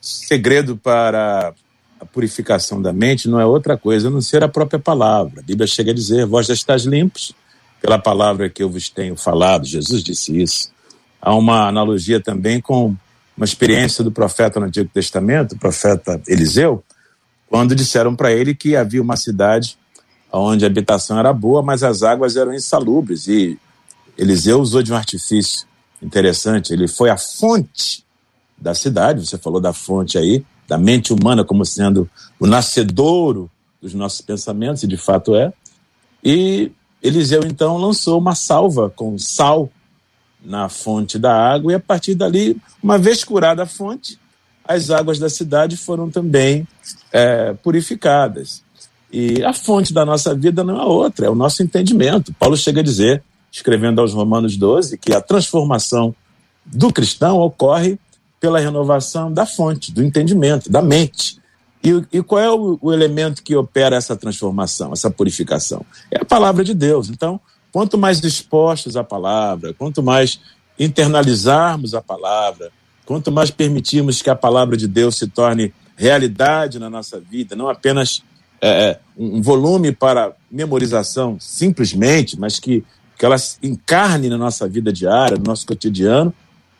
segredo 0.00 0.76
para 0.76 1.54
a 2.00 2.04
purificação 2.04 2.82
da 2.82 2.92
mente 2.92 3.28
não 3.28 3.40
é 3.40 3.46
outra 3.46 3.76
coisa 3.76 4.08
a 4.08 4.10
não 4.10 4.20
ser 4.20 4.42
a 4.42 4.48
própria 4.48 4.78
palavra. 4.78 5.40
A 5.40 5.42
Bíblia 5.42 5.66
chega 5.66 5.92
a 5.92 5.94
dizer: 5.94 6.26
Vós 6.26 6.46
já 6.46 6.54
estáis 6.54 6.84
limpos 6.84 7.32
pela 7.80 7.98
palavra 7.98 8.48
que 8.48 8.62
eu 8.62 8.68
vos 8.68 8.88
tenho 8.88 9.16
falado. 9.16 9.64
Jesus 9.64 10.02
disse 10.02 10.40
isso. 10.40 10.70
Há 11.20 11.34
uma 11.34 11.68
analogia 11.68 12.20
também 12.20 12.60
com 12.60 12.96
uma 13.36 13.44
experiência 13.44 14.02
do 14.02 14.10
profeta 14.10 14.58
no 14.58 14.66
Antigo 14.66 14.90
Testamento, 14.92 15.54
o 15.54 15.58
profeta 15.58 16.20
Eliseu, 16.26 16.82
quando 17.48 17.74
disseram 17.74 18.14
para 18.14 18.32
ele 18.32 18.54
que 18.54 18.76
havia 18.76 19.00
uma 19.00 19.16
cidade 19.16 19.78
onde 20.32 20.64
a 20.64 20.68
habitação 20.68 21.18
era 21.18 21.32
boa, 21.32 21.62
mas 21.62 21.82
as 21.82 22.02
águas 22.02 22.36
eram 22.36 22.54
insalubres. 22.54 23.28
E 23.28 23.58
Eliseu 24.16 24.60
usou 24.60 24.82
de 24.82 24.92
um 24.92 24.96
artifício 24.96 25.66
interessante. 26.02 26.72
Ele 26.72 26.88
foi 26.88 27.10
à 27.10 27.16
fonte 27.16 28.04
da 28.58 28.74
cidade, 28.74 29.26
você 29.26 29.38
falou 29.38 29.60
da 29.60 29.72
fonte 29.72 30.16
aí, 30.18 30.44
da 30.68 30.78
mente 30.78 31.12
humana 31.12 31.44
como 31.44 31.64
sendo 31.64 32.08
o 32.38 32.46
nascedouro 32.46 33.50
dos 33.80 33.92
nossos 33.94 34.20
pensamentos, 34.20 34.82
e 34.82 34.86
de 34.86 34.96
fato 34.96 35.34
é. 35.34 35.52
E 36.22 36.70
Eliseu 37.02 37.42
então 37.44 37.76
lançou 37.76 38.18
uma 38.18 38.34
salva 38.34 38.88
com 38.88 39.18
sal 39.18 39.68
na 40.44 40.68
fonte 40.68 41.18
da 41.18 41.34
água, 41.34 41.72
e 41.72 41.74
a 41.74 41.80
partir 41.80 42.14
dali, 42.14 42.56
uma 42.82 42.98
vez 42.98 43.24
curada 43.24 43.64
a 43.64 43.66
fonte, 43.66 44.18
as 44.64 44.90
águas 44.90 45.18
da 45.18 45.28
cidade 45.28 45.76
foram 45.76 46.10
também 46.10 46.66
é, 47.12 47.52
purificadas. 47.54 48.62
E 49.12 49.44
a 49.44 49.52
fonte 49.52 49.92
da 49.92 50.06
nossa 50.06 50.34
vida 50.34 50.64
não 50.64 50.80
é 50.80 50.84
outra, 50.84 51.26
é 51.26 51.30
o 51.30 51.34
nosso 51.34 51.62
entendimento. 51.62 52.32
Paulo 52.34 52.56
chega 52.56 52.80
a 52.80 52.84
dizer, 52.84 53.22
escrevendo 53.52 54.00
aos 54.00 54.14
Romanos 54.14 54.56
12, 54.56 54.96
que 54.96 55.12
a 55.12 55.20
transformação 55.20 56.14
do 56.64 56.90
cristão 56.90 57.38
ocorre 57.38 57.98
pela 58.40 58.58
renovação 58.58 59.32
da 59.32 59.44
fonte, 59.44 59.92
do 59.92 60.02
entendimento, 60.02 60.70
da 60.70 60.80
mente. 60.80 61.38
E, 61.84 61.90
e 62.12 62.22
qual 62.22 62.40
é 62.40 62.50
o, 62.50 62.78
o, 62.80 62.92
elemento 62.92 63.42
que 63.42 63.54
opera 63.54 63.96
essa 63.96 64.16
transformação, 64.16 64.92
essa 64.92 65.10
purificação? 65.10 65.84
É 66.10 66.22
a 66.22 66.24
palavra 66.24 66.64
de 66.64 66.72
Deus. 66.72 67.10
Então, 67.10 67.40
quanto 67.70 67.98
mais 67.98 68.20
dispostos 68.20 68.96
à 68.96 69.04
palavra, 69.04 69.74
quanto 69.74 70.02
mais 70.02 70.40
internalizarmos 70.78 71.94
a 71.94 72.00
palavra, 72.00 72.70
quanto 73.04 73.30
mais 73.30 73.50
permitirmos 73.50 74.22
que 74.22 74.30
a 74.30 74.34
palavra 74.34 74.76
de 74.76 74.88
Deus 74.88 75.18
se 75.18 75.26
torne 75.26 75.74
realidade 75.96 76.78
na 76.78 76.88
nossa 76.88 77.20
vida, 77.20 77.54
não 77.54 77.68
apenas 77.68 78.22
é, 78.60 78.68
é 78.68 79.00
um 79.16 79.42
volume 79.42 79.92
para 79.92 80.32
memorização 80.50 81.36
simplesmente, 81.38 82.38
mas 82.38 82.58
que, 82.58 82.84
que 83.22 83.26
ela 83.26 83.36
encarne 83.62 84.28
na 84.28 84.36
nossa 84.36 84.66
vida 84.66 84.92
diária, 84.92 85.36
no 85.36 85.44
nosso 85.44 85.64
cotidiano, 85.64 86.34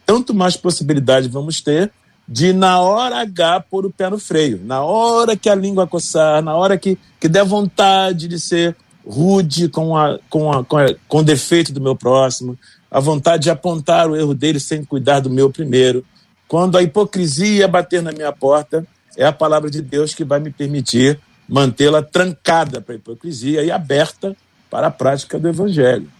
tanto 0.05 0.35
mais 0.35 0.57
possibilidade 0.57 1.29
vamos 1.29 1.61
ter 1.61 1.93
de, 2.27 2.53
na 2.53 2.81
hora 2.81 3.21
H, 3.21 3.61
pôr 3.71 3.87
o 3.87 3.93
pé 3.93 4.11
no 4.11 4.19
freio. 4.19 4.61
Na 4.65 4.83
hora 4.83 5.37
que 5.37 5.49
a 5.49 5.55
língua 5.55 5.87
coçar, 5.87 6.43
na 6.43 6.57
hora 6.57 6.77
que, 6.77 6.99
que 7.21 7.29
der 7.29 7.45
vontade 7.45 8.27
de 8.27 8.41
ser 8.41 8.75
rude 9.07 9.69
com, 9.69 9.97
a, 9.97 10.19
com, 10.29 10.51
a, 10.51 10.65
com, 10.65 10.79
a, 10.79 10.87
com 11.07 11.19
o 11.19 11.23
defeito 11.23 11.73
do 11.73 11.81
meu 11.81 11.95
próximo, 11.95 12.59
a 12.91 12.99
vontade 12.99 13.45
de 13.45 13.51
apontar 13.51 14.11
o 14.11 14.17
erro 14.17 14.35
dele 14.35 14.59
sem 14.59 14.85
cuidar 14.85 15.21
do 15.21 15.31
meu 15.31 15.49
primeiro. 15.49 16.05
Quando 16.49 16.77
a 16.77 16.83
hipocrisia 16.83 17.69
bater 17.69 18.03
na 18.03 18.11
minha 18.11 18.33
porta, 18.33 18.85
é 19.17 19.25
a 19.25 19.33
palavra 19.33 19.71
de 19.71 19.81
Deus 19.81 20.13
que 20.13 20.25
vai 20.25 20.41
me 20.41 20.51
permitir 20.51 21.21
mantê-la 21.49 22.03
trancada 22.03 22.81
para 22.81 22.97
a 22.97 22.99
hipocrisia 22.99 23.63
e 23.63 23.71
aberta 23.71 24.37
para 24.69 24.89
a 24.89 24.91
prática 24.91 25.39
do 25.39 25.47
evangelho. 25.47 26.11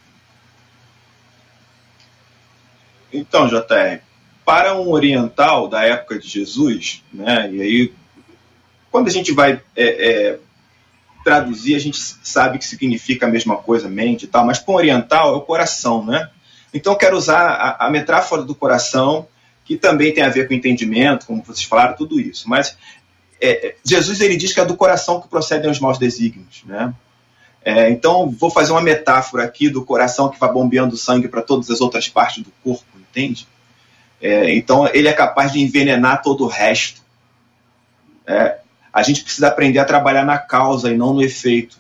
Então, 3.13 3.47
JR, 3.47 4.01
para 4.45 4.75
um 4.75 4.91
oriental 4.91 5.69
da 5.69 5.85
época 5.85 6.19
de 6.19 6.29
Jesus, 6.29 7.03
né, 7.13 7.51
e 7.53 7.61
aí, 7.61 7.93
quando 8.91 9.09
a 9.09 9.11
gente 9.11 9.33
vai 9.33 9.61
é, 9.77 9.85
é, 9.85 10.39
traduzir, 11.25 11.75
a 11.75 11.79
gente 11.79 11.99
sabe 11.99 12.59
que 12.59 12.65
significa 12.65 13.27
a 13.27 13.31
mesma 13.31 13.57
coisa, 13.57 13.89
mente 13.89 14.25
e 14.25 14.29
tal, 14.29 14.45
mas 14.45 14.59
para 14.59 14.73
um 14.73 14.77
oriental 14.77 15.35
é 15.35 15.37
o 15.37 15.43
coração, 15.43 16.05
né? 16.05 16.31
Então, 16.75 16.93
eu 16.93 16.99
quero 16.99 17.17
usar 17.17 17.41
a, 17.41 17.87
a 17.87 17.91
metáfora 17.91 18.43
do 18.43 18.55
coração, 18.55 19.29
que 19.65 19.77
também 19.77 20.13
tem 20.13 20.25
a 20.25 20.29
ver 20.29 20.49
com 20.49 20.55
entendimento, 20.55 21.27
como 21.27 21.43
vocês 21.45 21.65
falaram, 21.65 21.97
tudo 21.97 22.19
isso. 22.19 22.49
Mas 22.49 22.77
é, 23.41 23.69
é 23.69 23.77
Jesus 23.85 24.21
ele 24.21 24.37
diz 24.37 24.53
que 24.53 24.61
é 24.61 24.65
do 24.65 24.77
coração 24.77 25.21
que 25.21 25.29
procedem 25.29 25.71
os 25.71 25.79
maus 25.79 25.99
desígnios, 25.99 26.63
né? 26.65 26.93
É, 27.65 27.91
então, 27.91 28.29
vou 28.31 28.51
fazer 28.51 28.73
uma 28.73 28.81
metáfora 28.81 29.45
aqui 29.45 29.69
do 29.69 29.85
coração 29.85 30.29
que 30.29 30.39
vai 30.39 30.53
bombeando 30.53 30.97
sangue 30.97 31.29
para 31.29 31.43
todas 31.43 31.71
as 31.71 31.81
outras 31.81 32.09
partes 32.09 32.43
do 32.43 32.53
corpo 32.63 32.93
entende? 33.13 33.47
É, 34.21 34.55
então 34.55 34.89
ele 34.93 35.09
é 35.09 35.13
capaz 35.13 35.53
de 35.53 35.61
envenenar 35.61 36.23
todo 36.23 36.45
o 36.45 36.49
resto. 36.49 37.03
É, 38.27 38.59
a 38.93 39.03
gente 39.03 39.23
precisa 39.23 39.49
aprender 39.49 39.79
a 39.79 39.85
trabalhar 39.85 40.25
na 40.25 40.39
causa 40.39 40.91
e 40.91 40.97
não 40.97 41.13
no 41.13 41.23
efeito. 41.23 41.77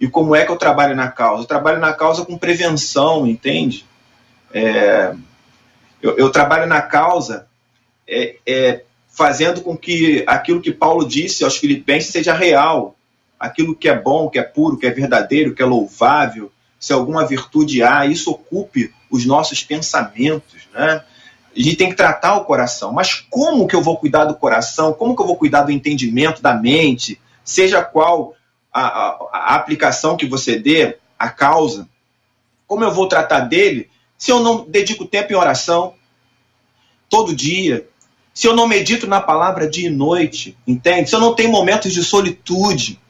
E 0.00 0.08
como 0.08 0.34
é 0.34 0.44
que 0.44 0.50
eu 0.50 0.56
trabalho 0.56 0.96
na 0.96 1.08
causa? 1.08 1.42
Eu 1.42 1.46
trabalho 1.46 1.78
na 1.78 1.92
causa 1.92 2.24
com 2.24 2.36
prevenção, 2.36 3.26
entende? 3.26 3.86
É, 4.52 5.14
eu, 6.02 6.16
eu, 6.18 6.30
trabalho 6.30 6.66
na 6.66 6.82
causa 6.82 7.46
é, 8.08 8.36
é, 8.44 8.82
fazendo 9.08 9.60
com 9.60 9.76
que 9.76 10.24
aquilo 10.26 10.60
que 10.60 10.72
Paulo 10.72 11.06
disse 11.06 11.44
aos 11.44 11.56
Filipenses 11.56 12.10
seja 12.10 12.34
real. 12.34 12.96
Aquilo 13.42 13.74
que 13.74 13.88
é 13.88 13.98
bom, 13.98 14.30
que 14.30 14.38
é 14.38 14.42
puro, 14.42 14.78
que 14.78 14.86
é 14.86 14.90
verdadeiro, 14.90 15.52
que 15.52 15.60
é 15.60 15.66
louvável, 15.66 16.52
se 16.78 16.92
alguma 16.92 17.26
virtude 17.26 17.82
há, 17.82 18.06
isso 18.06 18.30
ocupe 18.30 18.94
os 19.10 19.26
nossos 19.26 19.64
pensamentos, 19.64 20.68
né? 20.72 21.02
A 21.56 21.60
gente 21.60 21.76
tem 21.76 21.90
que 21.90 21.96
tratar 21.96 22.36
o 22.36 22.44
coração. 22.44 22.92
Mas 22.92 23.14
como 23.28 23.66
que 23.66 23.74
eu 23.74 23.82
vou 23.82 23.96
cuidar 23.96 24.26
do 24.26 24.36
coração? 24.36 24.92
Como 24.92 25.16
que 25.16 25.20
eu 25.20 25.26
vou 25.26 25.36
cuidar 25.36 25.62
do 25.62 25.72
entendimento 25.72 26.40
da 26.40 26.54
mente? 26.54 27.20
Seja 27.44 27.82
qual 27.82 28.34
a, 28.72 28.86
a, 28.86 29.18
a 29.32 29.54
aplicação 29.56 30.16
que 30.16 30.24
você 30.24 30.56
dê, 30.56 30.98
a 31.18 31.28
causa. 31.28 31.88
Como 32.64 32.84
eu 32.84 32.92
vou 32.92 33.08
tratar 33.08 33.40
dele 33.40 33.90
se 34.16 34.30
eu 34.30 34.38
não 34.38 34.64
dedico 34.64 35.04
tempo 35.04 35.32
em 35.32 35.36
oração 35.36 35.94
todo 37.10 37.34
dia? 37.34 37.88
Se 38.32 38.46
eu 38.46 38.54
não 38.54 38.68
medito 38.68 39.08
na 39.08 39.20
palavra 39.20 39.68
dia 39.68 39.88
e 39.88 39.90
noite, 39.90 40.56
entende? 40.64 41.10
Se 41.10 41.16
eu 41.16 41.20
não 41.20 41.34
tenho 41.34 41.50
momentos 41.50 41.92
de 41.92 42.04
solitude, 42.04 43.01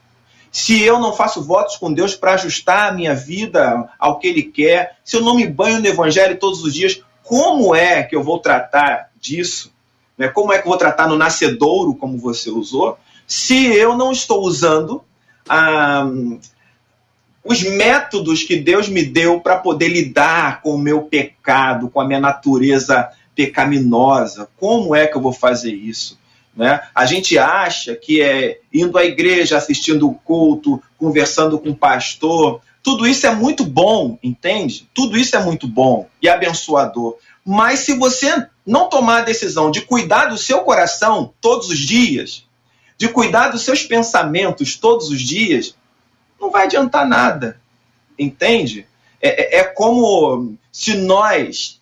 se 0.53 0.83
eu 0.83 1.01
não 1.01 1.15
faço 1.15 1.43
votos 1.43 1.77
com 1.77 1.91
Deus 1.91 2.15
para 2.15 2.35
ajustar 2.35 2.91
a 2.91 2.95
minha 2.95 3.15
vida 3.15 3.89
ao 3.99 4.19
que 4.19 4.29
Ele 4.29 4.43
quer, 4.43 4.99
se 5.03 5.17
eu 5.17 5.23
não 5.23 5.35
me 5.35 5.47
banho 5.47 5.81
no 5.81 5.87
Evangelho 5.87 6.39
todos 6.39 6.63
os 6.63 6.75
dias, 6.75 7.03
como 7.23 7.75
é 7.75 8.03
que 8.03 8.15
eu 8.15 8.23
vou 8.23 8.39
tratar 8.39 9.09
disso? 9.19 9.73
Né? 10.19 10.29
Como 10.29 10.53
é 10.53 10.59
que 10.59 10.67
eu 10.67 10.71
vou 10.71 10.79
tratar 10.79 11.09
no 11.09 11.17
nascedouro, 11.17 11.95
como 11.95 12.19
você 12.19 12.51
usou, 12.51 12.99
se 13.27 13.75
eu 13.75 13.97
não 13.97 14.13
estou 14.13 14.43
usando 14.43 15.03
ah, 15.49 16.07
os 17.43 17.63
métodos 17.63 18.43
que 18.43 18.57
Deus 18.57 18.91
me 18.91 19.03
deu 19.03 19.41
para 19.41 19.57
poder 19.57 19.89
lidar 19.89 20.61
com 20.61 20.75
o 20.75 20.79
meu 20.79 21.03
pecado, 21.05 21.89
com 21.89 21.99
a 21.99 22.07
minha 22.07 22.21
natureza 22.21 23.09
pecaminosa? 23.35 24.51
Como 24.59 24.95
é 24.95 25.07
que 25.07 25.17
eu 25.17 25.23
vou 25.23 25.33
fazer 25.33 25.73
isso? 25.73 26.21
Né? 26.55 26.81
A 26.95 27.07
gente 27.07 27.39
acha 27.39 27.97
que 27.97 28.21
é 28.21 28.61
indo 28.73 28.99
à 28.99 29.05
igreja, 29.05 29.57
assistindo 29.57 30.09
o 30.09 30.15
culto, 30.15 30.83
conversando 30.99 31.59
com 31.59 31.71
o 31.71 31.77
pastor, 31.77 32.61
tudo 32.83 33.07
isso 33.07 33.27
é 33.27 33.35
muito 33.35 33.65
bom, 33.65 34.19
entende? 34.23 34.89
Tudo 34.93 35.17
isso 35.17 35.37
é 35.37 35.43
muito 35.43 35.67
bom 35.67 36.09
e 36.21 36.29
abençoador. 36.29 37.17
Mas 37.45 37.81
se 37.81 37.95
você 37.95 38.47
não 38.67 38.89
tomar 38.89 39.19
a 39.19 39.25
decisão 39.25 39.71
de 39.71 39.83
cuidar 39.83 40.27
do 40.27 40.39
seu 40.39 40.61
coração 40.61 41.33
todos 41.41 41.69
os 41.69 41.79
dias, 41.79 42.45
de 42.99 43.09
cuidar 43.09 43.49
dos 43.49 43.63
seus 43.63 43.83
pensamentos 43.83 44.77
todos 44.77 45.11
os 45.11 45.21
dias, 45.21 45.75
não 46.41 46.51
vai 46.51 46.65
adiantar 46.65 47.07
nada, 47.07 47.61
entende? 48.19 48.87
É, 49.21 49.59
é, 49.59 49.61
é 49.61 49.65
como 49.65 50.57
se 50.71 50.95
nós 50.95 51.81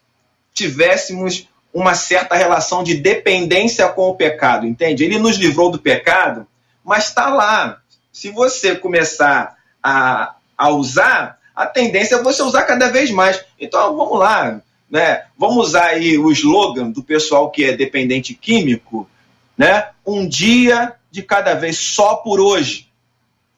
tivéssemos 0.52 1.48
uma 1.72 1.94
certa 1.94 2.34
relação 2.34 2.82
de 2.82 2.94
dependência 2.94 3.88
com 3.88 4.08
o 4.08 4.14
pecado, 4.14 4.66
entende? 4.66 5.04
Ele 5.04 5.18
nos 5.18 5.36
livrou 5.36 5.70
do 5.70 5.78
pecado, 5.78 6.46
mas 6.84 7.08
está 7.08 7.28
lá. 7.28 7.80
Se 8.12 8.30
você 8.30 8.74
começar 8.74 9.56
a, 9.82 10.34
a 10.58 10.68
usar, 10.70 11.38
a 11.54 11.66
tendência 11.66 12.16
é 12.16 12.22
você 12.22 12.42
usar 12.42 12.64
cada 12.64 12.88
vez 12.88 13.10
mais. 13.10 13.44
Então 13.58 13.96
vamos 13.96 14.18
lá, 14.18 14.60
né? 14.90 15.24
Vamos 15.38 15.68
usar 15.68 15.86
aí 15.86 16.18
o 16.18 16.30
slogan 16.32 16.90
do 16.90 17.02
pessoal 17.02 17.50
que 17.50 17.64
é 17.64 17.76
dependente 17.76 18.34
químico, 18.34 19.08
né? 19.56 19.90
Um 20.04 20.26
dia 20.26 20.94
de 21.10 21.22
cada 21.22 21.54
vez, 21.54 21.78
só 21.78 22.16
por 22.16 22.40
hoje. 22.40 22.88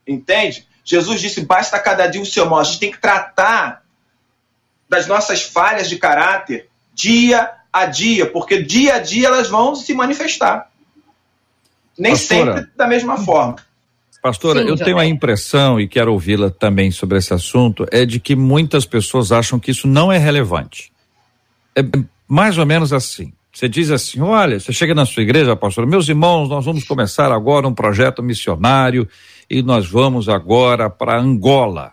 Entende? 0.06 0.66
Jesus 0.84 1.20
disse: 1.20 1.40
basta 1.42 1.78
cada 1.78 2.06
dia 2.06 2.20
o 2.20 2.26
seu 2.26 2.46
mal. 2.46 2.60
A 2.60 2.64
gente 2.64 2.80
tem 2.80 2.90
que 2.90 3.00
tratar 3.00 3.82
das 4.88 5.06
nossas 5.06 5.42
falhas 5.42 5.88
de 5.88 5.96
caráter 5.96 6.68
dia 6.92 7.50
a 7.72 7.86
dia, 7.86 8.26
porque 8.26 8.62
dia 8.62 8.96
a 8.96 8.98
dia 8.98 9.28
elas 9.28 9.48
vão 9.48 9.74
se 9.74 9.94
manifestar. 9.94 10.70
Nem 11.98 12.12
Pastora, 12.12 12.56
sempre 12.56 12.70
da 12.76 12.86
mesma 12.86 13.16
forma. 13.18 13.56
Pastora, 14.22 14.62
Sim, 14.62 14.68
eu 14.68 14.76
tenho 14.76 14.98
a 14.98 15.06
impressão, 15.06 15.80
e 15.80 15.88
quero 15.88 16.12
ouvi-la 16.12 16.48
também 16.48 16.90
sobre 16.90 17.18
esse 17.18 17.34
assunto, 17.34 17.86
é 17.90 18.06
de 18.06 18.20
que 18.20 18.36
muitas 18.36 18.86
pessoas 18.86 19.32
acham 19.32 19.58
que 19.58 19.70
isso 19.70 19.88
não 19.88 20.12
é 20.12 20.18
relevante. 20.18 20.92
É 21.74 21.82
mais 22.28 22.56
ou 22.56 22.64
menos 22.64 22.92
assim. 22.92 23.32
Você 23.52 23.68
diz 23.68 23.90
assim: 23.90 24.20
olha, 24.20 24.58
você 24.58 24.72
chega 24.72 24.94
na 24.94 25.04
sua 25.04 25.22
igreja, 25.22 25.54
pastor, 25.56 25.86
meus 25.86 26.08
irmãos, 26.08 26.48
nós 26.48 26.64
vamos 26.64 26.84
começar 26.84 27.30
agora 27.32 27.68
um 27.68 27.74
projeto 27.74 28.22
missionário 28.22 29.08
e 29.50 29.62
nós 29.62 29.86
vamos 29.88 30.28
agora 30.28 30.88
para 30.88 31.20
Angola. 31.20 31.92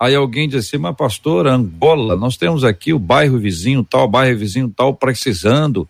Aí 0.00 0.14
alguém 0.14 0.48
diz 0.48 0.66
assim, 0.66 0.78
mas 0.78 0.96
pastor, 0.96 1.46
Angola, 1.46 2.16
nós 2.16 2.36
temos 2.36 2.64
aqui 2.64 2.92
o 2.92 2.98
bairro 2.98 3.38
vizinho 3.38 3.84
tal, 3.84 4.08
bairro 4.08 4.38
vizinho 4.38 4.72
tal 4.74 4.94
precisando. 4.94 5.86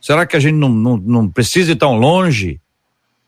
Será 0.00 0.24
que 0.24 0.36
a 0.36 0.40
gente 0.40 0.54
não, 0.54 0.68
não, 0.68 0.96
não 0.96 1.28
precisa 1.28 1.72
ir 1.72 1.76
tão 1.76 1.98
longe? 1.98 2.60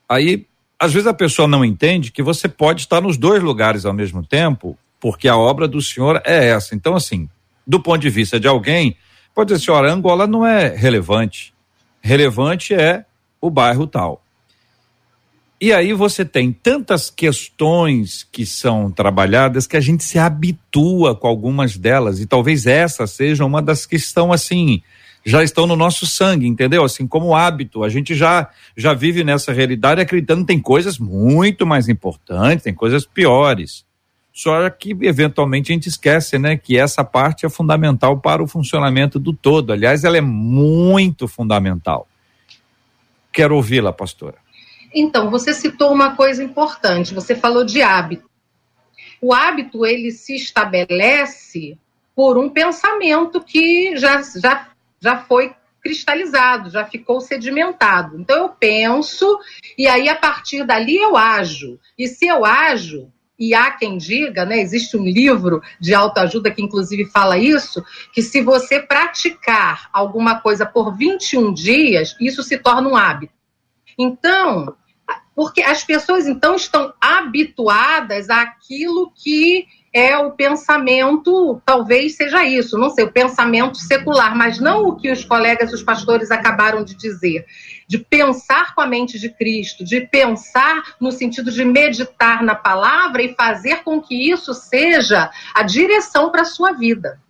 Aí, 0.08 0.46
às 0.78 0.92
vezes 0.92 1.08
a 1.08 1.14
pessoa 1.14 1.48
não 1.48 1.64
entende 1.64 2.12
que 2.12 2.22
você 2.22 2.48
pode 2.48 2.82
estar 2.82 3.00
nos 3.00 3.16
dois 3.16 3.42
lugares 3.42 3.84
ao 3.84 3.92
mesmo 3.92 4.24
tempo, 4.24 4.78
porque 5.00 5.26
a 5.26 5.36
obra 5.36 5.66
do 5.66 5.82
Senhor 5.82 6.22
é 6.24 6.50
essa. 6.50 6.74
Então, 6.74 6.94
assim, 6.94 7.28
do 7.66 7.80
ponto 7.80 8.00
de 8.00 8.10
vista 8.10 8.38
de 8.38 8.46
alguém, 8.46 8.96
Pode 9.34 9.52
dizer, 9.52 9.64
senhora, 9.64 9.90
Angola 9.90 10.26
não 10.26 10.46
é 10.46 10.68
relevante. 10.68 11.54
Relevante 12.02 12.74
é 12.74 13.04
o 13.40 13.48
bairro 13.48 13.86
tal. 13.86 14.21
E 15.62 15.72
aí 15.72 15.92
você 15.92 16.24
tem 16.24 16.50
tantas 16.50 17.08
questões 17.08 18.26
que 18.32 18.44
são 18.44 18.90
trabalhadas 18.90 19.64
que 19.64 19.76
a 19.76 19.80
gente 19.80 20.02
se 20.02 20.18
habitua 20.18 21.14
com 21.14 21.28
algumas 21.28 21.76
delas 21.76 22.18
e 22.18 22.26
talvez 22.26 22.66
essa 22.66 23.06
seja 23.06 23.44
uma 23.44 23.62
das 23.62 23.86
que 23.86 23.94
estão 23.94 24.32
assim, 24.32 24.82
já 25.24 25.40
estão 25.40 25.64
no 25.64 25.76
nosso 25.76 26.04
sangue, 26.04 26.48
entendeu? 26.48 26.82
Assim 26.82 27.06
como 27.06 27.36
hábito, 27.36 27.84
a 27.84 27.88
gente 27.88 28.12
já 28.12 28.50
já 28.76 28.92
vive 28.92 29.22
nessa 29.22 29.52
realidade 29.52 30.00
acreditando 30.00 30.40
que 30.40 30.48
tem 30.48 30.58
coisas 30.58 30.98
muito 30.98 31.64
mais 31.64 31.88
importantes, 31.88 32.64
tem 32.64 32.74
coisas 32.74 33.06
piores. 33.06 33.84
Só 34.32 34.68
que 34.68 34.96
eventualmente 35.02 35.70
a 35.70 35.74
gente 35.76 35.88
esquece, 35.88 36.40
né, 36.40 36.56
que 36.56 36.76
essa 36.76 37.04
parte 37.04 37.46
é 37.46 37.48
fundamental 37.48 38.18
para 38.18 38.42
o 38.42 38.48
funcionamento 38.48 39.16
do 39.16 39.32
todo. 39.32 39.72
Aliás, 39.72 40.02
ela 40.02 40.18
é 40.18 40.20
muito 40.20 41.28
fundamental. 41.28 42.08
Quero 43.32 43.54
ouvi-la, 43.54 43.92
pastora. 43.92 44.41
Então, 44.94 45.30
você 45.30 45.54
citou 45.54 45.92
uma 45.92 46.14
coisa 46.16 46.42
importante. 46.42 47.14
Você 47.14 47.34
falou 47.34 47.64
de 47.64 47.82
hábito. 47.82 48.30
O 49.20 49.32
hábito 49.32 49.86
ele 49.86 50.10
se 50.10 50.34
estabelece 50.34 51.78
por 52.14 52.36
um 52.36 52.50
pensamento 52.50 53.40
que 53.40 53.96
já, 53.96 54.20
já, 54.22 54.68
já 55.00 55.16
foi 55.18 55.54
cristalizado, 55.82 56.70
já 56.70 56.84
ficou 56.84 57.20
sedimentado. 57.20 58.18
Então 58.18 58.36
eu 58.36 58.48
penso 58.48 59.38
e 59.76 59.86
aí 59.88 60.08
a 60.08 60.14
partir 60.14 60.64
dali 60.64 60.96
eu 60.96 61.16
ajo. 61.16 61.78
E 61.98 62.06
se 62.06 62.26
eu 62.26 62.44
ajo, 62.44 63.10
e 63.38 63.54
há 63.54 63.70
quem 63.72 63.98
diga, 63.98 64.44
né, 64.44 64.60
existe 64.60 64.96
um 64.96 65.04
livro 65.04 65.60
de 65.80 65.92
autoajuda 65.94 66.50
que 66.50 66.62
inclusive 66.62 67.06
fala 67.06 67.36
isso, 67.36 67.84
que 68.12 68.22
se 68.22 68.40
você 68.40 68.80
praticar 68.80 69.88
alguma 69.92 70.40
coisa 70.40 70.64
por 70.64 70.96
21 70.96 71.52
dias, 71.52 72.16
isso 72.20 72.42
se 72.42 72.58
torna 72.58 72.88
um 72.88 72.96
hábito. 72.96 73.34
Então, 73.98 74.76
porque 75.34 75.62
as 75.62 75.84
pessoas 75.84 76.26
então 76.26 76.54
estão 76.54 76.92
habituadas 77.00 78.28
àquilo 78.28 79.12
que 79.14 79.66
é 79.94 80.16
o 80.16 80.32
pensamento, 80.32 81.60
talvez 81.66 82.16
seja 82.16 82.44
isso, 82.44 82.78
não 82.78 82.88
sei, 82.88 83.04
o 83.04 83.12
pensamento 83.12 83.76
secular, 83.76 84.34
mas 84.34 84.58
não 84.58 84.86
o 84.86 84.96
que 84.96 85.12
os 85.12 85.22
colegas, 85.22 85.70
os 85.70 85.82
pastores 85.82 86.30
acabaram 86.30 86.82
de 86.82 86.94
dizer, 86.94 87.44
de 87.86 87.98
pensar 87.98 88.74
com 88.74 88.80
a 88.80 88.86
mente 88.86 89.18
de 89.18 89.28
Cristo, 89.28 89.84
de 89.84 90.00
pensar 90.00 90.94
no 90.98 91.12
sentido 91.12 91.50
de 91.50 91.62
meditar 91.62 92.42
na 92.42 92.54
palavra 92.54 93.22
e 93.22 93.34
fazer 93.34 93.82
com 93.82 94.00
que 94.00 94.30
isso 94.30 94.54
seja 94.54 95.30
a 95.54 95.62
direção 95.62 96.30
para 96.30 96.40
a 96.40 96.46
sua 96.46 96.72
vida. 96.72 97.20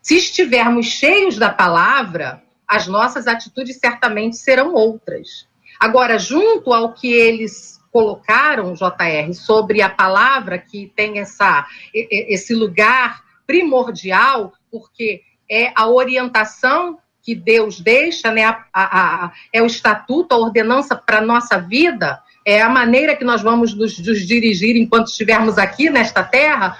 Se 0.00 0.16
estivermos 0.16 0.86
cheios 0.86 1.36
da 1.36 1.50
palavra, 1.50 2.40
as 2.68 2.86
nossas 2.86 3.26
atitudes 3.26 3.78
certamente 3.78 4.36
serão 4.36 4.74
outras. 4.74 5.48
Agora, 5.78 6.18
junto 6.18 6.72
ao 6.72 6.92
que 6.92 7.12
eles 7.12 7.80
colocaram, 7.90 8.74
JR, 8.74 9.34
sobre 9.34 9.82
a 9.82 9.90
palavra 9.90 10.58
que 10.58 10.90
tem 10.96 11.18
essa, 11.18 11.66
esse 11.92 12.54
lugar 12.54 13.22
primordial, 13.46 14.52
porque 14.70 15.20
é 15.50 15.72
a 15.76 15.86
orientação 15.86 16.98
que 17.22 17.34
Deus 17.34 17.78
deixa, 17.80 18.32
né, 18.32 18.44
a, 18.44 18.64
a, 18.72 19.24
a, 19.26 19.32
é 19.52 19.62
o 19.62 19.66
estatuto, 19.66 20.34
a 20.34 20.38
ordenança 20.38 20.96
para 20.96 21.18
a 21.18 21.24
nossa 21.24 21.58
vida, 21.58 22.20
é 22.44 22.60
a 22.60 22.68
maneira 22.68 23.14
que 23.14 23.24
nós 23.24 23.42
vamos 23.42 23.74
nos, 23.74 23.98
nos 23.98 24.26
dirigir 24.26 24.74
enquanto 24.76 25.08
estivermos 25.08 25.58
aqui 25.58 25.88
nesta 25.88 26.24
terra. 26.24 26.76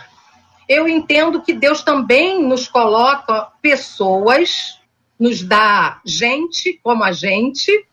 Eu 0.69 0.89
entendo 0.89 1.43
que 1.43 1.53
Deus 1.53 1.83
também 1.83 2.43
nos 2.43 2.67
coloca 2.67 3.49
pessoas, 3.61 4.81
nos 5.19 5.43
dá 5.43 6.01
gente 6.05 6.81
como 6.83 7.05
a 7.05 7.13
gente, 7.13 7.87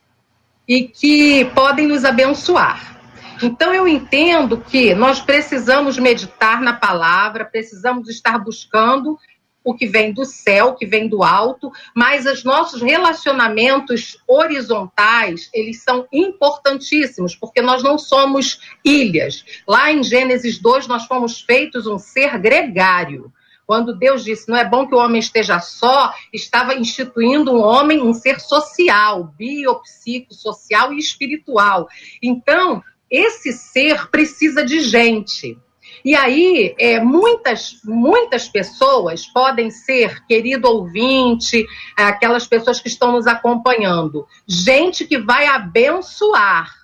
e 0.70 0.88
que 0.88 1.46
podem 1.56 1.88
nos 1.88 2.06
abençoar. 2.06 3.00
Então, 3.42 3.74
eu 3.74 3.88
entendo 3.88 4.60
que 4.60 4.94
nós 4.94 5.20
precisamos 5.20 5.98
meditar 5.98 6.62
na 6.62 6.74
palavra, 6.74 7.44
precisamos 7.44 8.08
estar 8.08 8.38
buscando 8.38 9.18
o 9.64 9.74
que 9.74 9.88
vem 9.88 10.14
do 10.14 10.26
céu, 10.26 10.68
o 10.68 10.76
que 10.76 10.86
vem 10.86 11.08
do 11.08 11.24
alto, 11.24 11.72
mas 11.96 12.26
os 12.26 12.44
nossos 12.44 12.82
relacionamentos 12.82 14.18
horizontais, 14.28 15.50
eles 15.54 15.82
são 15.82 16.08
importantíssimos, 16.14 17.36
porque 17.36 17.62
nós 17.62 17.82
não 17.82 17.98
somos 17.98 18.60
ilhas. 18.86 19.44
Lá 19.68 19.92
em 19.92 20.04
Gênesis 20.04 20.60
2, 20.60 20.88
nós 20.88 21.06
fomos 21.06 21.42
feitos 21.42 21.88
um 21.88 21.98
ser 21.98 22.38
gregário. 22.38 23.32
Quando 23.70 23.96
Deus 23.96 24.24
disse, 24.24 24.50
não 24.50 24.58
é 24.58 24.68
bom 24.68 24.88
que 24.88 24.96
o 24.96 24.98
homem 24.98 25.20
esteja 25.20 25.60
só, 25.60 26.12
estava 26.34 26.74
instituindo 26.74 27.54
um 27.54 27.62
homem, 27.62 28.02
um 28.02 28.16
ser 28.16 28.40
social, 28.40 29.32
biopsicossocial 29.38 30.92
e 30.92 30.98
espiritual. 30.98 31.88
Então, 32.20 32.82
esse 33.12 33.54
ser 33.54 34.10
precisa 34.10 34.66
de 34.66 34.80
gente. 34.80 35.56
E 36.04 36.16
aí, 36.16 36.74
é, 36.80 37.00
muitas, 37.00 37.80
muitas 37.86 38.50
pessoas 38.50 39.28
podem 39.28 39.70
ser, 39.70 40.26
querido 40.26 40.68
ouvinte, 40.68 41.64
aquelas 41.96 42.48
pessoas 42.48 42.80
que 42.80 42.88
estão 42.88 43.12
nos 43.12 43.28
acompanhando, 43.28 44.26
gente 44.48 45.06
que 45.06 45.20
vai 45.20 45.46
abençoar. 45.46 46.79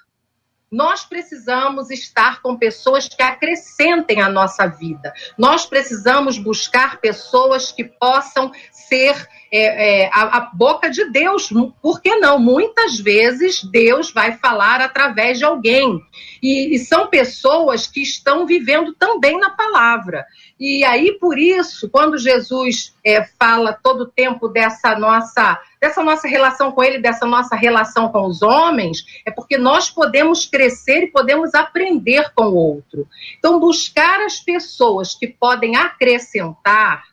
Nós 0.76 1.05
precisamos 1.05 1.89
estar 1.89 2.41
com 2.41 2.57
pessoas 2.57 3.07
que 3.07 3.23
acrescentem 3.23 4.21
a 4.21 4.28
nossa 4.28 4.67
vida. 4.67 5.13
Nós 5.38 5.65
precisamos 5.65 6.38
buscar 6.38 6.99
pessoas 6.99 7.71
que 7.71 7.86
possam 7.86 8.51
ser 8.73 9.26
é, 9.55 10.03
é, 10.03 10.09
a, 10.11 10.37
a, 10.37 10.39
boca 10.53 10.89
de 10.89 11.05
Deus. 11.05 11.49
Por 11.81 12.01
que 12.01 12.15
não? 12.15 12.39
Muitas 12.39 12.99
vezes 12.99 13.63
Deus 13.63 14.11
vai 14.11 14.37
falar 14.37 14.81
através 14.81 15.37
de 15.37 15.45
alguém. 15.45 16.01
E, 16.41 16.75
e 16.75 16.79
são 16.79 17.07
pessoas 17.07 17.87
que 17.87 18.01
estão 18.01 18.45
vivendo 18.45 18.93
também 18.93 19.39
na 19.39 19.49
palavra. 19.49 20.25
E 20.59 20.83
aí, 20.83 21.17
por 21.19 21.37
isso, 21.37 21.89
quando 21.89 22.17
Jesus 22.17 22.95
é, 23.05 23.25
fala 23.37 23.73
todo 23.73 24.01
o 24.01 24.07
tempo 24.07 24.47
dessa 24.47 24.97
nossa, 24.97 25.59
dessa 25.81 26.01
nossa 26.01 26.27
relação 26.27 26.71
com 26.71 26.83
Ele, 26.83 26.99
dessa 26.99 27.25
nossa 27.25 27.55
relação 27.55 28.09
com 28.09 28.25
os 28.25 28.41
homens, 28.41 29.03
é 29.25 29.31
porque 29.31 29.57
nós 29.57 29.89
podemos 29.89 30.45
crescer 30.45 31.03
e 31.03 31.11
podemos 31.11 31.53
aprender 31.53 32.31
com 32.33 32.45
o 32.45 32.55
outro. 32.55 33.07
Então, 33.37 33.59
buscar 33.59 34.21
as 34.21 34.39
pessoas 34.39 35.13
que 35.13 35.27
podem 35.27 35.75
acrescentar 35.75 37.03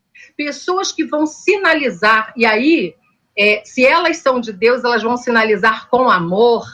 pessoas 0.44 0.90
que 0.90 1.04
vão 1.04 1.26
sinalizar, 1.26 2.32
e 2.36 2.44
aí, 2.44 2.94
é, 3.38 3.62
se 3.64 3.84
elas 3.84 4.18
são 4.18 4.40
de 4.40 4.52
Deus, 4.52 4.82
elas 4.82 5.02
vão 5.02 5.16
sinalizar 5.16 5.88
com 5.88 6.10
amor. 6.10 6.64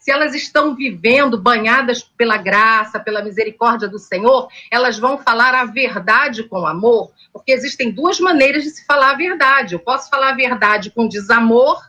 Se 0.00 0.12
elas 0.12 0.34
estão 0.34 0.74
vivendo 0.76 1.36
banhadas 1.36 2.00
pela 2.02 2.36
graça, 2.36 3.00
pela 3.00 3.24
misericórdia 3.24 3.88
do 3.88 3.98
Senhor, 3.98 4.48
elas 4.70 4.98
vão 4.98 5.18
falar 5.18 5.52
a 5.52 5.64
verdade 5.64 6.44
com 6.44 6.64
amor, 6.64 7.10
porque 7.32 7.50
existem 7.50 7.90
duas 7.90 8.20
maneiras 8.20 8.62
de 8.62 8.70
se 8.70 8.86
falar 8.86 9.10
a 9.10 9.16
verdade. 9.16 9.74
Eu 9.74 9.80
posso 9.80 10.08
falar 10.08 10.30
a 10.30 10.36
verdade 10.36 10.90
com 10.90 11.08
desamor 11.08 11.80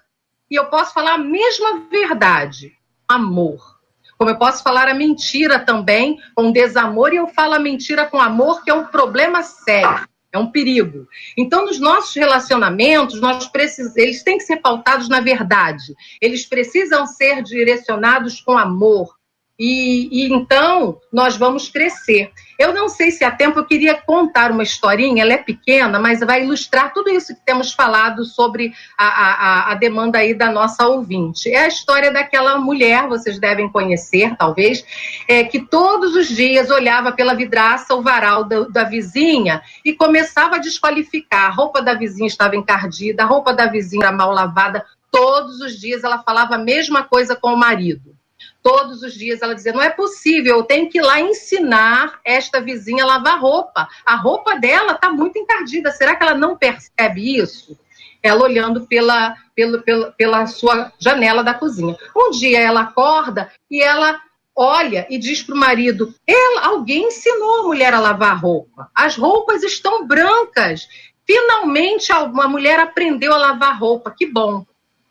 e 0.49 0.55
eu 0.55 0.65
posso 0.65 0.93
falar 0.95 1.13
a 1.13 1.19
mesma 1.19 1.81
verdade, 1.91 2.73
amor. 3.07 3.77
Como 4.17 4.31
eu 4.31 4.37
posso 4.37 4.63
falar 4.63 4.87
a 4.87 4.95
mentira 4.95 5.59
também 5.59 6.19
com 6.33 6.51
desamor 6.51 7.13
e 7.13 7.17
eu 7.17 7.27
falo 7.27 7.53
a 7.53 7.59
mentira 7.59 8.07
com 8.07 8.19
amor, 8.19 8.63
que 8.63 8.71
é 8.71 8.73
um 8.73 8.85
problema 8.85 9.43
sério. 9.43 10.07
É 10.37 10.39
um 10.39 10.51
perigo. 10.51 11.07
Então, 11.35 11.65
nos 11.65 11.79
nossos 11.79 12.15
relacionamentos, 12.15 13.19
nós 13.19 13.47
precis... 13.47 13.95
eles 13.97 14.21
têm 14.21 14.37
que 14.37 14.43
ser 14.43 14.57
pautados 14.57 15.09
na 15.09 15.19
verdade. 15.19 15.95
Eles 16.21 16.45
precisam 16.45 17.07
ser 17.07 17.41
direcionados 17.41 18.39
com 18.39 18.55
amor. 18.55 19.16
E, 19.59 20.07
e, 20.11 20.33
então 20.33 20.99
nós 21.11 21.35
vamos 21.35 21.67
crescer. 21.67 22.31
Eu 22.59 22.73
não 22.73 22.87
sei 22.87 23.09
se 23.09 23.23
há 23.23 23.31
tempo, 23.31 23.59
eu 23.59 23.65
queria 23.65 23.95
contar 23.95 24.51
uma 24.51 24.61
historinha, 24.61 25.23
ela 25.23 25.33
é 25.33 25.37
pequena, 25.37 25.99
mas 25.99 26.19
vai 26.19 26.43
ilustrar 26.43 26.93
tudo 26.93 27.09
isso 27.09 27.35
que 27.35 27.45
temos 27.45 27.73
falado 27.73 28.23
sobre 28.23 28.71
a, 28.97 29.07
a, 29.07 29.71
a 29.71 29.75
demanda 29.75 30.19
aí 30.19 30.33
da 30.33 30.51
nossa 30.51 30.87
ouvinte. 30.87 31.49
É 31.49 31.65
a 31.65 31.67
história 31.67 32.11
daquela 32.11 32.59
mulher, 32.59 33.07
vocês 33.07 33.39
devem 33.39 33.67
conhecer, 33.69 34.35
talvez, 34.37 34.85
é, 35.27 35.43
que 35.43 35.59
todos 35.59 36.15
os 36.15 36.27
dias 36.27 36.69
olhava 36.69 37.11
pela 37.11 37.33
vidraça 37.33 37.95
o 37.95 38.01
varal 38.01 38.43
da, 38.43 38.61
da 38.61 38.83
vizinha 38.83 39.61
e 39.83 39.93
começava 39.93 40.55
a 40.55 40.59
desqualificar. 40.59 41.45
A 41.45 41.53
roupa 41.53 41.81
da 41.81 41.95
vizinha 41.95 42.27
estava 42.27 42.55
encardida, 42.55 43.23
a 43.23 43.27
roupa 43.27 43.53
da 43.53 43.65
vizinha 43.65 44.05
era 44.05 44.15
mal 44.15 44.31
lavada. 44.31 44.85
Todos 45.11 45.61
os 45.61 45.79
dias 45.79 46.03
ela 46.03 46.21
falava 46.21 46.55
a 46.55 46.59
mesma 46.59 47.03
coisa 47.03 47.35
com 47.35 47.53
o 47.53 47.57
marido 47.57 48.17
todos 48.61 49.01
os 49.01 49.13
dias 49.13 49.41
ela 49.41 49.55
dizia: 49.55 49.73
não 49.73 49.81
é 49.81 49.89
possível, 49.89 50.57
eu 50.57 50.63
tenho 50.63 50.89
que 50.89 50.99
ir 50.99 51.01
lá 51.01 51.19
ensinar 51.19 52.19
esta 52.25 52.59
vizinha 52.61 53.03
a 53.03 53.07
lavar 53.07 53.39
roupa. 53.39 53.87
A 54.05 54.15
roupa 54.15 54.55
dela 54.55 54.93
está 54.93 55.09
muito 55.09 55.37
encardida. 55.37 55.91
Será 55.91 56.15
que 56.15 56.23
ela 56.23 56.35
não 56.35 56.57
percebe 56.57 57.37
isso? 57.37 57.77
Ela 58.21 58.43
olhando 58.43 58.85
pela, 58.87 59.35
pela, 59.55 59.79
pela, 59.79 60.11
pela 60.11 60.47
sua 60.47 60.91
janela 60.99 61.43
da 61.43 61.53
cozinha. 61.53 61.95
Um 62.15 62.31
dia 62.31 62.59
ela 62.59 62.81
acorda 62.81 63.51
e 63.69 63.81
ela 63.81 64.19
olha 64.55 65.05
e 65.09 65.17
diz 65.17 65.43
para 65.43 65.55
o 65.55 65.59
marido: 65.59 66.13
ela, 66.25 66.67
alguém 66.67 67.07
ensinou 67.07 67.61
a 67.61 67.63
mulher 67.63 67.93
a 67.93 67.99
lavar 67.99 68.41
roupa. 68.41 68.89
As 68.93 69.15
roupas 69.15 69.63
estão 69.63 70.05
brancas. 70.05 70.87
Finalmente 71.25 72.11
uma 72.11 72.47
mulher 72.47 72.79
aprendeu 72.79 73.33
a 73.33 73.37
lavar 73.37 73.79
roupa. 73.79 74.13
Que 74.15 74.25
bom. 74.25 74.65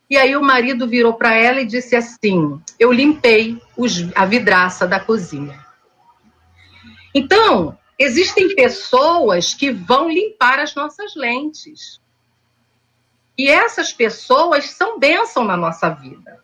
E 0.08 0.16
aí 0.16 0.36
o 0.36 0.42
marido 0.42 0.86
virou 0.86 1.14
para 1.14 1.34
ela 1.34 1.60
e 1.60 1.66
disse 1.66 1.96
assim: 1.96 2.60
Eu 2.78 2.92
limpei 2.92 3.60
os, 3.76 4.06
a 4.14 4.24
vidraça 4.24 4.86
da 4.86 5.00
cozinha. 5.00 5.64
Então, 7.14 7.76
existem 7.98 8.54
pessoas 8.54 9.54
que 9.54 9.70
vão 9.70 10.08
limpar 10.08 10.58
as 10.60 10.74
nossas 10.74 11.14
lentes. 11.16 12.00
E 13.38 13.48
essas 13.48 13.92
pessoas 13.92 14.70
são 14.70 14.98
bênção 14.98 15.44
na 15.44 15.56
nossa 15.56 15.90
vida. 15.90 16.40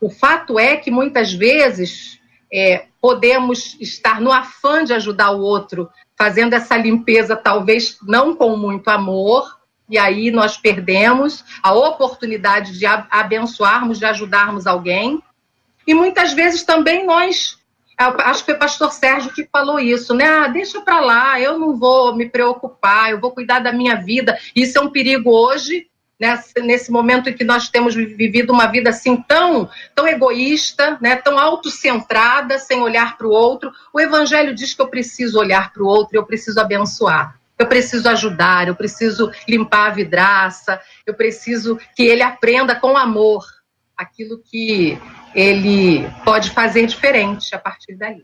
O 0.00 0.10
fato 0.10 0.58
é 0.58 0.76
que 0.76 0.90
muitas 0.90 1.32
vezes 1.32 2.20
é, 2.52 2.86
podemos 3.00 3.76
estar 3.80 4.20
no 4.20 4.32
afã 4.32 4.84
de 4.84 4.92
ajudar 4.92 5.30
o 5.30 5.40
outro, 5.40 5.88
fazendo 6.16 6.54
essa 6.54 6.76
limpeza, 6.76 7.36
talvez 7.36 7.98
não 8.02 8.36
com 8.36 8.56
muito 8.56 8.88
amor, 8.88 9.58
e 9.88 9.98
aí 9.98 10.30
nós 10.30 10.56
perdemos 10.56 11.44
a 11.62 11.74
oportunidade 11.74 12.78
de 12.78 12.86
abençoarmos, 12.86 13.98
de 13.98 14.06
ajudarmos 14.06 14.66
alguém. 14.66 15.22
E 15.86 15.92
muitas 15.92 16.32
vezes 16.32 16.62
também 16.62 17.04
nós, 17.04 17.58
acho 17.98 18.40
que 18.40 18.46
foi 18.46 18.54
o 18.54 18.58
pastor 18.58 18.92
Sérgio 18.92 19.32
que 19.32 19.46
falou 19.52 19.78
isso, 19.78 20.14
né? 20.14 20.26
Ah, 20.26 20.48
deixa 20.48 20.80
para 20.80 21.00
lá, 21.00 21.38
eu 21.38 21.58
não 21.58 21.76
vou 21.76 22.16
me 22.16 22.28
preocupar, 22.28 23.10
eu 23.10 23.20
vou 23.20 23.32
cuidar 23.32 23.58
da 23.58 23.72
minha 23.72 23.96
vida. 23.96 24.38
Isso 24.56 24.78
é 24.78 24.80
um 24.80 24.90
perigo 24.90 25.30
hoje, 25.30 25.86
né? 26.18 26.42
nesse 26.62 26.90
momento 26.90 27.28
em 27.28 27.34
que 27.34 27.44
nós 27.44 27.68
temos 27.68 27.94
vivido 27.94 28.54
uma 28.54 28.66
vida 28.66 28.88
assim 28.88 29.16
tão, 29.28 29.68
tão 29.94 30.08
egoísta, 30.08 30.96
né? 31.02 31.16
tão 31.16 31.38
autocentrada, 31.38 32.58
sem 32.58 32.80
olhar 32.80 33.18
para 33.18 33.26
o 33.26 33.32
outro. 33.32 33.70
O 33.92 34.00
Evangelho 34.00 34.54
diz 34.54 34.72
que 34.72 34.80
eu 34.80 34.88
preciso 34.88 35.38
olhar 35.38 35.70
para 35.74 35.82
o 35.82 35.86
outro, 35.86 36.16
eu 36.16 36.24
preciso 36.24 36.58
abençoar 36.58 37.38
eu 37.58 37.66
preciso 37.66 38.08
ajudar, 38.08 38.68
eu 38.68 38.74
preciso 38.74 39.30
limpar 39.48 39.90
a 39.90 39.94
vidraça, 39.94 40.80
eu 41.06 41.14
preciso 41.14 41.78
que 41.96 42.02
ele 42.02 42.22
aprenda 42.22 42.74
com 42.74 42.96
amor 42.96 43.44
aquilo 43.96 44.40
que 44.44 44.98
ele 45.34 46.08
pode 46.24 46.50
fazer 46.50 46.86
diferente 46.86 47.54
a 47.54 47.58
partir 47.58 47.96
daí. 47.96 48.22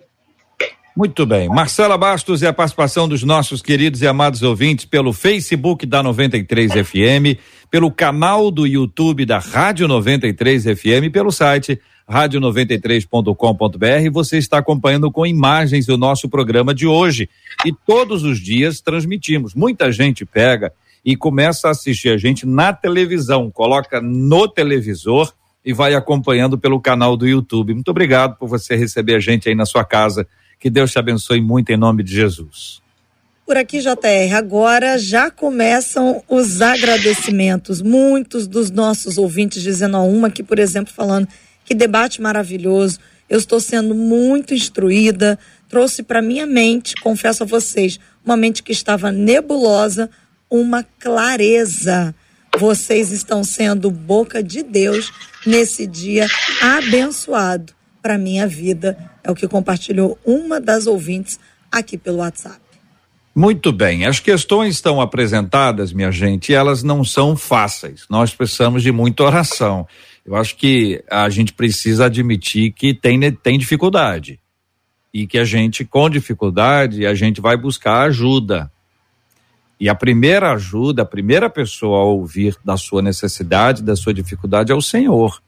Muito 0.97 1.25
bem. 1.25 1.49
Marcela 1.49 1.97
Bastos 1.97 2.43
e 2.43 2.47
a 2.47 2.53
participação 2.53 3.09
dos 3.09 3.23
nossos 3.23 3.63
queridos 3.63 4.03
e 4.03 4.09
amados 4.09 4.43
ouvintes 4.43 4.85
pelo 4.85 5.13
Facebook 5.13 5.87
da 5.87 6.03
93 6.03 6.73
FM, 6.73 7.39
pelo 7.71 7.91
canal 7.93 8.51
do 8.51 8.67
YouTube 8.67 9.25
da 9.25 9.39
Rádio 9.39 9.87
93 9.87 10.65
FM, 10.65 11.13
pelo 11.13 11.31
site 11.31 11.81
rádio93.com.br. 12.11 14.11
Você 14.13 14.39
está 14.39 14.59
acompanhando 14.59 15.11
com 15.11 15.25
imagens 15.25 15.89
o 15.89 15.97
nosso 15.97 16.29
programa 16.29 16.75
de 16.75 16.87
hoje. 16.87 17.31
E 17.65 17.73
todos 17.73 18.25
os 18.25 18.41
dias 18.41 18.81
transmitimos. 18.81 19.55
Muita 19.55 19.93
gente 19.93 20.27
pega 20.27 20.73
e 21.05 21.17
começa 21.17 21.69
a 21.69 21.71
assistir 21.71 22.11
a 22.11 22.17
gente 22.17 22.45
na 22.45 22.73
televisão, 22.73 23.51
coloca 23.51 24.01
no 24.01 24.49
televisor 24.49 25.33
e 25.65 25.73
vai 25.73 25.95
acompanhando 25.95 26.59
pelo 26.59 26.81
canal 26.81 27.17
do 27.17 27.27
YouTube. 27.27 27.75
Muito 27.75 27.91
obrigado 27.91 28.37
por 28.37 28.49
você 28.49 28.77
receber 28.77 29.15
a 29.15 29.21
gente 29.21 29.49
aí 29.49 29.55
na 29.55 29.65
sua 29.65 29.85
casa. 29.85 30.27
Que 30.59 30.69
Deus 30.69 30.91
te 30.91 30.99
abençoe 30.99 31.41
muito 31.41 31.71
em 31.71 31.77
nome 31.77 32.03
de 32.03 32.15
Jesus. 32.15 32.81
Por 33.47 33.57
aqui, 33.57 33.81
JR, 33.81 34.35
agora 34.37 34.99
já 34.99 35.31
começam 35.31 36.23
os 36.29 36.63
agradecimentos. 36.63 37.83
Muitos 37.83 38.47
dos 38.47 38.71
nossos 38.71 39.19
ouvintes 39.19 39.63
dizendo 39.63 39.97
a 39.97 40.03
uma 40.03 40.31
que, 40.31 40.43
por 40.43 40.59
exemplo, 40.59 40.93
falando 40.95 41.27
que 41.71 41.75
debate 41.75 42.21
maravilhoso. 42.21 42.99
Eu 43.29 43.39
estou 43.39 43.61
sendo 43.61 43.95
muito 43.95 44.53
instruída, 44.53 45.39
trouxe 45.69 46.03
para 46.03 46.21
minha 46.21 46.45
mente, 46.45 46.97
confesso 46.97 47.45
a 47.45 47.47
vocês, 47.47 48.01
uma 48.25 48.37
mente 48.37 48.61
que 48.61 48.73
estava 48.73 49.13
nebulosa, 49.13 50.11
uma 50.51 50.85
clareza. 50.99 52.13
Vocês 52.59 53.13
estão 53.13 53.45
sendo 53.45 53.89
boca 53.89 54.43
de 54.43 54.65
Deus 54.65 55.13
nesse 55.47 55.87
dia 55.87 56.27
abençoado 56.61 57.73
para 58.03 58.19
minha 58.19 58.49
vida. 58.49 58.99
É 59.23 59.31
o 59.31 59.35
que 59.37 59.47
compartilhou 59.47 60.19
uma 60.25 60.61
das 60.61 60.89
ouvintes 60.89 61.39
aqui 61.71 61.97
pelo 61.97 62.19
WhatsApp. 62.19 62.59
Muito 63.33 63.71
bem, 63.71 64.07
as 64.07 64.19
questões 64.19 64.75
estão 64.75 65.01
apresentadas, 65.01 65.93
minha 65.93 66.11
gente, 66.11 66.51
e 66.51 66.55
elas 66.55 66.83
não 66.83 67.05
são 67.05 67.37
fáceis. 67.37 68.07
Nós 68.11 68.35
precisamos 68.35 68.83
de 68.83 68.91
muita 68.91 69.23
oração. 69.23 69.87
Eu 70.31 70.37
acho 70.37 70.55
que 70.55 71.03
a 71.11 71.29
gente 71.29 71.53
precisa 71.53 72.05
admitir 72.05 72.71
que 72.71 72.95
tem, 72.95 73.33
tem 73.33 73.59
dificuldade. 73.59 74.39
E 75.13 75.27
que 75.27 75.37
a 75.37 75.45
gente, 75.45 75.85
com 75.85 76.09
dificuldade, 76.09 77.05
a 77.05 77.15
gente 77.17 77.41
vai 77.41 77.57
buscar 77.57 78.03
ajuda. 78.03 78.71
E 79.81 79.89
a 79.89 79.95
primeira 79.95 80.53
ajuda, 80.53 81.03
a 81.03 81.05
primeira 81.05 81.51
pessoa 81.51 81.99
a 81.99 82.05
ouvir 82.05 82.57
da 82.65 82.77
sua 82.77 83.03
necessidade, 83.03 83.83
da 83.83 83.97
sua 83.97 84.15
dificuldade 84.15 84.71
é 84.71 84.75
o 84.75 84.81
Senhor. 84.81 85.43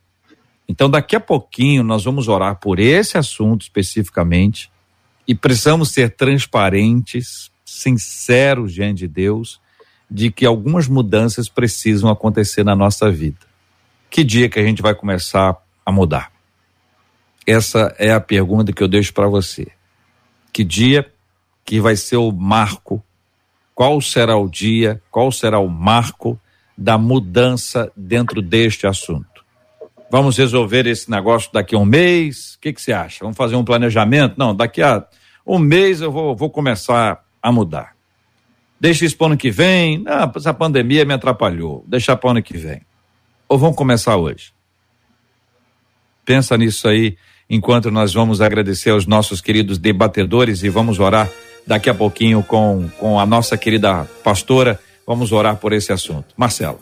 Então, 0.68 0.90
daqui 0.90 1.14
a 1.14 1.20
pouquinho, 1.20 1.84
nós 1.84 2.02
vamos 2.02 2.26
orar 2.26 2.56
por 2.56 2.80
esse 2.80 3.16
assunto 3.16 3.62
especificamente. 3.62 4.68
E 5.28 5.32
precisamos 5.32 5.92
ser 5.92 6.16
transparentes, 6.16 7.52
sinceros 7.64 8.74
diante 8.74 8.98
de 8.98 9.06
Deus, 9.06 9.60
de 10.10 10.32
que 10.32 10.44
algumas 10.44 10.88
mudanças 10.88 11.48
precisam 11.48 12.10
acontecer 12.10 12.64
na 12.64 12.74
nossa 12.74 13.08
vida 13.12 13.51
que 14.12 14.22
dia 14.22 14.46
que 14.46 14.60
a 14.60 14.62
gente 14.62 14.82
vai 14.82 14.94
começar 14.94 15.56
a 15.86 15.90
mudar? 15.90 16.30
Essa 17.46 17.96
é 17.98 18.12
a 18.12 18.20
pergunta 18.20 18.70
que 18.70 18.82
eu 18.82 18.86
deixo 18.86 19.10
para 19.14 19.26
você. 19.26 19.68
Que 20.52 20.62
dia 20.62 21.10
que 21.64 21.80
vai 21.80 21.96
ser 21.96 22.18
o 22.18 22.30
marco? 22.30 23.02
Qual 23.74 23.98
será 24.02 24.36
o 24.36 24.50
dia? 24.50 25.00
Qual 25.10 25.32
será 25.32 25.58
o 25.58 25.66
marco 25.66 26.38
da 26.76 26.98
mudança 26.98 27.90
dentro 27.96 28.42
deste 28.42 28.86
assunto? 28.86 29.42
Vamos 30.10 30.36
resolver 30.36 30.86
esse 30.86 31.10
negócio 31.10 31.50
daqui 31.50 31.74
a 31.74 31.78
um 31.78 31.86
mês? 31.86 32.56
O 32.56 32.60
que, 32.60 32.70
que 32.74 32.82
você 32.82 32.92
acha? 32.92 33.20
Vamos 33.22 33.36
fazer 33.38 33.56
um 33.56 33.64
planejamento? 33.64 34.34
Não, 34.36 34.54
daqui 34.54 34.82
a 34.82 35.06
um 35.46 35.58
mês 35.58 36.02
eu 36.02 36.12
vou, 36.12 36.36
vou 36.36 36.50
começar 36.50 37.24
a 37.42 37.50
mudar. 37.50 37.96
Deixa 38.78 39.06
isso 39.06 39.16
para 39.16 39.24
o 39.24 39.26
ano 39.28 39.36
que 39.38 39.50
vem. 39.50 40.02
Não, 40.02 40.30
essa 40.36 40.52
pandemia 40.52 41.02
me 41.06 41.14
atrapalhou. 41.14 41.82
Deixa 41.88 42.14
para 42.14 42.28
o 42.28 42.30
ano 42.32 42.42
que 42.42 42.58
vem 42.58 42.82
ou 43.52 43.58
vamos 43.58 43.76
começar 43.76 44.16
hoje? 44.16 44.50
Pensa 46.24 46.56
nisso 46.56 46.88
aí 46.88 47.18
enquanto 47.50 47.90
nós 47.90 48.14
vamos 48.14 48.40
agradecer 48.40 48.88
aos 48.88 49.04
nossos 49.04 49.42
queridos 49.42 49.76
debatedores 49.76 50.62
e 50.62 50.70
vamos 50.70 50.98
orar 50.98 51.30
daqui 51.66 51.90
a 51.90 51.94
pouquinho 51.94 52.42
com, 52.42 52.88
com 52.98 53.20
a 53.20 53.26
nossa 53.26 53.58
querida 53.58 54.08
pastora. 54.24 54.80
Vamos 55.06 55.32
orar 55.32 55.56
por 55.56 55.74
esse 55.74 55.92
assunto. 55.92 56.32
Marcelo. 56.34 56.80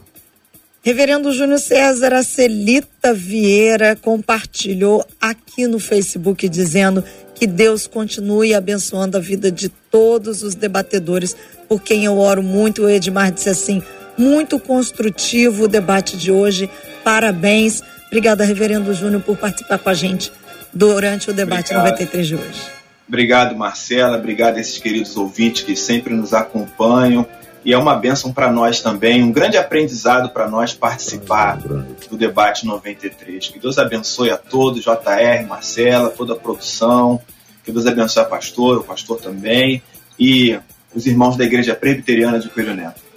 Reverendo 0.81 1.33
Júnior 1.33 1.59
César, 1.59 2.15
a 2.15 2.23
Celita 2.23 3.13
Vieira 3.13 3.97
compartilhou 3.97 5.05
aqui 5.21 5.67
no 5.67 5.81
Facebook 5.81 6.49
dizendo 6.49 7.03
que 7.35 7.49
Deus 7.49 7.89
continue 7.89 8.55
abençoando 8.55 9.17
a 9.17 9.21
vida 9.21 9.51
de 9.51 9.69
todos 9.69 10.45
os 10.45 10.55
debatedores, 10.55 11.35
por 11.69 11.83
quem 11.83 12.05
eu 12.05 12.17
oro 12.17 12.45
muito. 12.45 12.83
O 12.83 12.89
Edmar 12.89 13.33
disse 13.33 13.49
assim: 13.49 13.83
muito 14.21 14.61
construtivo 14.61 15.65
o 15.65 15.69
debate 15.69 16.17
de 16.17 16.31
hoje. 16.31 16.69
Parabéns. 17.03 17.83
Obrigada, 18.07 18.45
Reverendo 18.45 18.93
Júnior, 18.93 19.23
por 19.23 19.37
participar 19.37 19.79
com 19.79 19.89
a 19.89 19.95
gente 19.95 20.31
durante 20.73 21.31
o 21.31 21.33
debate 21.33 21.73
Obrigado. 21.73 21.99
93 21.99 22.27
de 22.27 22.35
hoje. 22.37 22.63
Obrigado, 23.09 23.57
Marcela. 23.57 24.17
Obrigado 24.19 24.57
a 24.57 24.61
esses 24.61 24.79
queridos 24.79 25.17
ouvintes 25.17 25.65
que 25.65 25.75
sempre 25.75 26.15
nos 26.15 26.33
acompanham. 26.33 27.27
e 27.65 27.73
é 27.75 27.79
uma 27.79 27.95
bênção 27.95 28.33
para 28.33 28.51
nós 28.51 28.81
também, 28.81 29.23
um 29.23 29.33
grande 29.33 29.59
aprendizado 29.59 30.31
para 30.31 30.49
nós 30.49 30.73
participar 30.73 31.59
do 31.59 32.17
debate 32.17 32.65
93. 32.65 33.49
Que 33.49 33.59
Deus 33.59 33.77
abençoe 33.77 34.31
a 34.31 34.37
todos, 34.37 34.83
JR, 34.83 35.47
Marcela, 35.47 36.09
toda 36.09 36.33
a 36.33 36.37
produção, 36.37 37.21
que 37.63 37.71
Deus 37.71 37.87
abençoe 37.87 38.23
a 38.23 38.27
pastor, 38.27 38.79
o 38.79 38.85
pastor 38.85 39.21
também, 39.21 39.83
e 40.19 40.59
os 40.95 41.07
irmãos 41.07 41.37
da 41.37 41.45
Igreja 41.45 41.75
Presbiteriana 41.75 42.39
de 42.39 42.49
Coelho 42.49 42.75
Neto. 42.75 43.10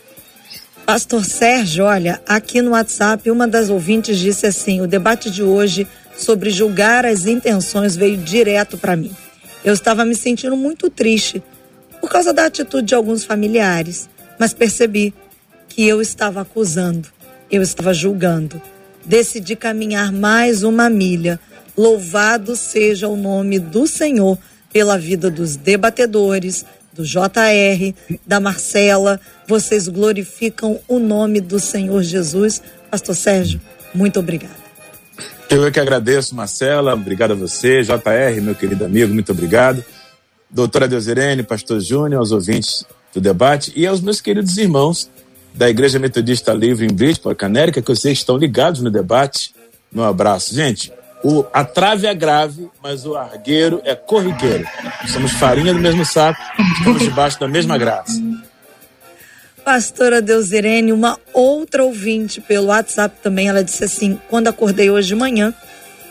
Pastor 0.86 1.24
Sérgio, 1.24 1.86
olha, 1.86 2.22
aqui 2.28 2.62
no 2.62 2.72
WhatsApp, 2.72 3.32
uma 3.32 3.48
das 3.48 3.70
ouvintes 3.70 4.20
disse 4.20 4.46
assim: 4.46 4.82
o 4.82 4.88
debate 4.88 5.32
de 5.32 5.42
hoje 5.42 5.88
sobre 6.18 6.50
julgar 6.50 7.06
as 7.06 7.26
intenções 7.26 7.96
veio 7.96 8.18
direto 8.18 8.78
para 8.78 8.98
mim. 8.98 9.16
Eu 9.64 9.74
estava 9.74 10.04
me 10.04 10.14
sentindo 10.14 10.58
muito 10.58 10.90
triste 10.90 11.42
por 12.02 12.10
causa 12.10 12.34
da 12.34 12.46
atitude 12.46 12.88
de 12.88 12.96
alguns 12.96 13.24
familiares, 13.24 14.10
mas 14.38 14.54
percebi 14.54 15.14
que 15.70 15.88
eu 15.88 16.02
estava 16.02 16.42
acusando, 16.42 17.08
eu 17.50 17.62
estava 17.62 17.94
julgando. 17.94 18.62
Decidi 19.06 19.56
caminhar 19.56 20.12
mais 20.12 20.64
uma 20.64 20.90
milha. 20.90 21.40
Louvado 21.78 22.58
seja 22.58 23.08
o 23.08 23.16
nome 23.16 23.58
do 23.58 23.88
Senhor 23.88 24.38
pela 24.72 24.98
vida 24.98 25.32
dos 25.32 25.56
debatedores, 25.56 26.66
do 26.94 27.04
JR, 27.04 27.94
da 28.26 28.39
Marcela. 28.39 29.20
Vocês 29.48 29.88
glorificam 29.88 30.80
o 30.88 31.00
nome 31.00 31.41
do 31.41 31.60
Senhor 31.60 32.02
Jesus. 32.04 32.62
Pastor 32.89 33.16
Sérgio, 33.16 33.60
muito 33.94 34.20
obrigada. 34.20 34.64
Eu 35.50 35.66
é 35.68 35.72
que 35.72 35.80
agradeço, 35.80 36.36
Marcela. 36.36 36.94
Obrigado 36.94 37.32
a 37.32 37.36
você, 37.36 37.84
JR, 37.84 38.41
meu 38.41 38.56
querido 38.56 38.86
amigo, 38.86 39.14
muito 39.14 39.32
obrigado. 39.32 39.84
Doutora 40.50 40.88
Deusirene, 40.88 41.44
Pastor 41.44 41.80
Júnior, 41.80 42.20
aos 42.20 42.32
ouvintes 42.32 42.86
do 43.14 43.22
debate 43.22 43.72
e 43.76 43.86
aos 43.86 44.02
meus 44.02 44.22
queridos 44.22 44.58
irmãos 44.58 45.10
da 45.54 45.70
Igreja 45.70 46.00
Metodista 46.00 46.54
Livre 46.54 46.86
em 46.86 46.94
Bridgeport, 46.94 47.38
Canérica, 47.38 47.82
que 47.82 47.88
vocês 47.88 48.18
estão 48.18 48.38
ligados 48.38 48.82
no 48.82 48.89
debate. 48.89 49.54
Meu 49.91 50.04
abraço. 50.04 50.54
Gente, 50.54 50.91
o, 51.24 51.45
a 51.53 51.63
trave 51.63 52.05
é 52.05 52.13
grave, 52.13 52.69
mas 52.82 53.05
o 53.05 53.15
argueiro 53.15 53.82
é 53.86 53.95
corriqueiro. 53.95 54.67
Somos 55.07 55.32
farinha 55.32 55.74
do 55.74 55.80
mesmo 55.80 56.05
saco, 56.05 56.39
estamos 56.78 57.01
debaixo 57.01 57.39
da 57.39 57.47
mesma 57.47 57.78
graça. 57.78 58.21
Pastora 59.63 60.21
Deusirene, 60.21 60.91
uma 60.91 61.17
outra 61.32 61.86
ouvinte 61.86 62.41
pelo 62.41 62.67
WhatsApp 62.67 63.15
também, 63.24 63.47
ela 63.47 63.63
disse 63.63 63.86
assim: 63.86 64.19
quando 64.30 64.49
acordei 64.49 64.89
hoje 64.91 65.07
de 65.07 65.15
manhã, 65.15 65.53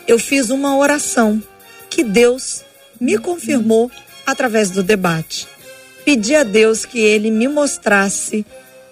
eu 0.07 0.17
fiz 0.17 0.49
uma 0.49 0.75
oração 0.75 1.41
que 1.89 2.03
Deus 2.03 2.63
me 2.99 3.17
confirmou 3.19 3.91
através 4.25 4.71
do 4.71 4.81
debate. 4.81 5.47
Pedi 6.03 6.35
a 6.35 6.43
Deus 6.43 6.85
que 6.85 6.99
ele 6.99 7.29
me 7.29 7.47
mostrasse 7.47 8.43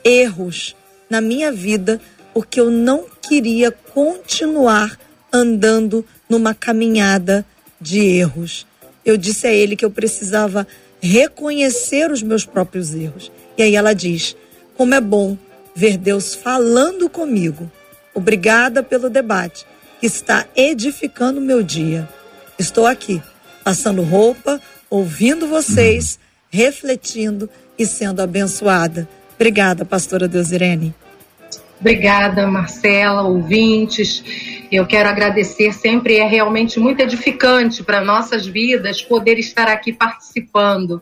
erros 0.04 0.76
na 1.10 1.20
minha 1.20 1.52
vida, 1.52 2.00
porque 2.32 2.60
eu 2.60 2.70
não 2.70 3.06
queria 3.22 3.72
continuar 3.72 4.98
andando 5.32 6.06
numa 6.30 6.54
caminhada 6.54 7.46
de 7.80 8.00
erros. 8.00 8.66
Eu 9.06 9.18
disse 9.18 9.48
a 9.48 9.52
ele 9.52 9.76
que 9.76 9.86
eu 9.86 9.92
precisava 9.92 10.68
reconhecer 11.02 12.12
os 12.12 12.22
meus 12.22 12.46
próprios 12.46 12.94
erros. 12.94 13.32
E 13.58 13.64
aí 13.64 13.76
ela 13.76 13.94
diz: 13.94 14.36
Como 14.78 14.94
é 14.94 15.02
bom 15.02 15.38
ver 15.76 15.98
Deus 15.98 16.36
falando 16.36 17.10
comigo. 17.10 17.72
Obrigada 18.14 18.84
pelo 18.84 19.10
debate 19.10 19.66
que 20.00 20.06
está 20.06 20.46
edificando 20.56 21.40
o 21.40 21.44
meu 21.44 21.64
dia. 21.64 22.08
Estou 22.58 22.86
aqui, 22.86 23.22
passando 23.64 24.02
roupa, 24.02 24.60
ouvindo 24.90 25.48
vocês, 25.48 26.20
refletindo 26.50 27.50
e 27.78 27.86
sendo 27.86 28.22
abençoada. 28.22 29.08
Obrigada, 29.36 29.86
pastora 29.86 30.28
Deusirene. 30.28 30.94
Obrigada, 31.82 32.46
Marcela, 32.46 33.24
ouvintes. 33.24 34.24
Eu 34.72 34.86
quero 34.86 35.10
agradecer, 35.10 35.74
sempre 35.74 36.18
é 36.18 36.28
realmente 36.28 36.80
muito 36.80 37.02
edificante 37.02 37.84
para 37.84 38.06
nossas 38.06 38.46
vidas 38.46 39.02
poder 39.02 39.40
estar 39.40 39.68
aqui 39.68 39.92
participando. 39.92 41.02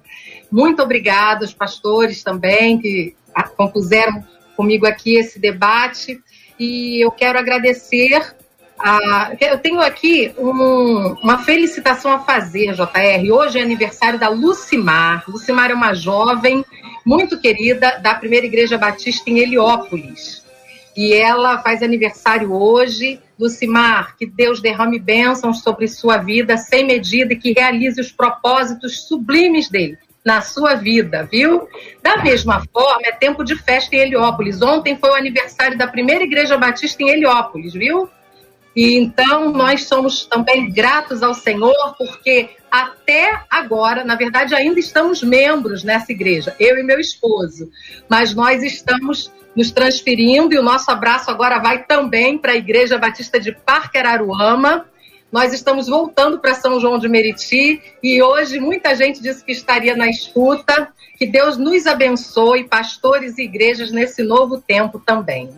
Muito 0.50 0.82
obrigada, 0.82 1.44
os 1.44 1.54
pastores 1.54 2.24
também, 2.24 2.80
que 2.80 3.14
compuseram 3.58 4.24
comigo 4.56 4.88
aqui 4.88 5.18
esse 5.18 5.38
debate. 5.38 6.18
E 6.58 7.04
eu 7.04 7.12
quero 7.12 7.38
agradecer 7.38 8.36
ah, 8.82 9.34
eu 9.42 9.58
tenho 9.58 9.82
aqui 9.82 10.34
um, 10.38 11.14
uma 11.22 11.40
felicitação 11.40 12.14
a 12.14 12.20
fazer, 12.20 12.74
JR. 12.74 13.30
Hoje 13.30 13.60
é 13.60 13.62
aniversário 13.62 14.18
da 14.18 14.30
Lucimar. 14.30 15.26
Lucimar 15.28 15.70
é 15.70 15.74
uma 15.74 15.94
jovem 15.94 16.64
muito 17.06 17.38
querida 17.38 18.00
da 18.02 18.16
Primeira 18.16 18.46
Igreja 18.46 18.78
Batista 18.78 19.30
em 19.30 19.40
Heliópolis. 19.40 20.39
E 21.00 21.14
ela 21.14 21.60
faz 21.60 21.82
aniversário 21.82 22.52
hoje. 22.52 23.22
Lucimar, 23.39 24.18
que 24.18 24.26
Deus 24.26 24.62
derrame 24.62 25.00
bênçãos 25.00 25.64
sobre 25.64 25.88
sua 25.88 26.18
vida 26.18 26.58
sem 26.58 26.86
medida 26.86 27.32
e 27.32 27.38
que 27.38 27.54
realize 27.54 28.02
os 28.02 28.12
propósitos 28.12 29.08
sublimes 29.08 29.70
dele 29.70 29.97
na 30.26 30.41
sua 30.41 30.76
vida, 30.76 31.26
viu? 31.32 31.70
Da 32.04 32.18
mesma 32.18 32.62
forma, 32.74 33.04
é 33.06 33.14
tempo 33.14 33.45
de 33.45 33.56
festa 33.56 33.95
em 33.95 34.00
Heliópolis. 34.00 34.62
Ontem 34.62 34.97
foi 34.97 35.12
o 35.12 35.16
aniversário 35.16 35.78
da 35.78 35.88
Primeira 35.88 36.26
Igreja 36.26 36.58
Batista 36.58 37.02
em 37.02 37.12
Heliópolis, 37.12 37.72
viu? 37.72 38.10
E 38.76 38.97
então 38.97 39.51
nós 39.51 39.86
somos 39.86 40.26
também 40.26 40.72
gratos 40.72 41.24
ao 41.24 41.34
Senhor, 41.34 41.95
porque 41.97 42.49
até 42.70 43.41
agora, 43.49 44.03
na 44.03 44.15
verdade, 44.15 44.53
ainda 44.53 44.80
estamos 44.80 45.24
membros 45.24 45.84
nessa 45.84 46.11
igreja, 46.11 46.55
eu 46.59 46.78
e 46.78 46.84
meu 46.84 46.99
esposo, 46.99 47.70
mas 48.07 48.34
nós 48.34 48.63
estamos 48.63 49.32
nos 49.55 49.72
transferindo 49.72 50.53
e 50.53 50.59
o 50.59 50.63
nosso 50.63 50.89
abraço 50.91 51.30
agora 51.32 51.59
vai 51.59 51.84
também 51.84 52.38
para 52.38 52.53
a 52.53 52.55
Igreja 52.55 52.97
Batista 52.97 53.39
de 53.39 53.51
Parque 53.51 53.97
Araruama. 53.97 54.86
Nós 55.32 55.53
estamos 55.53 55.88
voltando 55.88 56.39
para 56.39 56.55
São 56.55 56.80
João 56.80 56.97
de 56.97 57.09
Meriti 57.09 57.82
e 58.01 58.22
hoje 58.22 58.59
muita 58.59 58.95
gente 58.95 59.22
disse 59.22 59.43
que 59.43 59.51
estaria 59.51 59.95
na 59.95 60.07
escuta. 60.07 60.89
Que 61.17 61.28
Deus 61.28 61.57
nos 61.57 61.86
abençoe, 61.86 62.63
pastores 62.63 63.38
e 63.38 63.43
igrejas, 63.43 63.91
nesse 63.91 64.24
novo 64.24 64.61
tempo 64.61 64.99
também. 64.99 65.51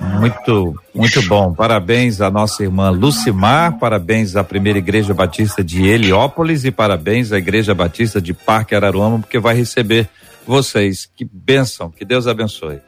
Muito, 0.00 0.74
muito 0.94 1.22
bom. 1.22 1.52
Parabéns 1.52 2.20
à 2.20 2.30
nossa 2.30 2.62
irmã 2.62 2.90
Lucimar, 2.90 3.78
parabéns 3.78 4.36
à 4.36 4.44
Primeira 4.44 4.78
Igreja 4.78 5.12
Batista 5.12 5.62
de 5.62 5.86
Heliópolis 5.86 6.64
e 6.64 6.70
parabéns 6.70 7.32
à 7.32 7.38
Igreja 7.38 7.74
Batista 7.74 8.20
de 8.20 8.32
Parque 8.32 8.74
Araruama, 8.74 9.18
porque 9.18 9.38
vai 9.38 9.54
receber 9.54 10.08
vocês. 10.46 11.08
Que 11.14 11.24
bênção, 11.24 11.90
que 11.90 12.04
Deus 12.04 12.26
abençoe. 12.26 12.78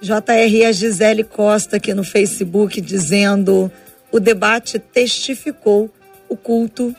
JR 0.00 0.66
a 0.66 0.72
Gisele 0.72 1.24
Costa 1.24 1.76
aqui 1.76 1.92
no 1.92 2.04
Facebook 2.04 2.80
dizendo: 2.80 3.70
o 4.12 4.20
debate 4.20 4.78
testificou 4.78 5.92
o 6.28 6.36
culto 6.36 6.94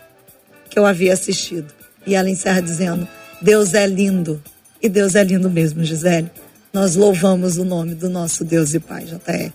que 0.70 0.78
eu 0.78 0.86
havia 0.86 1.14
assistido. 1.14 1.74
E 2.06 2.16
ela 2.16 2.30
encerra 2.30 2.62
dizendo: 2.62 3.08
Deus 3.42 3.74
é 3.74 3.88
lindo. 3.88 4.42
E 4.82 4.88
Deus 4.88 5.16
é 5.16 5.24
lindo 5.24 5.50
mesmo, 5.50 5.84
Gisele. 5.84 6.30
Nós 6.72 6.96
louvamos 6.96 7.58
o 7.58 7.66
nome 7.66 7.96
do 7.96 8.10
nosso 8.10 8.46
Deus 8.46 8.74
e 8.76 8.80
Pai, 8.80 9.04
JR. 9.06 9.52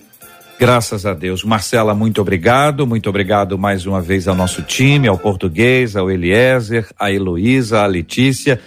Graças 0.58 1.06
a 1.06 1.14
Deus. 1.14 1.44
Marcela, 1.44 1.94
muito 1.94 2.20
obrigado. 2.20 2.86
Muito 2.86 3.08
obrigado 3.08 3.58
mais 3.58 3.86
uma 3.86 4.00
vez 4.00 4.26
ao 4.26 4.34
nosso 4.34 4.62
time, 4.62 5.06
ao 5.06 5.18
português, 5.18 5.96
ao 5.96 6.10
Eliezer, 6.10 6.88
à 6.98 7.12
Heloísa, 7.12 7.80
à 7.80 7.86
Letícia, 7.86 8.60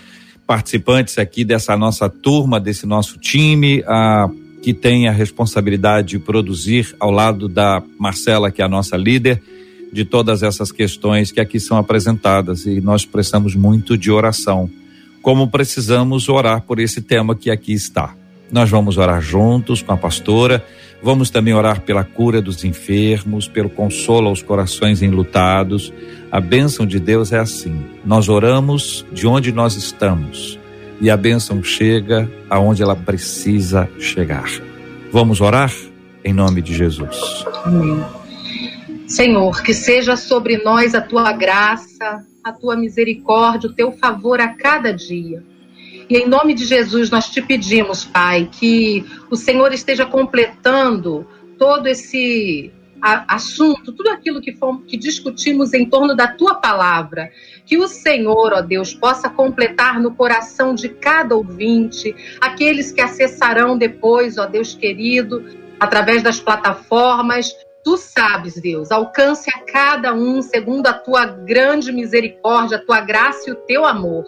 participantes 0.45 1.17
aqui 1.17 1.43
dessa 1.43 1.75
nossa 1.75 2.09
turma, 2.09 2.59
desse 2.59 2.85
nosso 2.85 3.17
time, 3.17 3.83
a, 3.85 4.29
que 4.61 4.73
tem 4.73 5.07
a 5.07 5.11
responsabilidade 5.11 6.09
de 6.09 6.19
produzir 6.19 6.95
ao 6.99 7.11
lado 7.11 7.49
da 7.49 7.81
Marcela, 7.99 8.51
que 8.51 8.61
é 8.61 8.65
a 8.65 8.69
nossa 8.69 8.95
líder, 8.95 9.41
de 9.91 10.05
todas 10.05 10.43
essas 10.43 10.71
questões 10.71 11.31
que 11.31 11.39
aqui 11.39 11.59
são 11.59 11.77
apresentadas. 11.77 12.65
E 12.65 12.79
nós 12.79 13.05
precisamos 13.05 13.55
muito 13.55 13.97
de 13.97 14.11
oração. 14.11 14.69
Como 15.21 15.49
precisamos 15.49 16.29
orar 16.29 16.61
por 16.61 16.79
esse 16.79 17.01
tema 17.01 17.35
que 17.35 17.49
aqui 17.49 17.73
está. 17.73 18.13
Nós 18.51 18.69
vamos 18.69 18.97
orar 18.97 19.21
juntos 19.21 19.81
com 19.81 19.91
a 19.91 19.97
pastora, 19.97 20.65
vamos 21.01 21.29
também 21.29 21.53
orar 21.53 21.81
pela 21.81 22.03
cura 22.03 22.41
dos 22.41 22.63
enfermos, 22.63 23.47
pelo 23.47 23.69
consolo 23.69 24.27
aos 24.27 24.41
corações 24.41 25.01
enlutados. 25.01 25.93
A 26.31 26.39
bênção 26.39 26.85
de 26.85 26.99
Deus 26.99 27.33
é 27.33 27.39
assim: 27.39 27.83
nós 28.05 28.29
oramos 28.29 29.05
de 29.11 29.27
onde 29.27 29.51
nós 29.51 29.75
estamos 29.75 30.57
e 30.99 31.09
a 31.09 31.17
bênção 31.17 31.63
chega 31.63 32.29
aonde 32.49 32.81
ela 32.81 32.95
precisa 32.95 33.89
chegar. 33.99 34.49
Vamos 35.11 35.41
orar 35.41 35.71
em 36.23 36.33
nome 36.33 36.61
de 36.61 36.73
Jesus. 36.73 37.45
Amém. 37.63 38.03
Senhor, 39.07 39.61
que 39.61 39.73
seja 39.73 40.17
sobre 40.17 40.57
nós 40.63 40.93
a 40.93 41.01
tua 41.01 41.31
graça, 41.31 42.25
a 42.43 42.51
tua 42.51 42.75
misericórdia, 42.75 43.69
o 43.69 43.73
teu 43.73 43.91
favor 43.91 44.41
a 44.41 44.49
cada 44.49 44.91
dia 44.91 45.43
e 46.09 46.17
em 46.17 46.27
nome 46.27 46.53
de 46.53 46.65
Jesus 46.65 47.09
nós 47.09 47.29
te 47.29 47.41
pedimos, 47.41 48.05
Pai, 48.05 48.49
que 48.51 49.05
o 49.29 49.35
Senhor 49.35 49.73
esteja 49.73 50.05
completando 50.05 51.27
todo 51.57 51.87
esse 51.87 52.71
assunto, 53.01 53.91
tudo 53.91 54.09
aquilo 54.09 54.41
que, 54.41 54.53
fomos, 54.53 54.83
que 54.87 54.97
discutimos 54.97 55.73
em 55.73 55.85
torno 55.85 56.15
da 56.15 56.27
tua 56.27 56.55
palavra. 56.55 57.29
Que 57.65 57.77
o 57.77 57.87
Senhor, 57.87 58.53
ó 58.53 58.61
Deus, 58.61 58.93
possa 58.93 59.29
completar 59.29 59.99
no 59.99 60.15
coração 60.15 60.73
de 60.73 60.89
cada 60.89 61.35
ouvinte, 61.35 62.15
aqueles 62.41 62.91
que 62.91 63.01
acessarão 63.01 63.77
depois, 63.77 64.37
ó 64.37 64.45
Deus 64.45 64.73
querido, 64.73 65.45
através 65.79 66.23
das 66.23 66.39
plataformas. 66.39 67.53
Tu 67.83 67.97
sabes, 67.97 68.59
Deus, 68.59 68.91
alcance 68.91 69.49
a 69.49 69.59
cada 69.59 70.13
um 70.13 70.41
segundo 70.41 70.87
a 70.87 70.93
tua 70.93 71.25
grande 71.25 71.91
misericórdia, 71.91 72.77
a 72.77 72.81
tua 72.81 73.01
graça 73.01 73.49
e 73.49 73.53
o 73.53 73.55
teu 73.55 73.85
amor. 73.85 74.25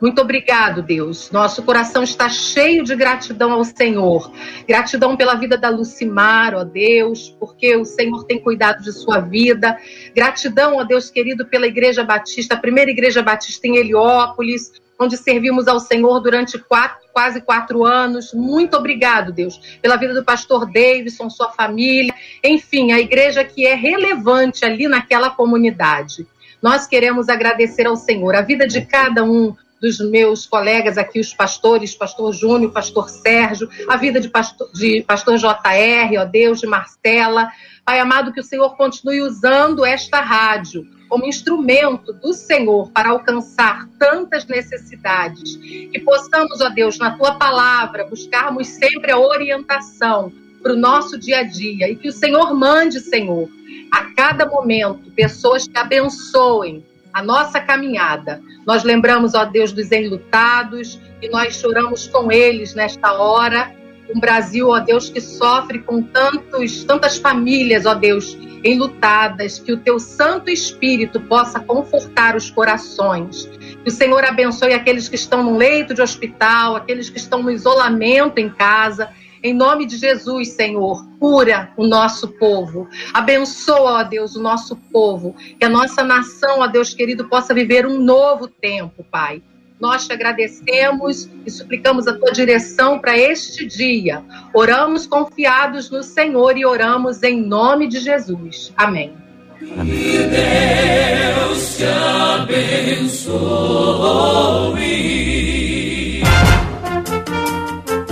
Muito 0.00 0.22
obrigado, 0.22 0.80
Deus. 0.80 1.30
Nosso 1.30 1.62
coração 1.62 2.02
está 2.02 2.28
cheio 2.30 2.82
de 2.82 2.96
gratidão 2.96 3.52
ao 3.52 3.64
Senhor. 3.64 4.32
Gratidão 4.66 5.14
pela 5.14 5.34
vida 5.34 5.58
da 5.58 5.68
Lucimar, 5.68 6.54
ó 6.54 6.64
Deus, 6.64 7.36
porque 7.38 7.76
o 7.76 7.84
Senhor 7.84 8.24
tem 8.24 8.40
cuidado 8.40 8.82
de 8.82 8.92
sua 8.92 9.20
vida. 9.20 9.76
Gratidão, 10.14 10.76
ó 10.76 10.84
Deus 10.84 11.10
querido, 11.10 11.44
pela 11.44 11.66
Igreja 11.66 12.02
Batista, 12.02 12.54
a 12.54 12.58
primeira 12.58 12.90
Igreja 12.90 13.22
Batista 13.22 13.68
em 13.68 13.76
Heliópolis, 13.76 14.72
onde 14.98 15.18
servimos 15.18 15.68
ao 15.68 15.78
Senhor 15.78 16.18
durante 16.20 16.58
quatro, 16.58 16.98
quase 17.12 17.42
quatro 17.42 17.84
anos. 17.84 18.32
Muito 18.32 18.78
obrigado, 18.78 19.32
Deus, 19.32 19.78
pela 19.82 19.96
vida 19.96 20.14
do 20.14 20.24
pastor 20.24 20.64
Davidson, 20.64 21.28
sua 21.28 21.50
família, 21.50 22.14
enfim, 22.42 22.92
a 22.92 23.00
igreja 23.00 23.44
que 23.44 23.66
é 23.66 23.74
relevante 23.74 24.64
ali 24.64 24.88
naquela 24.88 25.28
comunidade. 25.28 26.26
Nós 26.62 26.86
queremos 26.86 27.28
agradecer 27.28 27.86
ao 27.86 27.96
Senhor 27.96 28.34
a 28.34 28.42
vida 28.42 28.66
de 28.66 28.82
cada 28.82 29.24
um 29.24 29.54
dos 29.80 29.98
meus 29.98 30.46
colegas 30.46 30.98
aqui, 30.98 31.18
os 31.18 31.32
pastores, 31.32 31.94
pastor 31.94 32.32
Júnior, 32.32 32.72
pastor 32.72 33.08
Sérgio, 33.08 33.68
a 33.88 33.96
vida 33.96 34.20
de 34.20 34.28
pastor, 34.28 34.70
de 34.72 35.02
pastor 35.02 35.38
JR, 35.38 36.18
ó 36.18 36.24
Deus, 36.24 36.60
de 36.60 36.66
Marcela. 36.66 37.50
Pai 37.84 37.98
amado, 37.98 38.32
que 38.32 38.40
o 38.40 38.44
Senhor 38.44 38.76
continue 38.76 39.22
usando 39.22 39.84
esta 39.84 40.20
rádio 40.20 40.86
como 41.08 41.26
instrumento 41.26 42.12
do 42.12 42.32
Senhor 42.32 42.90
para 42.92 43.10
alcançar 43.10 43.88
tantas 43.98 44.46
necessidades. 44.46 45.56
Que 45.56 45.98
possamos, 45.98 46.60
ó 46.60 46.68
Deus, 46.68 46.98
na 46.98 47.16
tua 47.16 47.34
palavra, 47.34 48.06
buscarmos 48.06 48.68
sempre 48.68 49.10
a 49.10 49.18
orientação 49.18 50.32
para 50.62 50.74
o 50.74 50.76
nosso 50.76 51.18
dia 51.18 51.38
a 51.38 51.42
dia 51.42 51.90
e 51.90 51.96
que 51.96 52.08
o 52.08 52.12
Senhor 52.12 52.54
mande, 52.54 53.00
Senhor, 53.00 53.48
a 53.90 54.14
cada 54.14 54.46
momento, 54.46 55.10
pessoas 55.10 55.66
que 55.66 55.76
abençoem 55.76 56.84
a 57.12 57.22
nossa 57.22 57.60
caminhada. 57.60 58.40
Nós 58.66 58.84
lembramos, 58.84 59.34
ó 59.34 59.44
Deus, 59.44 59.72
dos 59.72 59.90
enlutados 59.90 61.00
e 61.22 61.28
nós 61.28 61.56
choramos 61.56 62.06
com 62.06 62.30
eles 62.30 62.74
nesta 62.74 63.12
hora. 63.12 63.74
Um 64.14 64.18
Brasil, 64.18 64.68
ó 64.68 64.80
Deus, 64.80 65.08
que 65.08 65.20
sofre 65.20 65.80
com 65.80 66.02
tantos, 66.02 66.84
tantas 66.84 67.16
famílias, 67.16 67.86
ó 67.86 67.94
Deus, 67.94 68.36
enlutadas, 68.64 69.58
que 69.58 69.72
o 69.72 69.78
teu 69.78 69.98
Santo 69.98 70.50
Espírito 70.50 71.20
possa 71.20 71.60
confortar 71.60 72.36
os 72.36 72.50
corações. 72.50 73.46
Que 73.82 73.88
o 73.88 73.90
Senhor 73.90 74.24
abençoe 74.24 74.72
aqueles 74.72 75.08
que 75.08 75.14
estão 75.14 75.42
no 75.42 75.56
leito 75.56 75.94
de 75.94 76.02
hospital, 76.02 76.76
aqueles 76.76 77.08
que 77.08 77.18
estão 77.18 77.42
no 77.42 77.50
isolamento 77.50 78.38
em 78.38 78.50
casa 78.50 79.10
em 79.42 79.54
nome 79.54 79.86
de 79.86 79.96
Jesus, 79.96 80.50
Senhor, 80.50 81.04
cura 81.18 81.72
o 81.76 81.86
nosso 81.86 82.28
povo. 82.28 82.88
Abençoa, 83.12 84.00
ó 84.00 84.02
Deus, 84.02 84.36
o 84.36 84.42
nosso 84.42 84.76
povo. 84.76 85.34
Que 85.58 85.64
a 85.64 85.68
nossa 85.68 86.02
nação, 86.02 86.60
ó 86.60 86.66
Deus 86.66 86.92
querido, 86.94 87.28
possa 87.28 87.54
viver 87.54 87.86
um 87.86 87.98
novo 87.98 88.48
tempo, 88.48 89.04
Pai. 89.10 89.42
Nós 89.80 90.06
te 90.06 90.12
agradecemos 90.12 91.26
e 91.46 91.50
suplicamos 91.50 92.06
a 92.06 92.12
tua 92.12 92.30
direção 92.32 92.98
para 92.98 93.16
este 93.16 93.64
dia. 93.64 94.22
Oramos 94.52 95.06
confiados 95.06 95.88
no 95.90 96.02
Senhor 96.02 96.58
e 96.58 96.66
oramos 96.66 97.22
em 97.22 97.40
nome 97.40 97.88
de 97.88 97.98
Jesus. 97.98 98.74
Amém. 98.76 99.14
Que 99.58 100.18
Deus 100.28 101.76
te 101.78 101.84
abençoe. 101.84 103.40